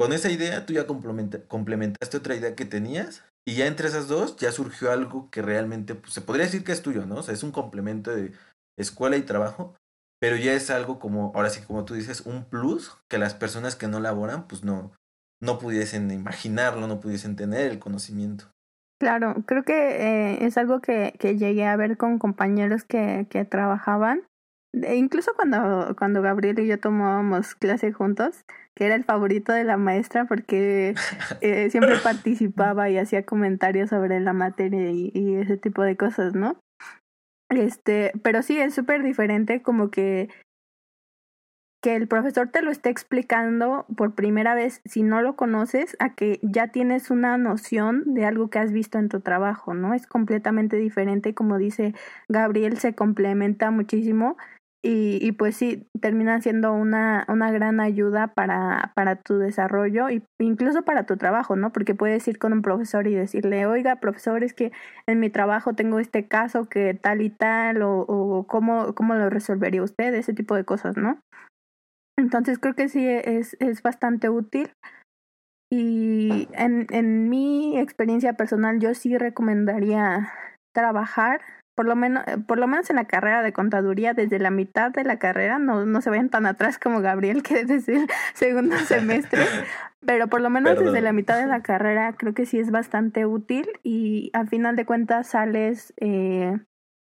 con 0.00 0.12
esa 0.12 0.32
idea 0.32 0.66
tú 0.66 0.72
ya 0.72 0.88
complementaste 0.88 2.16
otra 2.16 2.34
idea 2.34 2.56
que 2.56 2.64
tenías 2.64 3.22
y 3.46 3.54
ya 3.54 3.66
entre 3.68 3.86
esas 3.86 4.08
dos 4.08 4.36
ya 4.36 4.50
surgió 4.50 4.90
algo 4.90 5.30
que 5.30 5.42
realmente 5.42 5.94
pues, 5.94 6.12
se 6.12 6.22
podría 6.22 6.46
decir 6.46 6.64
que 6.64 6.72
es 6.72 6.82
tuyo, 6.82 7.06
¿no? 7.06 7.18
O 7.18 7.22
sea, 7.22 7.32
es 7.32 7.44
un 7.44 7.52
complemento 7.52 8.10
de 8.10 8.32
escuela 8.76 9.16
y 9.16 9.22
trabajo, 9.22 9.76
pero 10.18 10.34
ya 10.34 10.54
es 10.54 10.70
algo 10.70 10.98
como, 10.98 11.30
ahora 11.36 11.50
sí, 11.50 11.60
como 11.62 11.84
tú 11.84 11.94
dices, 11.94 12.22
un 12.22 12.46
plus 12.46 12.96
que 13.08 13.18
las 13.18 13.34
personas 13.34 13.76
que 13.76 13.86
no 13.86 14.00
laboran 14.00 14.48
pues 14.48 14.64
no, 14.64 14.90
no 15.40 15.60
pudiesen 15.60 16.10
imaginarlo, 16.10 16.88
no 16.88 16.98
pudiesen 16.98 17.36
tener 17.36 17.70
el 17.70 17.78
conocimiento. 17.78 18.50
Claro, 18.98 19.34
creo 19.46 19.62
que 19.62 19.74
eh, 19.74 20.46
es 20.46 20.56
algo 20.56 20.80
que, 20.80 21.14
que 21.18 21.36
llegué 21.36 21.66
a 21.66 21.76
ver 21.76 21.98
con 21.98 22.18
compañeros 22.18 22.84
que, 22.84 23.26
que 23.28 23.44
trabajaban. 23.44 24.22
E 24.72 24.96
incluso 24.96 25.32
cuando, 25.34 25.94
cuando 25.98 26.22
Gabriel 26.22 26.58
y 26.58 26.66
yo 26.66 26.80
tomábamos 26.80 27.54
clase 27.54 27.92
juntos, 27.92 28.44
que 28.74 28.86
era 28.86 28.94
el 28.94 29.04
favorito 29.04 29.52
de 29.52 29.64
la 29.64 29.76
maestra 29.76 30.26
porque 30.26 30.94
eh, 31.42 31.70
siempre 31.70 31.96
participaba 32.02 32.88
y 32.88 32.98
hacía 32.98 33.24
comentarios 33.24 33.90
sobre 33.90 34.20
la 34.20 34.32
materia 34.32 34.90
y, 34.90 35.10
y 35.14 35.36
ese 35.36 35.56
tipo 35.58 35.82
de 35.82 35.96
cosas, 35.96 36.34
¿no? 36.34 36.58
Este, 37.50 38.12
pero 38.22 38.42
sí 38.42 38.58
es 38.58 38.74
súper 38.74 39.02
diferente 39.02 39.62
como 39.62 39.90
que 39.90 40.28
que 41.86 41.94
el 41.94 42.08
profesor 42.08 42.48
te 42.48 42.62
lo 42.62 42.72
esté 42.72 42.90
explicando 42.90 43.86
por 43.96 44.16
primera 44.16 44.56
vez 44.56 44.82
si 44.84 45.04
no 45.04 45.22
lo 45.22 45.36
conoces 45.36 45.96
a 46.00 46.16
que 46.16 46.40
ya 46.42 46.66
tienes 46.66 47.12
una 47.12 47.38
noción 47.38 48.02
de 48.12 48.24
algo 48.24 48.50
que 48.50 48.58
has 48.58 48.72
visto 48.72 48.98
en 48.98 49.08
tu 49.08 49.20
trabajo, 49.20 49.72
¿no? 49.72 49.94
Es 49.94 50.08
completamente 50.08 50.78
diferente, 50.78 51.32
como 51.32 51.58
dice 51.58 51.94
Gabriel, 52.28 52.78
se 52.78 52.96
complementa 52.96 53.70
muchísimo 53.70 54.36
y, 54.82 55.24
y 55.24 55.30
pues 55.30 55.56
sí, 55.56 55.86
termina 56.00 56.40
siendo 56.40 56.72
una, 56.72 57.24
una 57.28 57.52
gran 57.52 57.78
ayuda 57.78 58.34
para, 58.34 58.90
para 58.96 59.14
tu 59.14 59.38
desarrollo 59.38 60.08
e 60.08 60.22
incluso 60.40 60.82
para 60.84 61.06
tu 61.06 61.16
trabajo, 61.16 61.54
¿no? 61.54 61.70
Porque 61.72 61.94
puedes 61.94 62.26
ir 62.26 62.40
con 62.40 62.52
un 62.52 62.62
profesor 62.62 63.06
y 63.06 63.14
decirle, 63.14 63.64
oiga, 63.66 64.00
profesor, 64.00 64.42
es 64.42 64.54
que 64.54 64.72
en 65.06 65.20
mi 65.20 65.30
trabajo 65.30 65.74
tengo 65.74 66.00
este 66.00 66.26
caso 66.26 66.64
que 66.64 66.94
tal 66.94 67.22
y 67.22 67.30
tal, 67.30 67.82
o, 67.82 68.00
o 68.00 68.44
cómo, 68.48 68.92
cómo 68.96 69.14
lo 69.14 69.30
resolvería 69.30 69.84
usted, 69.84 70.12
ese 70.14 70.34
tipo 70.34 70.56
de 70.56 70.64
cosas, 70.64 70.96
¿no? 70.96 71.20
Entonces 72.18 72.58
creo 72.58 72.74
que 72.74 72.88
sí 72.88 73.06
es, 73.06 73.56
es 73.60 73.82
bastante 73.82 74.28
útil. 74.28 74.72
Y 75.70 76.48
en, 76.52 76.86
en 76.90 77.28
mi 77.28 77.78
experiencia 77.78 78.34
personal 78.34 78.78
yo 78.78 78.94
sí 78.94 79.18
recomendaría 79.18 80.32
trabajar, 80.72 81.40
por 81.76 81.86
lo 81.86 81.96
menos, 81.96 82.24
por 82.46 82.58
lo 82.58 82.66
menos 82.66 82.88
en 82.88 82.96
la 82.96 83.06
carrera 83.06 83.42
de 83.42 83.52
contaduría, 83.52 84.14
desde 84.14 84.38
la 84.38 84.50
mitad 84.50 84.90
de 84.90 85.04
la 85.04 85.18
carrera, 85.18 85.58
no, 85.58 85.84
no 85.84 86.00
se 86.00 86.10
vayan 86.10 86.30
tan 86.30 86.46
atrás 86.46 86.78
como 86.78 87.00
Gabriel, 87.00 87.42
que 87.42 87.64
desde 87.64 87.96
el 87.96 88.06
segundo 88.34 88.76
semestre, 88.86 89.42
pero 90.04 90.28
por 90.28 90.40
lo 90.40 90.50
menos 90.50 90.74
Perdón. 90.74 90.86
desde 90.86 91.02
la 91.02 91.12
mitad 91.12 91.38
de 91.38 91.46
la 91.46 91.62
carrera 91.62 92.14
creo 92.16 92.32
que 92.32 92.46
sí 92.46 92.58
es 92.58 92.70
bastante 92.70 93.26
útil 93.26 93.68
y 93.82 94.30
al 94.32 94.48
final 94.48 94.76
de 94.76 94.86
cuentas 94.86 95.28
sales 95.28 95.92
eh, 95.98 96.56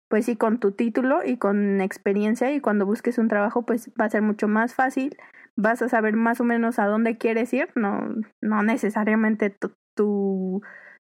pues 0.10 0.26
sí, 0.26 0.36
con 0.36 0.60
tu 0.60 0.72
título 0.72 1.24
y 1.26 1.38
con 1.38 1.82
experiencia 1.82 2.54
y 2.54 2.62
cuando 2.62 2.86
busques 2.86 3.18
un 3.18 3.28
trabajo 3.28 3.64
pues 3.64 3.92
va 4.00 4.06
a 4.06 4.10
ser 4.10 4.22
mucho 4.22 4.48
más 4.48 4.74
fácil, 4.74 5.18
vas 5.56 5.82
a 5.82 5.90
saber 5.90 6.16
más 6.16 6.40
o 6.40 6.44
menos 6.44 6.80
a 6.80 6.86
dónde 6.86 7.18
quieres 7.18 7.54
ir, 7.54 7.70
no, 7.76 8.16
no 8.42 8.64
necesariamente 8.64 9.50
tu, 9.50 9.74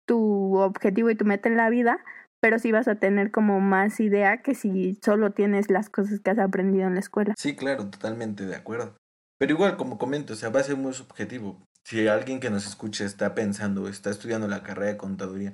tu, 0.06 0.58
objetivo 0.58 1.10
y 1.10 1.16
tu 1.16 1.24
meta 1.24 1.48
en 1.48 1.56
la 1.56 1.70
vida, 1.70 2.04
pero 2.42 2.58
sí 2.60 2.72
vas 2.72 2.88
a 2.88 2.96
tener 2.96 3.32
como 3.32 3.60
más 3.60 4.00
idea 4.00 4.42
que 4.42 4.56
si 4.56 4.98
solo 5.04 5.32
tienes 5.32 5.70
las 5.70 5.90
cosas 5.90 6.20
que 6.20 6.32
has 6.32 6.40
aprendido 6.40 6.88
en 6.88 6.96
la 6.96 7.00
escuela. 7.00 7.34
Sí, 7.38 7.56
claro, 7.56 7.90
totalmente 7.90 8.46
de 8.46 8.56
acuerdo. 8.56 8.98
Pero 9.38 9.54
igual, 9.54 9.78
como 9.78 9.98
comento, 9.98 10.34
o 10.34 10.36
sea, 10.36 10.50
va 10.50 10.60
a 10.60 10.64
ser 10.64 10.76
muy 10.76 10.94
subjetivo. 10.94 11.62
Si 11.84 12.08
alguien 12.08 12.40
que 12.40 12.50
nos 12.50 12.66
escuche 12.66 13.06
está 13.06 13.36
pensando, 13.36 13.88
está 13.88 14.10
estudiando 14.10 14.48
la 14.48 14.64
carrera 14.64 14.92
de 14.92 14.98
contaduría, 14.98 15.54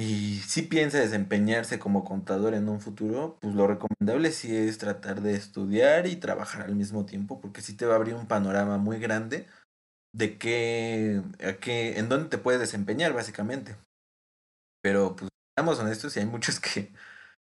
y 0.00 0.36
si 0.46 0.62
piensa 0.62 0.98
desempeñarse 0.98 1.80
como 1.80 2.04
contador 2.04 2.54
en 2.54 2.68
un 2.68 2.80
futuro, 2.80 3.36
pues 3.40 3.56
lo 3.56 3.66
recomendable 3.66 4.30
sí 4.30 4.56
es 4.56 4.78
tratar 4.78 5.22
de 5.22 5.34
estudiar 5.34 6.06
y 6.06 6.14
trabajar 6.14 6.62
al 6.62 6.76
mismo 6.76 7.04
tiempo, 7.04 7.40
porque 7.40 7.62
sí 7.62 7.76
te 7.76 7.84
va 7.84 7.94
a 7.94 7.96
abrir 7.96 8.14
un 8.14 8.28
panorama 8.28 8.78
muy 8.78 9.00
grande 9.00 9.48
de 10.14 10.38
qué, 10.38 11.20
a 11.44 11.54
qué, 11.54 11.98
en 11.98 12.08
dónde 12.08 12.28
te 12.28 12.38
puedes 12.38 12.60
desempeñar 12.60 13.12
básicamente. 13.12 13.76
Pero 14.82 15.16
pues 15.16 15.30
seamos 15.56 15.80
honestos, 15.80 16.16
y 16.16 16.20
hay 16.20 16.26
muchos 16.26 16.60
que, 16.60 16.92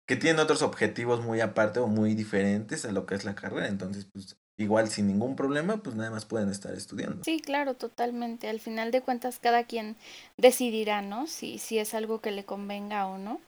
que 0.08 0.16
tienen 0.16 0.40
otros 0.40 0.62
objetivos 0.62 1.24
muy 1.24 1.40
aparte 1.40 1.78
o 1.78 1.86
muy 1.86 2.16
diferentes 2.16 2.84
a 2.84 2.90
lo 2.90 3.06
que 3.06 3.14
es 3.14 3.24
la 3.24 3.36
carrera, 3.36 3.68
entonces 3.68 4.08
pues 4.12 4.36
igual 4.58 4.88
sin 4.88 5.06
ningún 5.06 5.36
problema, 5.36 5.78
pues 5.78 5.96
nada 5.96 6.10
más 6.10 6.24
pueden 6.24 6.48
estar 6.48 6.74
estudiando. 6.74 7.24
Sí, 7.24 7.40
claro, 7.40 7.74
totalmente. 7.74 8.48
Al 8.48 8.60
final 8.60 8.90
de 8.90 9.00
cuentas, 9.00 9.38
cada 9.38 9.64
quien 9.64 9.96
decidirá, 10.36 11.02
¿no? 11.02 11.26
Si, 11.26 11.58
si 11.58 11.78
es 11.78 11.94
algo 11.94 12.20
que 12.20 12.30
le 12.30 12.44
convenga 12.44 13.06
o 13.06 13.18
no. 13.18 13.40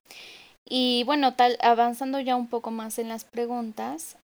Y 0.66 1.04
bueno, 1.04 1.34
tal, 1.34 1.58
avanzando 1.60 2.20
ya 2.20 2.36
un 2.36 2.48
poco 2.48 2.70
más 2.70 2.98
en 2.98 3.08
las 3.08 3.24
preguntas, 3.24 4.16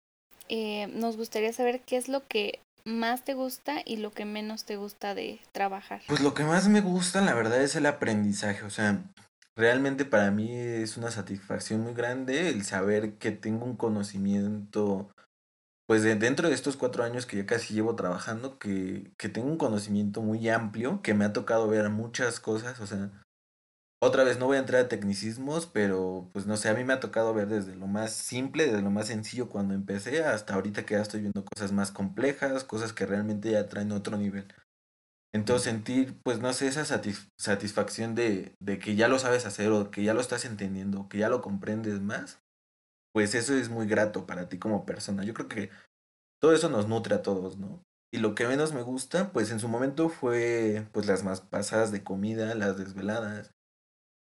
eh, 0.47 0.87
nos 0.93 1.17
gustaría 1.17 1.51
saber 1.53 1.81
qué 1.81 1.97
es 1.97 2.07
lo 2.07 2.25
que 2.27 2.59
más 2.85 3.23
te 3.23 3.33
gusta 3.33 3.81
y 3.85 3.97
lo 3.97 4.11
que 4.11 4.25
menos 4.25 4.63
te 4.63 4.77
gusta 4.77 5.13
de 5.13 5.39
trabajar. 5.51 6.01
Pues 6.07 6.21
lo 6.21 6.33
que 6.33 6.43
más 6.43 6.67
me 6.67 6.81
gusta, 6.81 7.21
la 7.21 7.33
verdad, 7.33 7.61
es 7.61 7.75
el 7.75 7.85
aprendizaje. 7.85 8.63
O 8.63 8.69
sea, 8.69 9.03
realmente 9.55 10.05
para 10.05 10.31
mí 10.31 10.55
es 10.55 10.97
una 10.97 11.11
satisfacción 11.11 11.81
muy 11.81 11.93
grande 11.93 12.49
el 12.49 12.63
saber 12.63 13.15
que 13.15 13.31
tengo 13.31 13.65
un 13.65 13.75
conocimiento 13.75 15.09
pues 15.89 16.03
de, 16.03 16.13
dentro 16.13 16.49
de 16.49 16.53
estos 16.53 16.77
cuatro 16.77 17.03
años 17.03 17.25
que 17.25 17.37
ya 17.37 17.47
casi 17.47 17.73
llevo 17.73 17.95
trabajando, 17.95 18.59
que, 18.59 19.11
que 19.17 19.27
tengo 19.27 19.47
un 19.47 19.57
conocimiento 19.57 20.21
muy 20.21 20.47
amplio, 20.47 21.01
que 21.01 21.15
me 21.15 21.25
ha 21.25 21.33
tocado 21.33 21.67
ver 21.67 21.89
muchas 21.89 22.39
cosas, 22.39 22.79
o 22.79 22.85
sea, 22.85 23.09
otra 23.99 24.23
vez 24.23 24.37
no 24.37 24.45
voy 24.45 24.57
a 24.57 24.59
entrar 24.59 24.85
a 24.85 24.87
tecnicismos, 24.87 25.65
pero 25.65 26.29
pues 26.31 26.45
no 26.45 26.57
sé, 26.57 26.69
a 26.69 26.75
mí 26.75 26.83
me 26.83 26.93
ha 26.93 26.99
tocado 26.99 27.33
ver 27.33 27.47
desde 27.47 27.75
lo 27.75 27.87
más 27.87 28.11
simple, 28.13 28.67
desde 28.67 28.83
lo 28.83 28.91
más 28.91 29.07
sencillo 29.07 29.49
cuando 29.49 29.73
empecé, 29.73 30.23
hasta 30.23 30.53
ahorita 30.53 30.85
que 30.85 30.93
ya 30.93 31.01
estoy 31.01 31.21
viendo 31.21 31.43
cosas 31.43 31.71
más 31.71 31.91
complejas, 31.91 32.63
cosas 32.63 32.93
que 32.93 33.07
realmente 33.07 33.49
ya 33.49 33.67
traen 33.67 33.91
otro 33.91 34.15
nivel. 34.15 34.45
Entonces 35.33 35.63
sentir, 35.63 36.21
pues 36.21 36.39
no 36.39 36.53
sé, 36.53 36.67
esa 36.67 36.85
satisfacción 36.85 38.13
de, 38.13 38.55
de 38.59 38.77
que 38.77 38.95
ya 38.95 39.07
lo 39.07 39.17
sabes 39.17 39.47
hacer 39.47 39.71
o 39.71 39.89
que 39.89 40.03
ya 40.03 40.13
lo 40.13 40.21
estás 40.21 40.45
entendiendo, 40.45 41.09
que 41.09 41.17
ya 41.17 41.29
lo 41.29 41.41
comprendes 41.41 41.99
más, 41.99 42.37
pues 43.13 43.35
eso 43.35 43.53
es 43.53 43.69
muy 43.69 43.87
grato 43.87 44.25
para 44.25 44.49
ti 44.49 44.59
como 44.59 44.85
persona. 44.85 45.23
Yo 45.23 45.33
creo 45.33 45.47
que 45.47 45.69
todo 46.41 46.53
eso 46.53 46.69
nos 46.69 46.87
nutre 46.87 47.15
a 47.15 47.21
todos, 47.21 47.57
¿no? 47.57 47.83
Y 48.11 48.17
lo 48.17 48.33
que 48.33 48.47
menos 48.47 48.73
me 48.73 48.81
gusta, 48.81 49.31
pues 49.31 49.51
en 49.51 49.59
su 49.59 49.67
momento 49.67 50.09
fue 50.09 50.87
pues 50.91 51.05
las 51.05 51.23
más 51.23 51.41
pasadas 51.41 51.91
de 51.91 52.03
comida, 52.03 52.55
las 52.55 52.77
desveladas, 52.77 53.51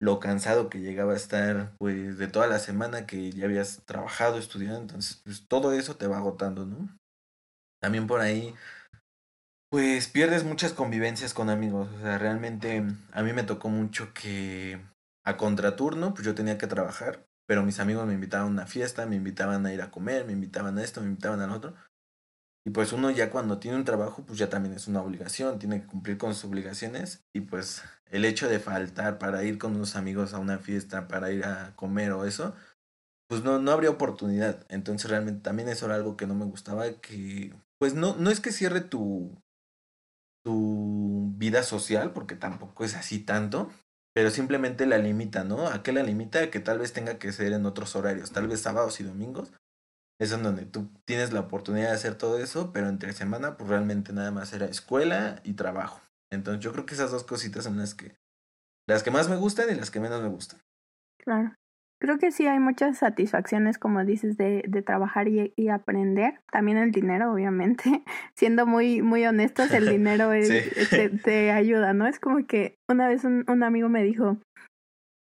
lo 0.01 0.21
cansado 0.21 0.71
que 0.71 0.81
llegaba 0.81 1.13
a 1.13 1.17
estar 1.17 1.75
pues 1.79 2.19
de 2.19 2.27
toda 2.27 2.47
la 2.47 2.59
semana 2.59 3.07
que 3.07 3.31
ya 3.33 3.45
habías 3.45 3.83
trabajado, 3.85 4.39
estudiado, 4.39 4.79
entonces 4.79 5.21
pues 5.25 5.47
todo 5.49 5.73
eso 5.73 5.97
te 5.97 6.07
va 6.07 6.19
agotando, 6.19 6.65
¿no? 6.65 6.97
También 7.81 8.07
por 8.07 8.21
ahí 8.21 8.55
pues 9.71 10.09
pierdes 10.09 10.45
muchas 10.45 10.73
convivencias 10.73 11.35
con 11.35 11.51
amigos, 11.51 11.89
o 11.95 12.01
sea, 12.01 12.17
realmente 12.17 12.85
a 13.13 13.23
mí 13.23 13.33
me 13.33 13.43
tocó 13.43 13.69
mucho 13.69 14.15
que 14.15 14.81
a 15.25 15.37
contraturno 15.37 16.15
pues 16.15 16.25
yo 16.25 16.35
tenía 16.35 16.59
que 16.59 16.67
trabajar, 16.67 17.27
pero 17.47 17.63
mis 17.63 17.81
amigos 17.81 18.07
me 18.07 18.15
invitaban 18.15 18.47
a 18.49 18.51
una 18.51 18.67
fiesta, 18.67 19.07
me 19.07 19.17
invitaban 19.17 19.67
a 19.67 19.73
ir 19.73 19.83
a 19.83 19.91
comer, 19.91 20.25
me 20.25 20.33
invitaban 20.33 20.79
a 20.79 20.83
esto, 20.83 21.01
me 21.01 21.09
invitaban 21.09 21.41
al 21.41 21.51
otro. 21.51 21.75
Y 22.67 22.71
pues 22.71 22.93
uno 22.93 23.11
ya 23.11 23.31
cuando 23.31 23.59
tiene 23.59 23.77
un 23.77 23.85
trabajo, 23.85 24.25
pues 24.25 24.39
ya 24.39 24.49
también 24.49 24.75
es 24.75 24.89
una 24.89 25.03
obligación, 25.03 25.59
tiene 25.59 25.83
que 25.83 25.87
cumplir 25.87 26.17
con 26.17 26.35
sus 26.35 26.45
obligaciones. 26.45 27.23
Y 27.35 27.43
pues 27.43 27.83
el 28.07 28.25
hecho 28.25 28.49
de 28.49 28.59
faltar 28.59 29.19
para 29.19 29.45
ir 29.45 29.59
con 29.59 29.77
unos 29.77 29.97
amigos 29.97 30.33
a 30.33 30.39
una 30.39 30.59
fiesta, 30.59 31.07
para 31.07 31.31
ir 31.31 31.45
a 31.45 31.77
comer 31.77 32.13
o 32.13 32.25
eso, 32.25 32.55
pues 33.29 33.43
no, 33.43 33.59
no 33.59 33.71
habría 33.71 33.91
oportunidad. 33.91 34.65
Entonces 34.71 35.11
realmente 35.11 35.43
también 35.43 35.69
eso 35.69 35.87
era 35.87 35.97
algo 35.97 36.17
que 36.17 36.27
no 36.27 36.35
me 36.35 36.47
gustaba, 36.47 36.91
que 37.03 37.55
pues 37.79 37.95
no, 37.95 38.17
no 38.17 38.31
es 38.31 38.41
que 38.41 38.53
cierre 38.53 38.81
tu, 38.81 39.37
tu 40.43 41.33
vida 41.37 41.63
social, 41.63 42.13
porque 42.13 42.37
tampoco 42.37 42.85
es 42.85 42.95
así 42.95 43.19
tanto, 43.19 43.71
pero 44.15 44.31
simplemente 44.31 44.87
la 44.87 44.99
limita, 44.99 45.45
¿no? 45.45 45.67
¿A 45.69 45.83
qué 45.83 45.93
la 45.93 46.03
limita? 46.03 46.51
Que 46.51 46.61
tal 46.61 46.79
vez 46.79 46.93
tenga 46.93 47.19
que 47.19 47.33
ser 47.33 47.53
en 47.53 47.67
otros 47.67 47.97
horarios, 47.97 48.31
tal 48.31 48.49
vez 48.49 48.61
sábados 48.61 49.01
y 49.01 49.05
domingos, 49.05 49.53
es 50.21 50.33
en 50.33 50.43
donde 50.43 50.65
tú 50.65 50.89
tienes 51.05 51.33
la 51.33 51.41
oportunidad 51.41 51.89
de 51.89 51.97
hacer 51.97 52.15
todo 52.15 52.39
eso, 52.39 52.73
pero 52.73 52.89
entre 52.89 53.13
semana 53.13 53.57
pues 53.57 53.69
realmente 53.69 54.13
nada 54.13 54.31
más 54.31 54.53
era 54.53 54.67
escuela 54.67 55.41
y 55.45 55.55
trabajo. 55.55 56.01
Entonces 56.31 56.63
yo 56.65 56.73
creo 56.73 56.87
que 56.87 56.95
esas 56.95 57.11
dos 57.11 57.25
cositas 57.25 57.65
son 57.65 57.77
las 57.77 57.95
que 57.95 58.17
las 58.87 59.03
que 59.03 59.11
más 59.11 59.29
me 59.29 59.37
gustan 59.37 59.71
y 59.71 59.75
las 59.75 59.91
que 59.91 60.01
menos 60.01 60.23
me 60.23 60.29
gustan. 60.29 60.61
Claro. 61.19 61.55
Creo 62.05 62.19
que 62.19 62.33
sí 62.33 62.47
hay 62.47 62.59
muchas 62.59 62.99
satisfacciones, 62.99 63.79
como 63.79 64.05
dices, 64.05 64.37
de, 64.37 64.63
de 64.69 64.83
trabajar 64.83 65.27
y, 65.27 65.55
y, 65.57 65.69
aprender. 65.69 66.35
También 66.53 66.77
el 66.77 66.91
dinero, 66.91 67.33
obviamente. 67.33 68.05
Siendo 68.37 68.67
muy, 68.67 69.01
muy 69.01 69.25
honestos, 69.25 69.73
el 69.73 69.89
dinero 69.89 70.29
te, 70.91 71.09
te, 71.09 71.51
ayuda, 71.51 71.95
¿no? 71.95 72.07
Es 72.07 72.21
como 72.21 72.47
que 72.47 72.77
una 72.91 73.09
vez 73.09 73.25
un, 73.25 73.47
un 73.49 73.63
amigo 73.63 73.89
me 73.89 74.03
dijo, 74.03 74.37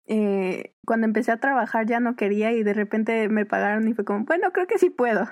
eh, 0.05 0.75
cuando 0.85 1.07
empecé 1.07 1.31
a 1.31 1.39
trabajar 1.39 1.87
ya 1.87 1.99
no 1.99 2.15
quería 2.15 2.51
y 2.51 2.61
de 2.61 2.75
repente 2.75 3.27
me 3.27 3.47
pagaron 3.47 3.87
y 3.87 3.95
fue 3.95 4.05
como, 4.05 4.25
bueno, 4.25 4.51
creo 4.51 4.67
que 4.67 4.77
sí 4.77 4.91
puedo. 4.91 5.27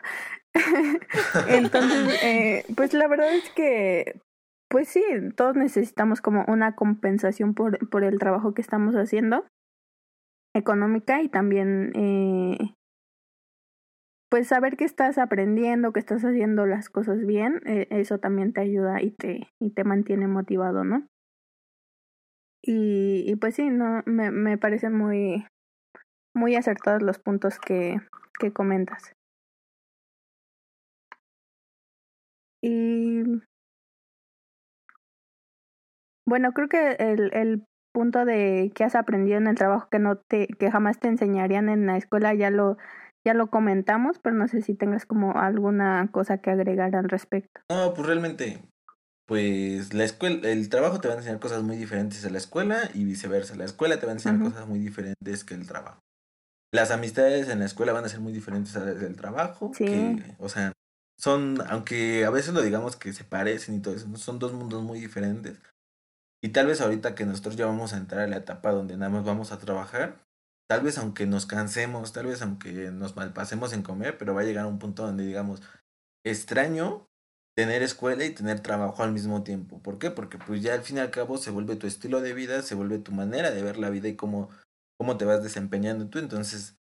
Entonces, 1.47 2.23
eh, 2.23 2.65
pues 2.75 2.95
la 2.95 3.07
verdad 3.07 3.31
es 3.35 3.47
que, 3.51 4.19
pues 4.67 4.87
sí, 4.87 5.03
todos 5.35 5.55
necesitamos 5.55 6.21
como 6.21 6.43
una 6.47 6.73
compensación 6.73 7.53
por, 7.53 7.87
por 7.89 8.03
el 8.03 8.17
trabajo 8.17 8.55
que 8.55 8.63
estamos 8.63 8.95
haciendo, 8.95 9.45
económica 10.55 11.21
y 11.21 11.29
también, 11.29 11.91
eh, 11.95 12.57
pues 14.29 14.47
saber 14.49 14.77
que 14.77 14.85
estás 14.85 15.17
aprendiendo, 15.17 15.91
que 15.93 15.99
estás 15.99 16.23
haciendo 16.23 16.65
las 16.65 16.89
cosas 16.89 17.25
bien, 17.25 17.61
eh, 17.65 17.87
eso 17.89 18.19
también 18.19 18.53
te 18.53 18.61
ayuda 18.61 19.01
y 19.01 19.11
te, 19.11 19.49
y 19.59 19.71
te 19.71 19.83
mantiene 19.83 20.27
motivado, 20.27 20.83
¿no? 20.83 21.07
Y, 22.61 23.23
y 23.27 23.35
pues 23.37 23.55
sí, 23.55 23.69
no, 23.69 24.03
me, 24.05 24.31
me 24.31 24.57
parecen 24.57 24.93
muy, 24.93 25.45
muy 26.35 26.55
acertados 26.55 27.01
los 27.03 27.19
puntos 27.19 27.59
que, 27.59 27.99
que 28.39 28.53
comentas. 28.53 29.13
Y 32.61 33.23
bueno, 36.27 36.51
creo 36.53 36.67
que 36.67 36.91
el, 36.99 37.31
el 37.33 37.65
punto 37.95 38.25
de 38.25 38.73
que 38.75 38.83
has 38.83 38.93
aprendido 38.93 39.37
en 39.37 39.47
el 39.47 39.55
trabajo 39.55 39.87
que 39.89 39.99
no 39.99 40.17
te, 40.17 40.47
que 40.47 40.69
jamás 40.69 40.99
te 40.99 41.07
enseñarían 41.07 41.69
en 41.69 41.85
la 41.85 41.95
escuela 41.95 42.33
ya 42.33 42.49
lo, 42.49 42.77
ya 43.25 43.33
lo 43.33 43.47
comentamos, 43.49 44.19
pero 44.19 44.35
no 44.35 44.49
sé 44.49 44.61
si 44.61 44.75
tengas 44.75 45.05
como 45.05 45.37
alguna 45.37 46.09
cosa 46.11 46.39
que 46.39 46.51
agregar 46.51 46.93
al 46.93 47.07
respecto. 47.07 47.61
No, 47.71 47.93
pues 47.93 48.05
realmente 48.05 48.59
pues 49.25 49.93
la 49.93 50.03
escuela, 50.03 50.49
el 50.49 50.67
trabajo 50.67 50.99
te 50.99 51.07
va 51.07 51.13
a 51.13 51.17
enseñar 51.17 51.39
cosas 51.39 51.63
muy 51.63 51.77
diferentes 51.77 52.25
a 52.25 52.29
la 52.29 52.37
escuela 52.37 52.89
y 52.93 53.05
viceversa. 53.05 53.55
La 53.55 53.63
escuela 53.63 53.97
te 53.97 54.05
va 54.05 54.11
a 54.11 54.15
enseñar 54.15 54.39
cosas 54.43 54.67
muy 54.67 54.79
diferentes 54.79 55.45
que 55.45 55.55
el 55.55 55.65
trabajo. 55.65 56.01
Las 56.73 56.91
amistades 56.91 57.47
en 57.47 57.59
la 57.59 57.65
escuela 57.65 57.93
van 57.93 58.03
a 58.03 58.09
ser 58.09 58.19
muy 58.19 58.33
diferentes 58.33 58.75
a 58.75 58.81
las 58.81 58.99
del 58.99 59.15
trabajo. 59.15 59.71
Que, 59.71 60.21
o 60.37 60.49
sea, 60.49 60.73
son, 61.17 61.57
aunque 61.69 62.25
a 62.25 62.29
veces 62.29 62.53
lo 62.53 62.61
digamos 62.61 62.97
que 62.97 63.13
se 63.13 63.23
parecen 63.23 63.75
y 63.75 63.79
todo 63.79 63.95
eso, 63.95 64.13
son 64.17 64.37
dos 64.37 64.53
mundos 64.53 64.83
muy 64.83 64.99
diferentes. 64.99 65.57
Y 66.43 66.49
tal 66.49 66.67
vez 66.67 66.81
ahorita 66.81 67.15
que 67.15 67.25
nosotros 67.25 67.55
ya 67.55 67.65
vamos 67.65 67.93
a 67.93 67.97
entrar 67.97 68.21
a 68.21 68.27
la 68.27 68.37
etapa 68.37 68.71
donde 68.71 68.97
nada 68.97 69.09
más 69.09 69.23
vamos 69.23 69.51
a 69.51 69.57
trabajar, 69.57 70.25
tal 70.69 70.81
vez 70.81 70.97
aunque 70.97 71.25
nos 71.25 71.45
cansemos, 71.45 72.13
tal 72.13 72.27
vez 72.27 72.41
aunque 72.41 72.91
nos 72.91 73.15
malpasemos 73.15 73.73
en 73.73 73.83
comer, 73.83 74.17
pero 74.17 74.33
va 74.33 74.41
a 74.41 74.45
llegar 74.45 74.65
a 74.65 74.67
un 74.67 74.79
punto 74.79 75.05
donde 75.05 75.25
digamos, 75.25 75.61
extraño 76.25 77.07
tener 77.55 77.83
escuela 77.83 78.25
y 78.25 78.33
tener 78.33 78.59
trabajo 78.59 79.01
al 79.03 79.13
mismo 79.13 79.43
tiempo. 79.43 79.81
¿Por 79.81 79.97
qué? 79.97 80.11
Porque 80.11 80.37
pues 80.37 80.61
ya 80.61 80.73
al 80.73 80.81
fin 80.81 80.97
y 80.97 80.99
al 80.99 81.11
cabo 81.11 81.37
se 81.37 81.51
vuelve 81.51 81.77
tu 81.77 81.87
estilo 81.87 82.21
de 82.21 82.33
vida, 82.33 82.61
se 82.61 82.75
vuelve 82.75 82.99
tu 82.99 83.11
manera 83.11 83.51
de 83.51 83.63
ver 83.63 83.77
la 83.77 83.89
vida 83.89 84.09
y 84.09 84.15
cómo, 84.15 84.49
cómo 84.97 85.17
te 85.17 85.25
vas 85.25 85.41
desempeñando 85.41 86.09
tú. 86.09 86.19
Entonces, 86.19 86.77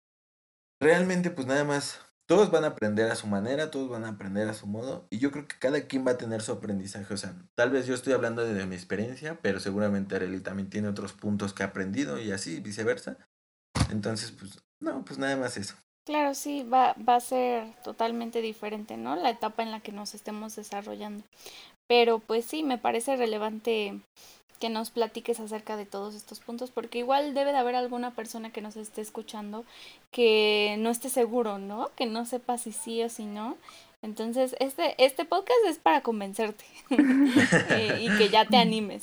realmente 0.80 1.30
pues 1.30 1.46
nada 1.46 1.64
más, 1.64 2.00
todos 2.32 2.50
van 2.50 2.64
a 2.64 2.68
aprender 2.68 3.10
a 3.10 3.14
su 3.14 3.26
manera, 3.26 3.70
todos 3.70 3.90
van 3.90 4.06
a 4.06 4.08
aprender 4.08 4.48
a 4.48 4.54
su 4.54 4.66
modo 4.66 5.06
y 5.10 5.18
yo 5.18 5.30
creo 5.30 5.46
que 5.46 5.58
cada 5.58 5.82
quien 5.82 6.06
va 6.06 6.12
a 6.12 6.16
tener 6.16 6.40
su 6.40 6.50
aprendizaje. 6.50 7.12
O 7.12 7.16
sea, 7.18 7.34
tal 7.54 7.68
vez 7.68 7.86
yo 7.86 7.94
estoy 7.94 8.14
hablando 8.14 8.42
de, 8.42 8.64
mi 8.64 8.74
experiencia, 8.74 9.38
pero 9.42 9.60
seguramente 9.60 10.16
Arely 10.16 10.40
también 10.40 10.70
tiene 10.70 10.88
otros 10.88 11.12
puntos 11.12 11.52
que 11.52 11.62
ha 11.62 11.66
aprendido 11.66 12.18
y 12.18 12.32
así 12.32 12.60
viceversa. 12.60 13.18
Entonces, 13.90 14.32
pues, 14.32 14.64
no, 14.80 15.04
pues 15.04 15.18
nada 15.18 15.36
más 15.36 15.58
eso. 15.58 15.74
Claro, 16.06 16.32
sí, 16.32 16.62
va, 16.62 16.94
va 17.06 17.16
a 17.16 17.20
ser 17.20 17.74
totalmente 17.84 18.40
diferente, 18.40 18.96
¿no? 18.96 19.14
La 19.14 19.28
etapa 19.28 19.62
en 19.62 19.70
la 19.70 19.80
que 19.80 19.92
nos 19.92 20.14
estemos 20.14 20.56
desarrollando. 20.56 21.24
Pero 21.86 22.18
pues 22.18 22.46
sí, 22.46 22.62
me 22.62 22.78
parece 22.78 23.14
relevante 23.16 24.00
que 24.62 24.70
nos 24.70 24.90
platiques 24.90 25.40
acerca 25.40 25.76
de 25.76 25.86
todos 25.86 26.14
estos 26.14 26.38
puntos, 26.38 26.70
porque 26.70 27.00
igual 27.00 27.34
debe 27.34 27.50
de 27.50 27.58
haber 27.58 27.74
alguna 27.74 28.12
persona 28.12 28.52
que 28.52 28.60
nos 28.60 28.76
esté 28.76 29.00
escuchando 29.00 29.64
que 30.12 30.76
no 30.78 30.90
esté 30.90 31.08
seguro, 31.08 31.58
¿no? 31.58 31.90
Que 31.96 32.06
no 32.06 32.24
sepa 32.26 32.58
si 32.58 32.70
sí 32.70 33.02
o 33.02 33.08
si 33.08 33.24
no. 33.24 33.56
Entonces, 34.02 34.54
este, 34.60 34.94
este 35.04 35.24
podcast 35.24 35.58
es 35.66 35.78
para 35.78 36.02
convencerte 36.02 36.64
eh, 36.90 38.02
y 38.02 38.16
que 38.16 38.28
ya 38.28 38.46
te 38.46 38.56
animes. 38.68 39.02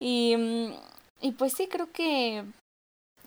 Y, 0.00 0.36
mm, 0.36 0.74
y 1.22 1.32
pues 1.32 1.54
sí, 1.54 1.66
creo 1.66 1.90
que 1.90 2.44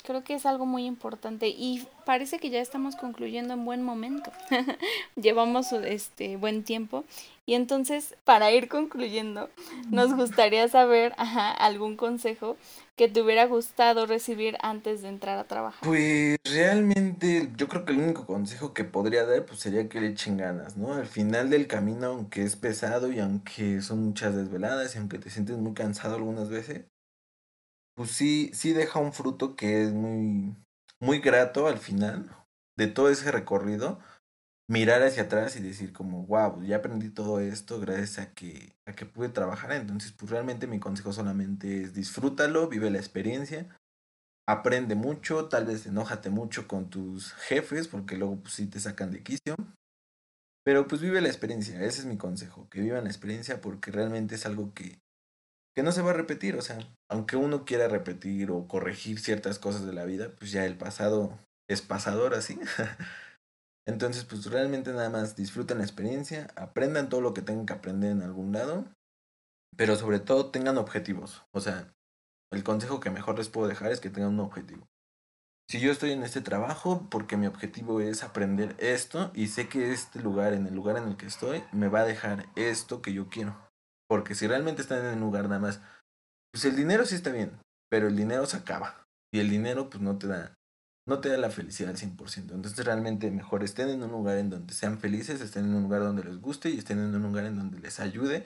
creo 0.08 0.24
que 0.24 0.36
es 0.36 0.46
algo 0.46 0.66
muy 0.66 0.86
importante 0.86 1.50
y 1.50 1.86
parece 2.06 2.40
que 2.40 2.50
ya 2.50 2.62
estamos 2.62 2.96
concluyendo 2.96 3.54
en 3.54 3.66
buen 3.66 3.84
momento. 3.84 4.32
Llevamos 5.18 5.74
este 5.74 6.38
buen 6.38 6.64
tiempo 6.64 7.04
y 7.46 7.56
entonces 7.56 8.16
para 8.24 8.50
ir 8.54 8.70
concluyendo 8.70 9.50
nos 9.92 10.16
gustaría 10.16 10.66
saber 10.70 11.14
ajá, 11.18 11.52
algún 11.52 11.98
consejo 11.98 12.56
que 12.96 13.10
te 13.10 13.22
hubiera 13.22 13.48
gustado 13.48 14.06
recibir 14.06 14.56
antes 14.62 15.02
de 15.02 15.10
entrar 15.10 15.38
a 15.40 15.44
trabajar. 15.44 15.82
Pues 15.84 16.38
realmente 16.46 17.52
yo 17.58 17.68
creo 17.68 17.84
que 17.84 17.92
el 17.92 18.00
único 18.00 18.26
consejo 18.26 18.74
que 18.74 18.86
podría 18.86 19.26
dar 19.26 19.46
pues 19.46 19.60
sería 19.60 19.90
que 19.90 20.00
le 20.00 20.08
echen 20.08 20.38
ganas, 20.38 20.78
¿no? 20.78 20.94
Al 20.94 21.08
final 21.08 21.50
del 21.50 21.68
camino, 21.68 22.08
aunque 22.08 22.44
es 22.44 22.56
pesado 22.56 23.12
y 23.12 23.20
aunque 23.20 23.82
son 23.82 24.06
muchas 24.06 24.38
desveladas 24.38 24.96
y 24.96 25.00
aunque 25.00 25.20
te 25.20 25.30
sientes 25.30 25.58
muy 25.58 25.74
cansado 25.74 26.16
algunas 26.16 26.48
veces, 26.50 26.86
pues 27.98 28.12
sí, 28.12 28.52
sí 28.54 28.74
deja 28.74 29.00
un 29.00 29.12
fruto 29.12 29.56
que 29.56 29.82
es 29.84 29.92
muy, 29.92 30.56
muy 31.02 31.20
grato 31.20 31.68
al 31.68 31.80
final 31.80 32.32
de 32.78 32.86
todo 32.86 33.10
ese 33.10 33.32
recorrido. 33.32 34.00
Mirar 34.70 35.02
hacia 35.02 35.24
atrás 35.24 35.56
y 35.56 35.62
decir 35.62 35.94
como, 35.94 36.28
wow, 36.28 36.62
ya 36.62 36.78
aprendí 36.78 37.10
todo 37.10 37.40
esto 37.40 37.80
gracias 37.80 38.20
a 38.20 38.34
que, 38.34 38.76
a 38.86 38.94
que 38.94 39.06
pude 39.06 39.30
trabajar. 39.30 39.72
Entonces, 39.72 40.12
pues 40.12 40.30
realmente 40.30 40.68
mi 40.68 40.80
consejo 40.80 41.12
solamente 41.12 41.82
es 41.82 41.94
disfrútalo, 41.96 42.68
vive 42.68 42.92
la 42.92 43.00
experiencia, 43.00 43.76
aprende 44.48 44.94
mucho, 44.94 45.48
tal 45.48 45.66
vez 45.66 45.88
enójate 45.88 46.30
mucho 46.30 46.68
con 46.68 46.92
tus 46.92 47.34
jefes 47.34 47.88
porque 47.88 48.16
luego 48.16 48.36
pues 48.42 48.54
sí 48.54 48.68
te 48.68 48.80
sacan 48.80 49.10
de 49.10 49.24
quicio. 49.24 49.56
Pero 50.64 50.88
pues 50.88 51.02
vive 51.02 51.22
la 51.22 51.30
experiencia, 51.30 51.82
ese 51.82 52.02
es 52.02 52.06
mi 52.06 52.18
consejo, 52.18 52.68
que 52.70 52.82
vivan 52.82 53.06
la 53.06 53.10
experiencia 53.10 53.60
porque 53.60 53.90
realmente 53.90 54.36
es 54.36 54.46
algo 54.46 54.74
que, 54.74 55.00
que 55.78 55.84
no 55.84 55.94
se 55.94 56.02
va 56.02 56.10
a 56.10 56.14
repetir, 56.14 56.58
o 56.58 56.62
sea, 56.62 56.80
aunque 57.10 57.38
uno 57.38 57.64
quiera 57.64 57.88
repetir 57.88 58.52
o 58.52 58.68
corregir 58.68 59.20
ciertas 59.20 59.60
cosas 59.60 59.86
de 59.86 59.94
la 59.94 60.04
vida, 60.04 60.32
pues 60.38 60.52
ya 60.52 60.66
el 60.66 60.76
pasado 60.76 61.40
es 61.70 61.82
pasador 61.82 62.34
así. 62.34 62.60
Entonces, 63.88 64.26
pues 64.26 64.48
realmente 64.48 64.92
nada 64.92 65.10
más 65.10 65.38
disfruten 65.38 65.78
la 65.78 65.86
experiencia, 65.86 66.48
aprendan 66.58 67.08
todo 67.08 67.22
lo 67.22 67.34
que 67.34 67.42
tengan 67.42 67.66
que 67.66 67.74
aprender 67.74 68.12
en 68.12 68.22
algún 68.22 68.52
lado 68.52 68.86
pero 69.78 69.96
sobre 69.96 70.20
todo 70.20 70.50
tengan 70.50 70.78
objetivos. 70.78 71.44
O 71.52 71.62
sea, 71.62 71.94
el 72.52 72.64
consejo 72.64 73.00
que 73.00 73.12
mejor 73.12 73.38
les 73.38 73.48
puedo 73.48 73.68
dejar 73.68 73.92
es 73.92 74.02
que 74.02 74.10
tengan 74.10 74.34
un 74.34 74.40
objetivo. 74.42 74.88
Si 75.70 75.80
yo 75.80 75.92
estoy 75.92 76.12
en 76.12 76.24
este 76.24 76.42
trabajo 76.42 77.08
porque 77.12 77.38
mi 77.38 77.46
objetivo 77.46 78.02
es 78.02 78.24
aprender 78.24 78.76
esto 78.80 79.32
y 79.34 79.48
sé 79.48 79.68
que 79.68 79.92
este 79.92 80.20
lugar, 80.20 80.54
en 80.54 80.66
el 80.66 80.74
lugar 80.74 80.98
en 80.98 81.10
el 81.10 81.18
que 81.18 81.28
estoy, 81.28 81.64
me 81.72 81.90
va 81.90 82.02
a 82.02 82.06
dejar 82.06 82.46
esto 82.56 83.02
que 83.02 83.14
yo 83.14 83.30
quiero. 83.30 83.67
Porque 84.18 84.34
si 84.34 84.48
realmente 84.48 84.82
están 84.82 85.06
en 85.06 85.14
un 85.14 85.20
lugar 85.20 85.44
nada 85.44 85.60
más, 85.60 85.80
pues 86.52 86.66
el 86.66 86.76
dinero 86.76 87.06
sí 87.06 87.14
está 87.14 87.32
bien, 87.32 87.52
pero 87.88 88.08
el 88.08 88.16
dinero 88.16 88.48
se 88.48 88.58
acaba. 88.58 89.06
Y 89.32 89.40
el 89.40 89.48
dinero 89.48 89.92
pues 89.92 90.02
no 90.02 90.18
te 90.18 90.26
da, 90.26 90.56
no 91.06 91.20
te 91.22 91.30
da 91.30 91.38
la 91.38 91.52
felicidad 91.52 91.92
al 91.92 91.98
100%. 91.98 92.56
Entonces 92.56 92.84
realmente 92.84 93.30
mejor 93.30 93.64
estén 93.64 93.90
en 93.90 94.02
un 94.02 94.10
lugar 94.10 94.40
en 94.40 94.50
donde 94.50 94.74
sean 94.74 94.98
felices, 94.98 95.40
estén 95.40 95.66
en 95.66 95.76
un 95.76 95.84
lugar 95.84 96.02
donde 96.02 96.24
les 96.24 96.42
guste 96.42 96.72
y 96.72 96.80
estén 96.80 96.98
en 96.98 97.14
un 97.14 97.22
lugar 97.22 97.46
en 97.46 97.58
donde 97.58 97.78
les 97.78 98.00
ayude 98.00 98.44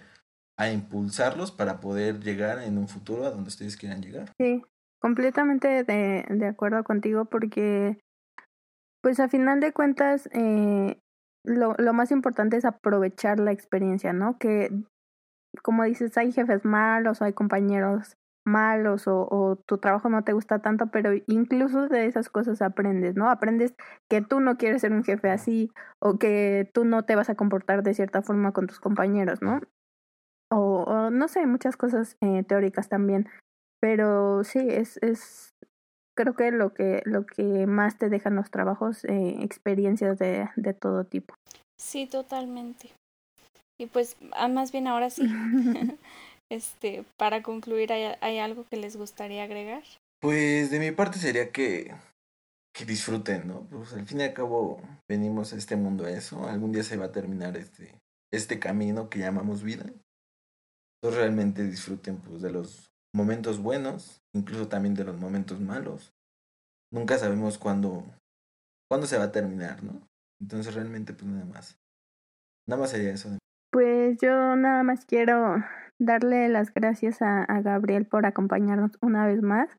a 0.57 0.69
impulsarlos 0.69 1.53
para 1.53 1.79
poder 1.79 2.19
llegar 2.19 2.61
en 2.61 2.77
un 2.77 2.89
futuro 2.89 3.25
a 3.25 3.29
donde 3.29 3.47
ustedes 3.47 3.77
quieran 3.77 4.01
llegar. 4.01 4.33
Sí, 4.37 4.61
completamente 4.99 5.85
de, 5.85 6.45
acuerdo 6.45 6.83
contigo 6.83 7.23
porque, 7.23 7.97
pues 9.01 9.21
a 9.21 9.29
final 9.29 9.61
de 9.61 9.71
cuentas, 9.71 10.27
eh, 10.33 10.99
lo, 11.45 11.75
lo 11.77 11.93
más 11.93 12.11
importante 12.11 12.57
es 12.57 12.65
aprovechar 12.65 13.39
la 13.39 13.53
experiencia, 13.53 14.11
¿no? 14.11 14.37
Que, 14.37 14.69
como 15.63 15.83
dices, 15.83 16.17
hay 16.17 16.31
jefes 16.31 16.65
malos, 16.65 17.21
hay 17.21 17.33
compañeros 17.33 18.17
malos 18.43 19.03
o, 19.05 19.59
tu 19.67 19.77
trabajo 19.77 20.09
no 20.09 20.23
te 20.23 20.33
gusta 20.33 20.59
tanto, 20.59 20.87
pero 20.87 21.11
incluso 21.27 21.87
de 21.87 22.07
esas 22.07 22.29
cosas 22.29 22.61
aprendes, 22.61 23.15
¿no? 23.15 23.29
Aprendes 23.29 23.75
que 24.09 24.21
tú 24.21 24.39
no 24.39 24.57
quieres 24.57 24.81
ser 24.81 24.93
un 24.93 25.03
jefe 25.03 25.29
así 25.29 25.71
o 25.99 26.17
que 26.17 26.69
tú 26.73 26.83
no 26.85 27.03
te 27.05 27.15
vas 27.15 27.29
a 27.29 27.35
comportar 27.35 27.83
de 27.83 27.93
cierta 27.93 28.23
forma 28.23 28.51
con 28.51 28.65
tus 28.65 28.79
compañeros, 28.79 29.41
¿no? 29.41 29.61
o, 30.53 31.09
no 31.09 31.27
sé, 31.27 31.45
muchas 31.45 31.77
cosas 31.77 32.17
eh, 32.21 32.43
teóricas 32.43 32.89
también. 32.89 33.29
Pero 33.79 34.43
sí, 34.43 34.59
es, 34.59 34.97
es 34.97 35.55
creo 36.15 36.35
que 36.35 36.51
lo 36.51 36.73
que 36.73 37.01
lo 37.05 37.25
que 37.25 37.65
más 37.67 37.97
te 37.97 38.09
dejan 38.09 38.35
los 38.35 38.51
trabajos, 38.51 39.05
eh, 39.05 39.37
experiencias 39.41 40.19
de, 40.19 40.49
de 40.55 40.73
todo 40.73 41.05
tipo. 41.05 41.33
Sí, 41.79 42.05
totalmente. 42.05 42.91
Y 43.81 43.87
pues, 43.87 44.15
ah, 44.33 44.47
más 44.47 44.71
bien 44.71 44.87
ahora 44.87 45.09
sí, 45.09 45.23
este, 46.49 47.03
para 47.17 47.41
concluir, 47.41 47.91
¿hay, 47.91 48.15
¿hay 48.21 48.37
algo 48.37 48.63
que 48.69 48.77
les 48.77 48.95
gustaría 48.95 49.43
agregar? 49.43 49.83
Pues 50.19 50.69
de 50.69 50.79
mi 50.79 50.91
parte 50.91 51.17
sería 51.17 51.51
que, 51.51 51.91
que 52.75 52.85
disfruten, 52.85 53.47
¿no? 53.47 53.61
Pues 53.71 53.93
al 53.93 54.05
fin 54.05 54.19
y 54.19 54.23
al 54.23 54.33
cabo 54.33 54.79
venimos 55.09 55.53
a 55.53 55.57
este 55.57 55.75
mundo 55.75 56.05
a 56.05 56.11
eso. 56.11 56.47
Algún 56.47 56.71
día 56.71 56.83
se 56.83 56.95
va 56.95 57.05
a 57.05 57.11
terminar 57.11 57.57
este, 57.57 57.95
este 58.31 58.59
camino 58.59 59.09
que 59.09 59.17
llamamos 59.17 59.63
vida 59.63 59.91
realmente 61.09 61.63
disfruten 61.63 62.17
pues 62.17 62.43
de 62.43 62.51
los 62.51 62.91
momentos 63.15 63.59
buenos, 63.59 64.21
incluso 64.35 64.67
también 64.67 64.93
de 64.93 65.03
los 65.03 65.17
momentos 65.17 65.59
malos. 65.59 66.13
Nunca 66.91 67.17
sabemos 67.17 67.57
cuándo, 67.57 68.05
cuándo 68.87 69.07
se 69.07 69.17
va 69.17 69.25
a 69.25 69.31
terminar, 69.31 69.83
¿no? 69.83 70.07
Entonces 70.39 70.75
realmente 70.75 71.13
pues 71.13 71.25
nada 71.25 71.45
más. 71.45 71.77
Nada 72.67 72.81
más 72.81 72.91
sería 72.91 73.13
eso. 73.13 73.35
Pues 73.71 74.17
yo 74.21 74.55
nada 74.55 74.83
más 74.83 75.05
quiero 75.05 75.55
darle 75.97 76.49
las 76.49 76.73
gracias 76.73 77.21
a, 77.21 77.43
a 77.43 77.61
Gabriel 77.61 78.05
por 78.05 78.25
acompañarnos 78.25 78.91
una 79.01 79.25
vez 79.25 79.41
más, 79.41 79.69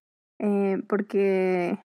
eh, 0.41 0.83
porque 0.89 1.79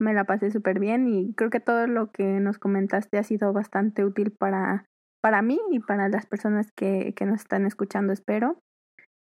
me 0.00 0.12
la 0.12 0.24
pasé 0.24 0.50
súper 0.50 0.80
bien 0.80 1.08
y 1.08 1.34
creo 1.34 1.50
que 1.50 1.60
todo 1.60 1.86
lo 1.86 2.10
que 2.10 2.40
nos 2.40 2.58
comentaste 2.58 3.18
ha 3.18 3.22
sido 3.22 3.52
bastante 3.52 4.04
útil 4.04 4.32
para, 4.32 4.86
para 5.22 5.40
mí 5.42 5.60
y 5.70 5.80
para 5.80 6.08
las 6.08 6.26
personas 6.26 6.70
que, 6.76 7.14
que 7.14 7.26
nos 7.26 7.40
están 7.40 7.64
escuchando, 7.64 8.12
espero. 8.12 8.58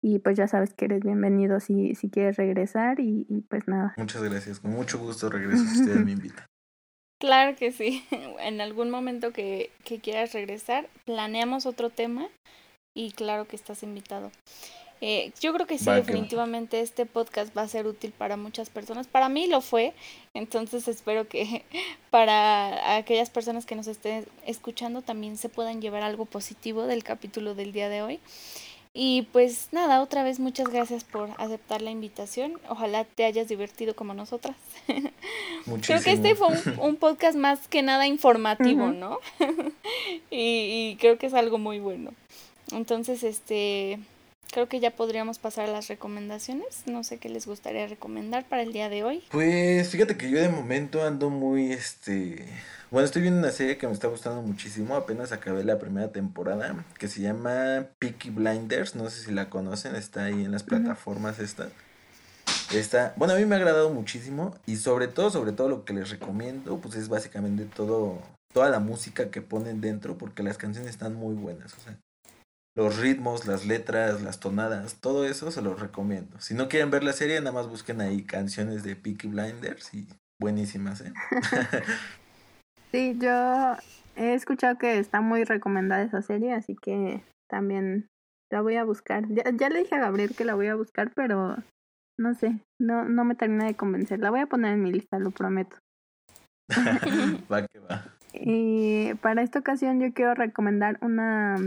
Y 0.04 0.20
pues 0.20 0.36
ya 0.36 0.48
sabes 0.48 0.74
que 0.74 0.86
eres 0.86 1.02
bienvenido 1.02 1.60
si, 1.60 1.94
si 1.96 2.10
quieres 2.10 2.38
regresar 2.38 3.00
y, 3.00 3.26
y 3.30 3.42
pues 3.42 3.68
nada. 3.68 3.94
Muchas 3.98 4.24
gracias, 4.24 4.60
con 4.60 4.72
mucho 4.72 4.98
gusto 4.98 5.30
regreso 5.30 5.64
si 5.66 5.82
ustedes 5.82 6.04
me 6.06 6.12
invitan. 6.14 6.46
Claro 7.22 7.56
que 7.56 7.72
sí, 7.72 8.04
en 8.40 8.62
algún 8.62 8.90
momento 8.90 9.32
que, 9.32 9.70
que 9.86 10.00
quieras 10.00 10.34
regresar, 10.34 10.90
planeamos 11.06 11.68
otro 11.68 11.92
tema 11.92 12.28
y 12.98 13.12
claro 13.12 13.46
que 13.46 13.56
estás 13.56 13.84
invitado. 13.84 14.32
Eh, 15.02 15.32
yo 15.40 15.54
creo 15.54 15.66
que 15.68 15.78
sí, 15.78 15.90
definitivamente 15.90 16.80
este 16.80 17.06
podcast 17.06 17.56
va 17.56 17.62
a 17.62 17.68
ser 17.68 17.86
útil 17.86 18.12
para 18.12 18.38
muchas 18.38 18.72
personas. 18.72 19.08
Para 19.08 19.30
mí 19.30 19.46
lo 19.48 19.62
fue, 19.62 19.94
entonces 20.34 20.88
espero 20.88 21.28
que 21.28 21.64
para 22.10 22.96
aquellas 22.98 23.30
personas 23.30 23.68
que 23.68 23.76
nos 23.76 23.86
estén 23.86 24.26
escuchando 24.48 25.04
también 25.04 25.38
se 25.38 25.50
puedan 25.50 25.80
llevar 25.80 26.02
algo 26.02 26.26
positivo 26.26 26.88
del 26.88 27.04
capítulo 27.04 27.54
del 27.54 27.72
día 27.72 27.88
de 27.88 28.02
hoy. 28.02 28.20
Y 28.94 29.24
pues 29.32 29.70
nada, 29.72 30.02
otra 30.02 30.22
vez 30.24 30.40
muchas 30.40 30.68
gracias 30.68 31.06
por 31.06 31.30
aceptar 31.38 31.82
la 31.82 31.92
invitación. 31.92 32.60
Ojalá 32.68 33.06
te 33.06 33.24
hayas 33.24 33.48
divertido 33.48 33.96
como 33.96 34.14
nosotras. 34.14 34.58
Creo 35.82 36.02
que 36.02 36.12
este 36.12 36.36
fue 36.36 36.50
un, 36.80 36.98
podcast 36.98 37.38
más 37.38 37.68
que 37.70 37.84
nada 37.84 38.06
informativo, 38.08 38.88
¿no? 38.88 39.20
y, 40.30 40.92
y 40.92 40.98
creo 41.00 41.18
que 41.18 41.28
es 41.28 41.34
algo 41.34 41.58
muy 41.58 41.80
bueno. 41.80 42.12
Entonces, 42.72 43.24
este, 43.24 44.00
creo 44.52 44.68
que 44.68 44.80
ya 44.80 44.92
podríamos 44.92 45.40
pasar 45.40 45.70
a 45.70 45.72
las 45.72 45.88
recomendaciones. 45.88 46.84
No 46.86 47.04
sé 47.04 47.18
qué 47.18 47.30
les 47.30 47.48
gustaría 47.48 47.88
recomendar 47.88 48.48
para 48.48 48.62
el 48.62 48.74
día 48.74 48.90
de 48.90 49.04
hoy. 49.04 49.24
Pues 49.32 49.90
fíjate 49.90 50.18
que 50.18 50.30
yo 50.30 50.40
de 50.40 50.50
momento 50.50 51.04
ando 51.04 51.30
muy, 51.30 51.72
este, 51.72 52.46
bueno, 52.92 53.06
estoy 53.06 53.22
viendo 53.22 53.40
una 53.40 53.52
serie 53.52 53.78
que 53.78 53.88
me 53.88 53.94
está 53.94 54.08
gustando 54.08 54.42
muchísimo. 54.42 54.96
Apenas 54.96 55.32
acabé 55.32 55.64
la 55.64 55.80
primera 55.80 56.12
temporada, 56.12 56.84
que 57.00 57.08
se 57.08 57.22
llama 57.22 57.88
Peaky 58.00 58.30
Blinders. 58.30 58.96
No 58.96 59.10
sé 59.10 59.24
si 59.24 59.32
la 59.32 59.50
conocen, 59.50 59.96
está 59.96 60.26
ahí 60.26 60.44
en 60.44 60.52
las 60.52 60.64
plataformas 60.64 61.40
esta. 61.40 61.70
Está, 62.74 63.14
bueno, 63.18 63.34
a 63.34 63.38
mí 63.38 63.46
me 63.46 63.56
ha 63.56 63.58
agradado 63.58 63.90
muchísimo 63.90 64.56
y 64.66 64.78
sobre 64.78 65.08
todo, 65.08 65.30
sobre 65.30 65.52
todo 65.52 65.68
lo 65.68 65.84
que 65.84 65.94
les 65.94 66.10
recomiendo, 66.10 66.80
pues 66.80 66.96
es 66.96 67.10
básicamente 67.10 67.66
todo, 67.66 68.22
toda 68.54 68.70
la 68.70 68.80
música 68.80 69.30
que 69.30 69.42
ponen 69.42 69.82
dentro, 69.82 70.18
porque 70.18 70.44
las 70.44 70.58
canciones 70.58 70.92
están 70.92 71.14
muy 71.14 71.36
buenas. 71.36 71.74
O 71.74 71.82
sea, 71.82 71.98
los 72.76 73.00
ritmos, 73.00 73.46
las 73.46 73.66
letras, 73.66 74.22
las 74.22 74.40
tonadas, 74.40 74.96
todo 75.02 75.26
eso 75.26 75.52
se 75.52 75.62
los 75.62 75.80
recomiendo. 75.80 76.40
Si 76.40 76.54
no 76.54 76.70
quieren 76.70 76.92
ver 76.92 77.04
la 77.04 77.14
serie, 77.14 77.40
nada 77.40 77.52
más 77.52 77.68
busquen 77.68 78.02
ahí 78.02 78.24
canciones 78.24 78.84
de 78.84 78.96
Peaky 78.96 79.28
Blinders 79.28 79.94
y 79.94 80.08
buenísimas, 80.40 81.02
¿eh? 81.02 81.14
sí, 82.92 83.18
yo 83.20 83.76
he 84.16 84.34
escuchado 84.34 84.78
que 84.78 85.00
está 85.00 85.22
muy 85.22 85.44
recomendada 85.44 86.04
esa 86.04 86.22
serie, 86.22 86.54
así 86.54 86.76
que 86.76 87.24
también 87.50 88.08
la 88.50 88.62
voy 88.62 88.76
a 88.76 88.84
buscar. 88.84 89.26
Ya, 89.30 89.44
ya 89.54 89.70
le 89.70 89.80
dije 89.80 89.96
a 89.96 90.00
Gabriel 90.00 90.36
que 90.36 90.46
la 90.46 90.56
voy 90.56 90.68
a 90.68 90.76
buscar, 90.76 91.12
pero 91.14 91.58
no 92.18 92.36
sé, 92.36 92.60
no, 92.80 93.06
no 93.06 93.26
me 93.26 93.36
termina 93.36 93.66
de 93.66 93.76
convencer. 93.76 94.20
La 94.20 94.30
voy 94.30 94.42
a 94.42 94.48
poner 94.48 94.74
en 94.74 94.84
mi 94.84 94.92
lista, 94.92 95.20
lo 95.20 95.32
prometo. 95.32 95.78
va 97.52 97.68
que 97.68 97.80
va. 97.80 98.06
Y 98.34 99.14
para 99.16 99.42
esta 99.42 99.60
ocasión 99.60 100.00
yo 100.00 100.14
quiero 100.14 100.34
recomendar 100.36 100.98
una 101.02 101.58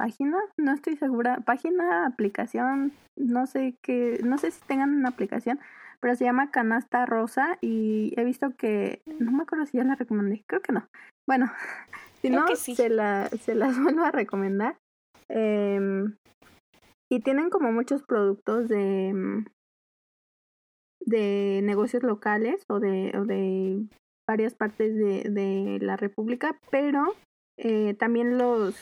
página, 0.00 0.38
no 0.56 0.72
estoy 0.72 0.96
segura, 0.96 1.40
página, 1.44 2.06
aplicación, 2.06 2.90
no 3.18 3.46
sé 3.46 3.76
qué, 3.82 4.18
no 4.24 4.38
sé 4.38 4.50
si 4.50 4.62
tengan 4.62 4.94
una 4.94 5.10
aplicación, 5.10 5.60
pero 6.00 6.14
se 6.14 6.24
llama 6.24 6.50
Canasta 6.50 7.04
Rosa 7.04 7.58
y 7.60 8.14
he 8.16 8.24
visto 8.24 8.56
que, 8.56 9.02
no 9.18 9.30
me 9.30 9.42
acuerdo 9.42 9.66
si 9.66 9.76
ya 9.76 9.84
la 9.84 9.96
recomendé, 9.96 10.42
creo 10.46 10.62
que 10.62 10.72
no. 10.72 10.88
Bueno, 11.28 11.52
si 12.22 12.30
no, 12.30 12.46
se, 12.56 12.88
la, 12.88 13.28
se 13.28 13.54
las 13.54 13.78
vuelvo 13.82 14.02
a 14.04 14.10
recomendar. 14.10 14.78
Eh, 15.28 15.78
y 17.12 17.20
tienen 17.20 17.50
como 17.50 17.70
muchos 17.70 18.02
productos 18.02 18.68
de, 18.68 19.44
de 21.04 21.60
negocios 21.62 22.02
locales 22.02 22.64
o 22.70 22.80
de, 22.80 23.12
o 23.18 23.26
de 23.26 23.86
varias 24.26 24.54
partes 24.54 24.94
de, 24.94 25.28
de 25.28 25.78
la 25.82 25.98
República, 25.98 26.58
pero 26.70 27.14
eh, 27.58 27.92
también 27.98 28.38
los 28.38 28.74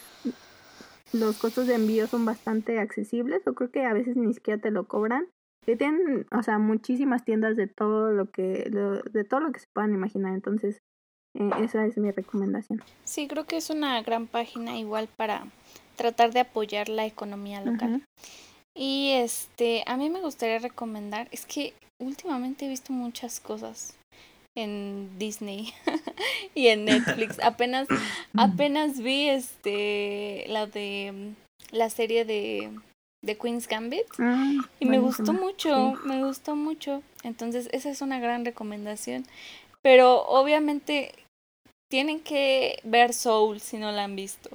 los 1.12 1.38
costos 1.38 1.66
de 1.66 1.74
envío 1.74 2.06
son 2.06 2.24
bastante 2.24 2.78
accesibles 2.78 3.46
o 3.46 3.54
creo 3.54 3.70
que 3.70 3.84
a 3.84 3.92
veces 3.92 4.16
ni 4.16 4.34
siquiera 4.34 4.60
te 4.60 4.70
lo 4.70 4.86
cobran. 4.86 5.26
Y 5.66 5.76
tienen, 5.76 6.26
o 6.32 6.42
sea, 6.42 6.58
muchísimas 6.58 7.24
tiendas 7.24 7.56
de 7.56 7.66
todo 7.66 8.10
lo 8.10 8.30
que 8.30 8.70
de 9.12 9.24
todo 9.24 9.40
lo 9.40 9.52
que 9.52 9.60
se 9.60 9.66
puedan 9.74 9.92
imaginar, 9.92 10.32
entonces 10.32 10.78
eh, 11.34 11.50
esa 11.62 11.84
es 11.84 11.98
mi 11.98 12.10
recomendación. 12.10 12.82
Sí, 13.04 13.28
creo 13.28 13.44
que 13.44 13.58
es 13.58 13.68
una 13.68 14.00
gran 14.02 14.26
página 14.26 14.78
igual 14.78 15.08
para 15.16 15.46
tratar 15.96 16.32
de 16.32 16.40
apoyar 16.40 16.88
la 16.88 17.04
economía 17.04 17.62
local. 17.62 18.02
Y 18.74 19.10
este, 19.12 19.82
a 19.86 19.96
mí 19.96 20.08
me 20.08 20.20
gustaría 20.20 20.58
recomendar, 20.58 21.28
es 21.32 21.44
que 21.44 21.74
últimamente 22.00 22.64
he 22.64 22.68
visto 22.68 22.92
muchas 22.92 23.40
cosas 23.40 23.98
en 24.58 25.18
Disney 25.18 25.72
y 26.54 26.68
en 26.68 26.84
Netflix. 26.84 27.38
apenas, 27.40 27.88
apenas 28.36 29.00
vi 29.00 29.28
este 29.28 30.44
la 30.48 30.66
de 30.66 31.32
la 31.70 31.90
serie 31.90 32.24
de, 32.24 32.70
de 33.24 33.36
Queen's 33.36 33.68
Gambit 33.68 34.06
y 34.80 34.86
me 34.86 34.98
gustó 34.98 35.32
mucho, 35.32 35.94
me 36.04 36.24
gustó 36.24 36.56
mucho. 36.56 37.02
Entonces, 37.22 37.68
esa 37.72 37.90
es 37.90 38.00
una 38.00 38.20
gran 38.20 38.44
recomendación. 38.44 39.24
Pero 39.82 40.22
obviamente 40.26 41.14
tienen 41.90 42.20
que 42.20 42.80
ver 42.84 43.12
Soul 43.12 43.60
si 43.60 43.78
no 43.78 43.90
la 43.92 44.04
han 44.04 44.16
visto. 44.16 44.50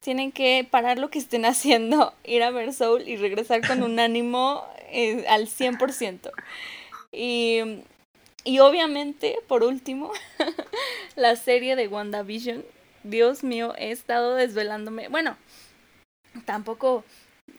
tienen 0.00 0.32
que 0.32 0.66
parar 0.70 0.98
lo 0.98 1.10
que 1.10 1.18
estén 1.18 1.44
haciendo, 1.44 2.14
ir 2.24 2.42
a 2.42 2.50
ver 2.50 2.72
Soul 2.72 3.06
y 3.08 3.16
regresar 3.16 3.66
con 3.66 3.82
un 3.82 3.98
ánimo 4.00 4.64
eh, 4.90 5.24
al 5.28 5.46
100%. 5.46 6.30
Y, 7.12 7.60
y 8.44 8.58
obviamente, 8.60 9.38
por 9.46 9.62
último, 9.62 10.12
la 11.16 11.36
serie 11.36 11.76
de 11.76 11.88
WandaVision. 11.88 12.64
Dios 13.02 13.44
mío, 13.44 13.74
he 13.78 13.90
estado 13.90 14.34
desvelándome. 14.34 15.08
Bueno, 15.08 15.36
tampoco 16.44 17.04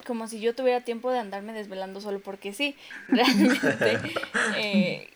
como 0.05 0.27
si 0.27 0.39
yo 0.39 0.55
tuviera 0.55 0.81
tiempo 0.81 1.11
de 1.11 1.19
andarme 1.19 1.53
desvelando 1.53 2.01
solo 2.01 2.19
porque 2.19 2.53
sí. 2.53 2.75
Realmente 3.07 3.99
eh, 4.57 5.09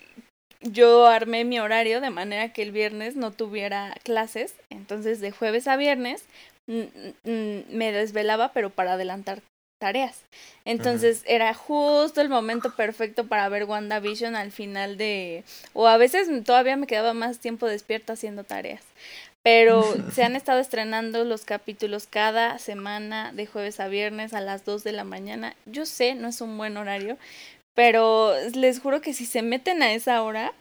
yo 0.62 1.08
armé 1.08 1.46
mi 1.46 1.60
horario 1.60 2.02
de 2.02 2.10
manera 2.10 2.54
que 2.54 2.62
el 2.62 2.72
viernes 2.72 3.16
no 3.16 3.32
tuviera 3.32 3.96
clases. 4.04 4.56
Entonces 4.70 5.20
de 5.20 5.32
jueves 5.32 5.68
a 5.68 5.78
viernes 5.78 6.26
me 6.68 7.92
desvelaba, 7.92 8.52
pero 8.52 8.72
para 8.72 8.94
adelantar 8.94 9.42
tareas. 9.86 10.24
Entonces 10.66 11.22
era 11.28 11.54
justo 11.54 12.20
el 12.20 12.28
momento 12.28 12.76
perfecto 12.76 13.28
para 13.28 13.48
ver 13.50 13.66
WandaVision 13.66 14.36
al 14.36 14.52
final 14.52 14.98
de... 14.98 15.44
o 15.74 15.86
a 15.86 15.98
veces 15.98 16.28
todavía 16.44 16.76
me 16.76 16.88
quedaba 16.88 17.14
más 17.14 17.38
tiempo 17.38 17.68
despierta 17.68 18.14
haciendo 18.14 18.44
tareas. 18.44 18.82
Pero 19.44 19.84
se 20.12 20.24
han 20.24 20.36
estado 20.36 20.60
estrenando 20.60 21.24
los 21.24 21.46
capítulos 21.46 22.08
cada 22.10 22.58
semana 22.58 23.32
de 23.32 23.46
jueves 23.46 23.80
a 23.80 23.88
viernes 23.88 24.34
a 24.34 24.42
las 24.42 24.66
2 24.66 24.84
de 24.84 24.92
la 24.92 25.04
mañana. 25.04 25.56
Yo 25.68 25.86
sé, 25.86 26.16
no 26.16 26.30
es 26.30 26.42
un 26.42 26.58
buen 26.58 26.78
horario, 26.78 27.20
pero 27.76 28.34
les 28.56 28.80
juro 28.80 29.02
que 29.02 29.14
si 29.14 29.28
se 29.28 29.44
meten 29.44 29.84
a 29.84 29.94
esa 29.94 30.24
hora, 30.24 30.52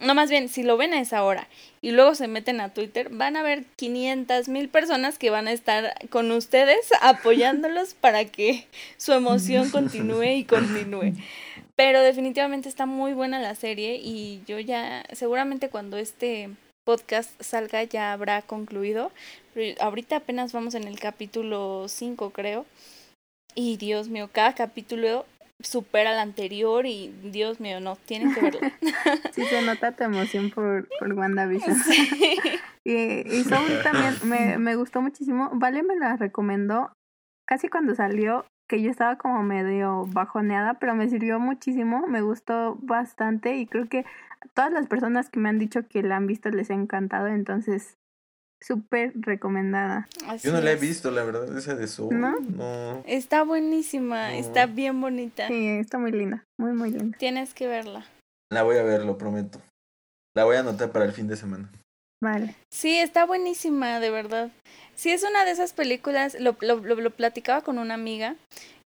no 0.00 0.14
más 0.14 0.28
bien, 0.28 0.48
si 0.48 0.62
lo 0.62 0.76
ven 0.76 0.92
a 0.92 1.00
esa 1.00 1.22
hora 1.24 1.48
y 1.80 1.92
luego 1.92 2.14
se 2.14 2.26
meten 2.26 2.60
a 2.60 2.74
Twitter, 2.74 3.08
van 3.10 3.36
a 3.36 3.42
ver 3.42 3.64
500 3.76 4.48
mil 4.48 4.68
personas 4.68 5.18
que 5.18 5.30
van 5.30 5.46
a 5.46 5.52
estar 5.52 5.94
con 6.10 6.30
ustedes 6.32 6.90
apoyándolos 7.00 7.94
para 7.94 8.24
que 8.24 8.66
su 8.96 9.12
emoción 9.12 9.70
continúe 9.70 10.24
y 10.24 10.44
continúe. 10.44 11.12
Pero 11.76 12.02
definitivamente 12.02 12.68
está 12.68 12.86
muy 12.86 13.14
buena 13.14 13.40
la 13.40 13.54
serie 13.54 13.96
y 13.96 14.42
yo 14.46 14.58
ya, 14.60 15.04
seguramente 15.12 15.70
cuando 15.70 15.96
este 15.96 16.50
podcast 16.84 17.30
salga 17.40 17.82
ya 17.82 18.12
habrá 18.12 18.42
concluido. 18.42 19.10
Pero 19.54 19.80
ahorita 19.82 20.16
apenas 20.16 20.52
vamos 20.52 20.74
en 20.74 20.84
el 20.84 20.98
capítulo 21.00 21.86
5, 21.88 22.30
creo. 22.30 22.66
Y 23.56 23.76
Dios 23.76 24.08
mío, 24.08 24.28
cada 24.32 24.54
capítulo 24.54 25.26
supera 25.60 26.10
al 26.10 26.18
anterior 26.18 26.86
y 26.86 27.14
Dios 27.22 27.60
mío, 27.60 27.80
no, 27.80 27.96
tienen 27.96 28.34
que 28.34 28.40
verlo. 28.40 28.60
sí, 29.32 29.44
se 29.44 29.62
nota 29.62 29.92
tu 29.92 30.04
emoción 30.04 30.50
por, 30.50 30.88
por 30.98 31.12
WandaVision. 31.12 31.76
Sí. 31.76 32.38
y, 32.84 33.40
y 33.40 33.44
también 33.82 34.14
me, 34.24 34.58
me 34.58 34.76
gustó 34.76 35.00
muchísimo. 35.00 35.50
Vale 35.54 35.82
me 35.82 35.96
la 35.96 36.16
recomendó 36.16 36.92
casi 37.46 37.68
cuando 37.68 37.94
salió, 37.94 38.46
que 38.68 38.82
yo 38.82 38.90
estaba 38.90 39.16
como 39.16 39.42
medio 39.42 40.06
bajoneada, 40.06 40.74
pero 40.74 40.94
me 40.94 41.08
sirvió 41.08 41.38
muchísimo, 41.38 42.06
me 42.06 42.22
gustó 42.22 42.76
bastante 42.80 43.56
y 43.56 43.66
creo 43.66 43.88
que 43.88 44.06
todas 44.54 44.72
las 44.72 44.86
personas 44.86 45.28
que 45.28 45.40
me 45.40 45.48
han 45.48 45.58
dicho 45.58 45.86
que 45.86 46.02
la 46.02 46.16
han 46.16 46.26
visto 46.26 46.50
les 46.50 46.70
ha 46.70 46.74
encantado, 46.74 47.26
entonces 47.26 47.98
súper 48.66 49.12
recomendada. 49.14 50.08
Yo 50.42 50.52
no 50.52 50.60
la 50.60 50.72
he 50.72 50.76
visto, 50.76 51.10
la 51.10 51.22
verdad, 51.24 51.56
esa 51.56 51.74
de 51.74 51.86
Soul. 51.86 52.18
¿No? 52.18 53.02
Está 53.06 53.42
buenísima, 53.42 54.36
está 54.36 54.66
bien 54.66 55.00
bonita. 55.00 55.48
Sí, 55.48 55.68
está 55.68 55.98
muy 55.98 56.12
linda, 56.12 56.44
muy, 56.58 56.72
muy 56.72 56.90
linda. 56.90 57.18
Tienes 57.18 57.54
que 57.54 57.66
verla. 57.66 58.06
La 58.50 58.62
voy 58.62 58.76
a 58.76 58.82
ver, 58.82 59.04
lo 59.04 59.18
prometo. 59.18 59.60
La 60.36 60.44
voy 60.44 60.56
a 60.56 60.60
anotar 60.60 60.90
para 60.92 61.04
el 61.04 61.12
fin 61.12 61.28
de 61.28 61.36
semana. 61.36 61.70
Vale. 62.22 62.54
Sí, 62.72 62.96
está 62.96 63.26
buenísima, 63.26 64.00
de 64.00 64.10
verdad. 64.10 64.50
Sí, 64.94 65.10
es 65.10 65.22
una 65.24 65.44
de 65.44 65.50
esas 65.50 65.72
películas, 65.72 66.36
lo, 66.40 66.56
lo, 66.60 66.76
lo, 66.76 67.10
platicaba 67.10 67.60
con 67.60 67.78
una 67.78 67.94
amiga, 67.94 68.36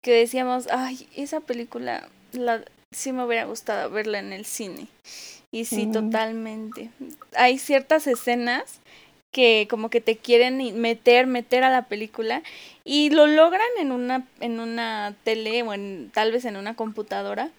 que 0.03 0.13
decíamos, 0.13 0.67
ay, 0.71 1.07
esa 1.15 1.39
película, 1.39 2.07
la, 2.33 2.63
sí 2.91 3.11
me 3.11 3.25
hubiera 3.25 3.45
gustado 3.45 3.89
verla 3.89 4.19
en 4.19 4.33
el 4.33 4.45
cine. 4.45 4.87
Y 5.51 5.65
sí, 5.65 5.87
totalmente. 5.91 6.89
Hay 7.35 7.59
ciertas 7.59 8.07
escenas 8.07 8.79
que 9.33 9.67
como 9.69 9.89
que 9.89 9.99
te 9.99 10.15
quieren 10.15 10.79
meter, 10.79 11.27
meter 11.27 11.65
a 11.65 11.69
la 11.69 11.87
película 11.87 12.41
y 12.85 13.09
lo 13.09 13.27
logran 13.27 13.67
en 13.79 13.91
una, 13.91 14.25
en 14.39 14.61
una 14.61 15.13
tele 15.25 15.63
o 15.63 15.73
en, 15.73 16.11
tal 16.13 16.31
vez 16.31 16.45
en 16.45 16.55
una 16.55 16.75
computadora, 16.75 17.49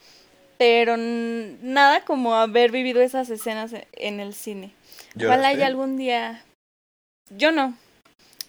pero 0.56 0.96
nada 0.96 2.04
como 2.06 2.36
haber 2.36 2.70
vivido 2.70 3.02
esas 3.02 3.28
escenas 3.28 3.74
e, 3.74 3.86
en 3.92 4.20
el 4.20 4.32
cine. 4.32 4.72
Ojalá 5.16 5.52
y 5.52 5.62
algún 5.62 5.98
día... 5.98 6.42
Yo 7.30 7.52
no, 7.52 7.74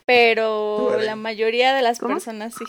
pero 0.05 0.99
la 0.99 1.15
mayoría 1.15 1.73
de 1.73 1.81
las 1.81 1.99
personas 1.99 2.53
sí. 2.55 2.65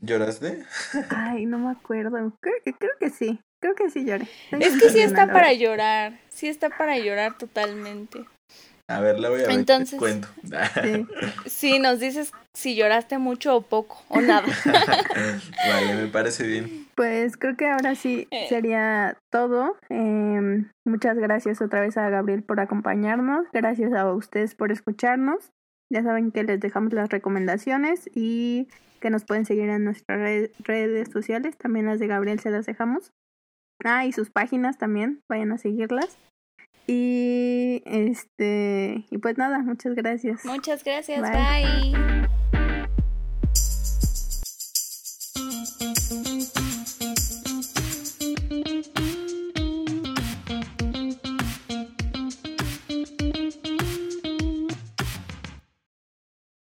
¿Lloraste? 0.00 0.64
Ay, 1.10 1.44
no 1.44 1.58
me 1.58 1.70
acuerdo. 1.70 2.32
Creo, 2.40 2.54
creo 2.78 2.92
que 2.98 3.10
sí. 3.10 3.38
Creo 3.60 3.74
que 3.74 3.90
sí 3.90 4.04
lloré. 4.04 4.26
Es 4.52 4.80
que 4.80 4.88
sí 4.88 5.00
está 5.00 5.26
para 5.26 5.52
llorar. 5.52 6.18
Sí 6.30 6.48
está 6.48 6.70
para 6.70 6.96
llorar 6.98 7.36
totalmente. 7.36 8.24
A 8.88 9.00
ver, 9.00 9.20
la 9.20 9.28
voy 9.28 9.40
a 9.42 9.48
ver. 9.48 9.58
Entonces, 9.58 9.98
cuento. 9.98 10.28
Sí. 11.46 11.78
nos 11.78 12.00
dices 12.00 12.32
si 12.54 12.74
lloraste 12.74 13.18
mucho 13.18 13.54
o 13.56 13.60
poco 13.62 14.02
o 14.08 14.20
nada. 14.20 14.46
vale, 15.68 15.94
me 15.94 16.06
parece 16.08 16.46
bien. 16.46 16.86
Pues 16.94 17.36
creo 17.36 17.56
que 17.56 17.68
ahora 17.68 17.94
sí 17.94 18.26
sería 18.48 19.18
todo. 19.30 19.76
Eh, 19.90 20.64
muchas 20.86 21.18
gracias 21.18 21.60
otra 21.60 21.82
vez 21.82 21.98
a 21.98 22.08
Gabriel 22.08 22.42
por 22.42 22.60
acompañarnos. 22.60 23.46
Gracias 23.52 23.92
a 23.92 24.10
ustedes 24.12 24.54
por 24.54 24.72
escucharnos. 24.72 25.52
Ya 25.92 26.02
saben 26.02 26.32
que 26.32 26.42
les 26.42 26.58
dejamos 26.58 26.92
las 26.94 27.10
recomendaciones 27.10 28.08
y 28.14 28.68
que 29.00 29.10
nos 29.10 29.24
pueden 29.24 29.44
seguir 29.44 29.68
en 29.68 29.84
nuestras 29.84 30.18
redes 30.64 31.10
sociales. 31.10 31.56
También 31.56 31.86
las 31.86 31.98
de 31.98 32.06
Gabriel 32.06 32.40
se 32.40 32.50
las 32.50 32.66
dejamos. 32.66 33.12
Ah, 33.84 34.06
y 34.06 34.12
sus 34.12 34.30
páginas 34.30 34.78
también, 34.78 35.20
vayan 35.28 35.52
a 35.52 35.58
seguirlas. 35.58 36.18
Y 36.90 37.82
este, 37.84 39.04
y 39.10 39.18
pues 39.18 39.36
nada, 39.36 39.58
muchas 39.58 39.94
gracias. 39.94 40.42
Muchas 40.46 40.82
gracias, 40.82 41.20
bye. 41.20 41.92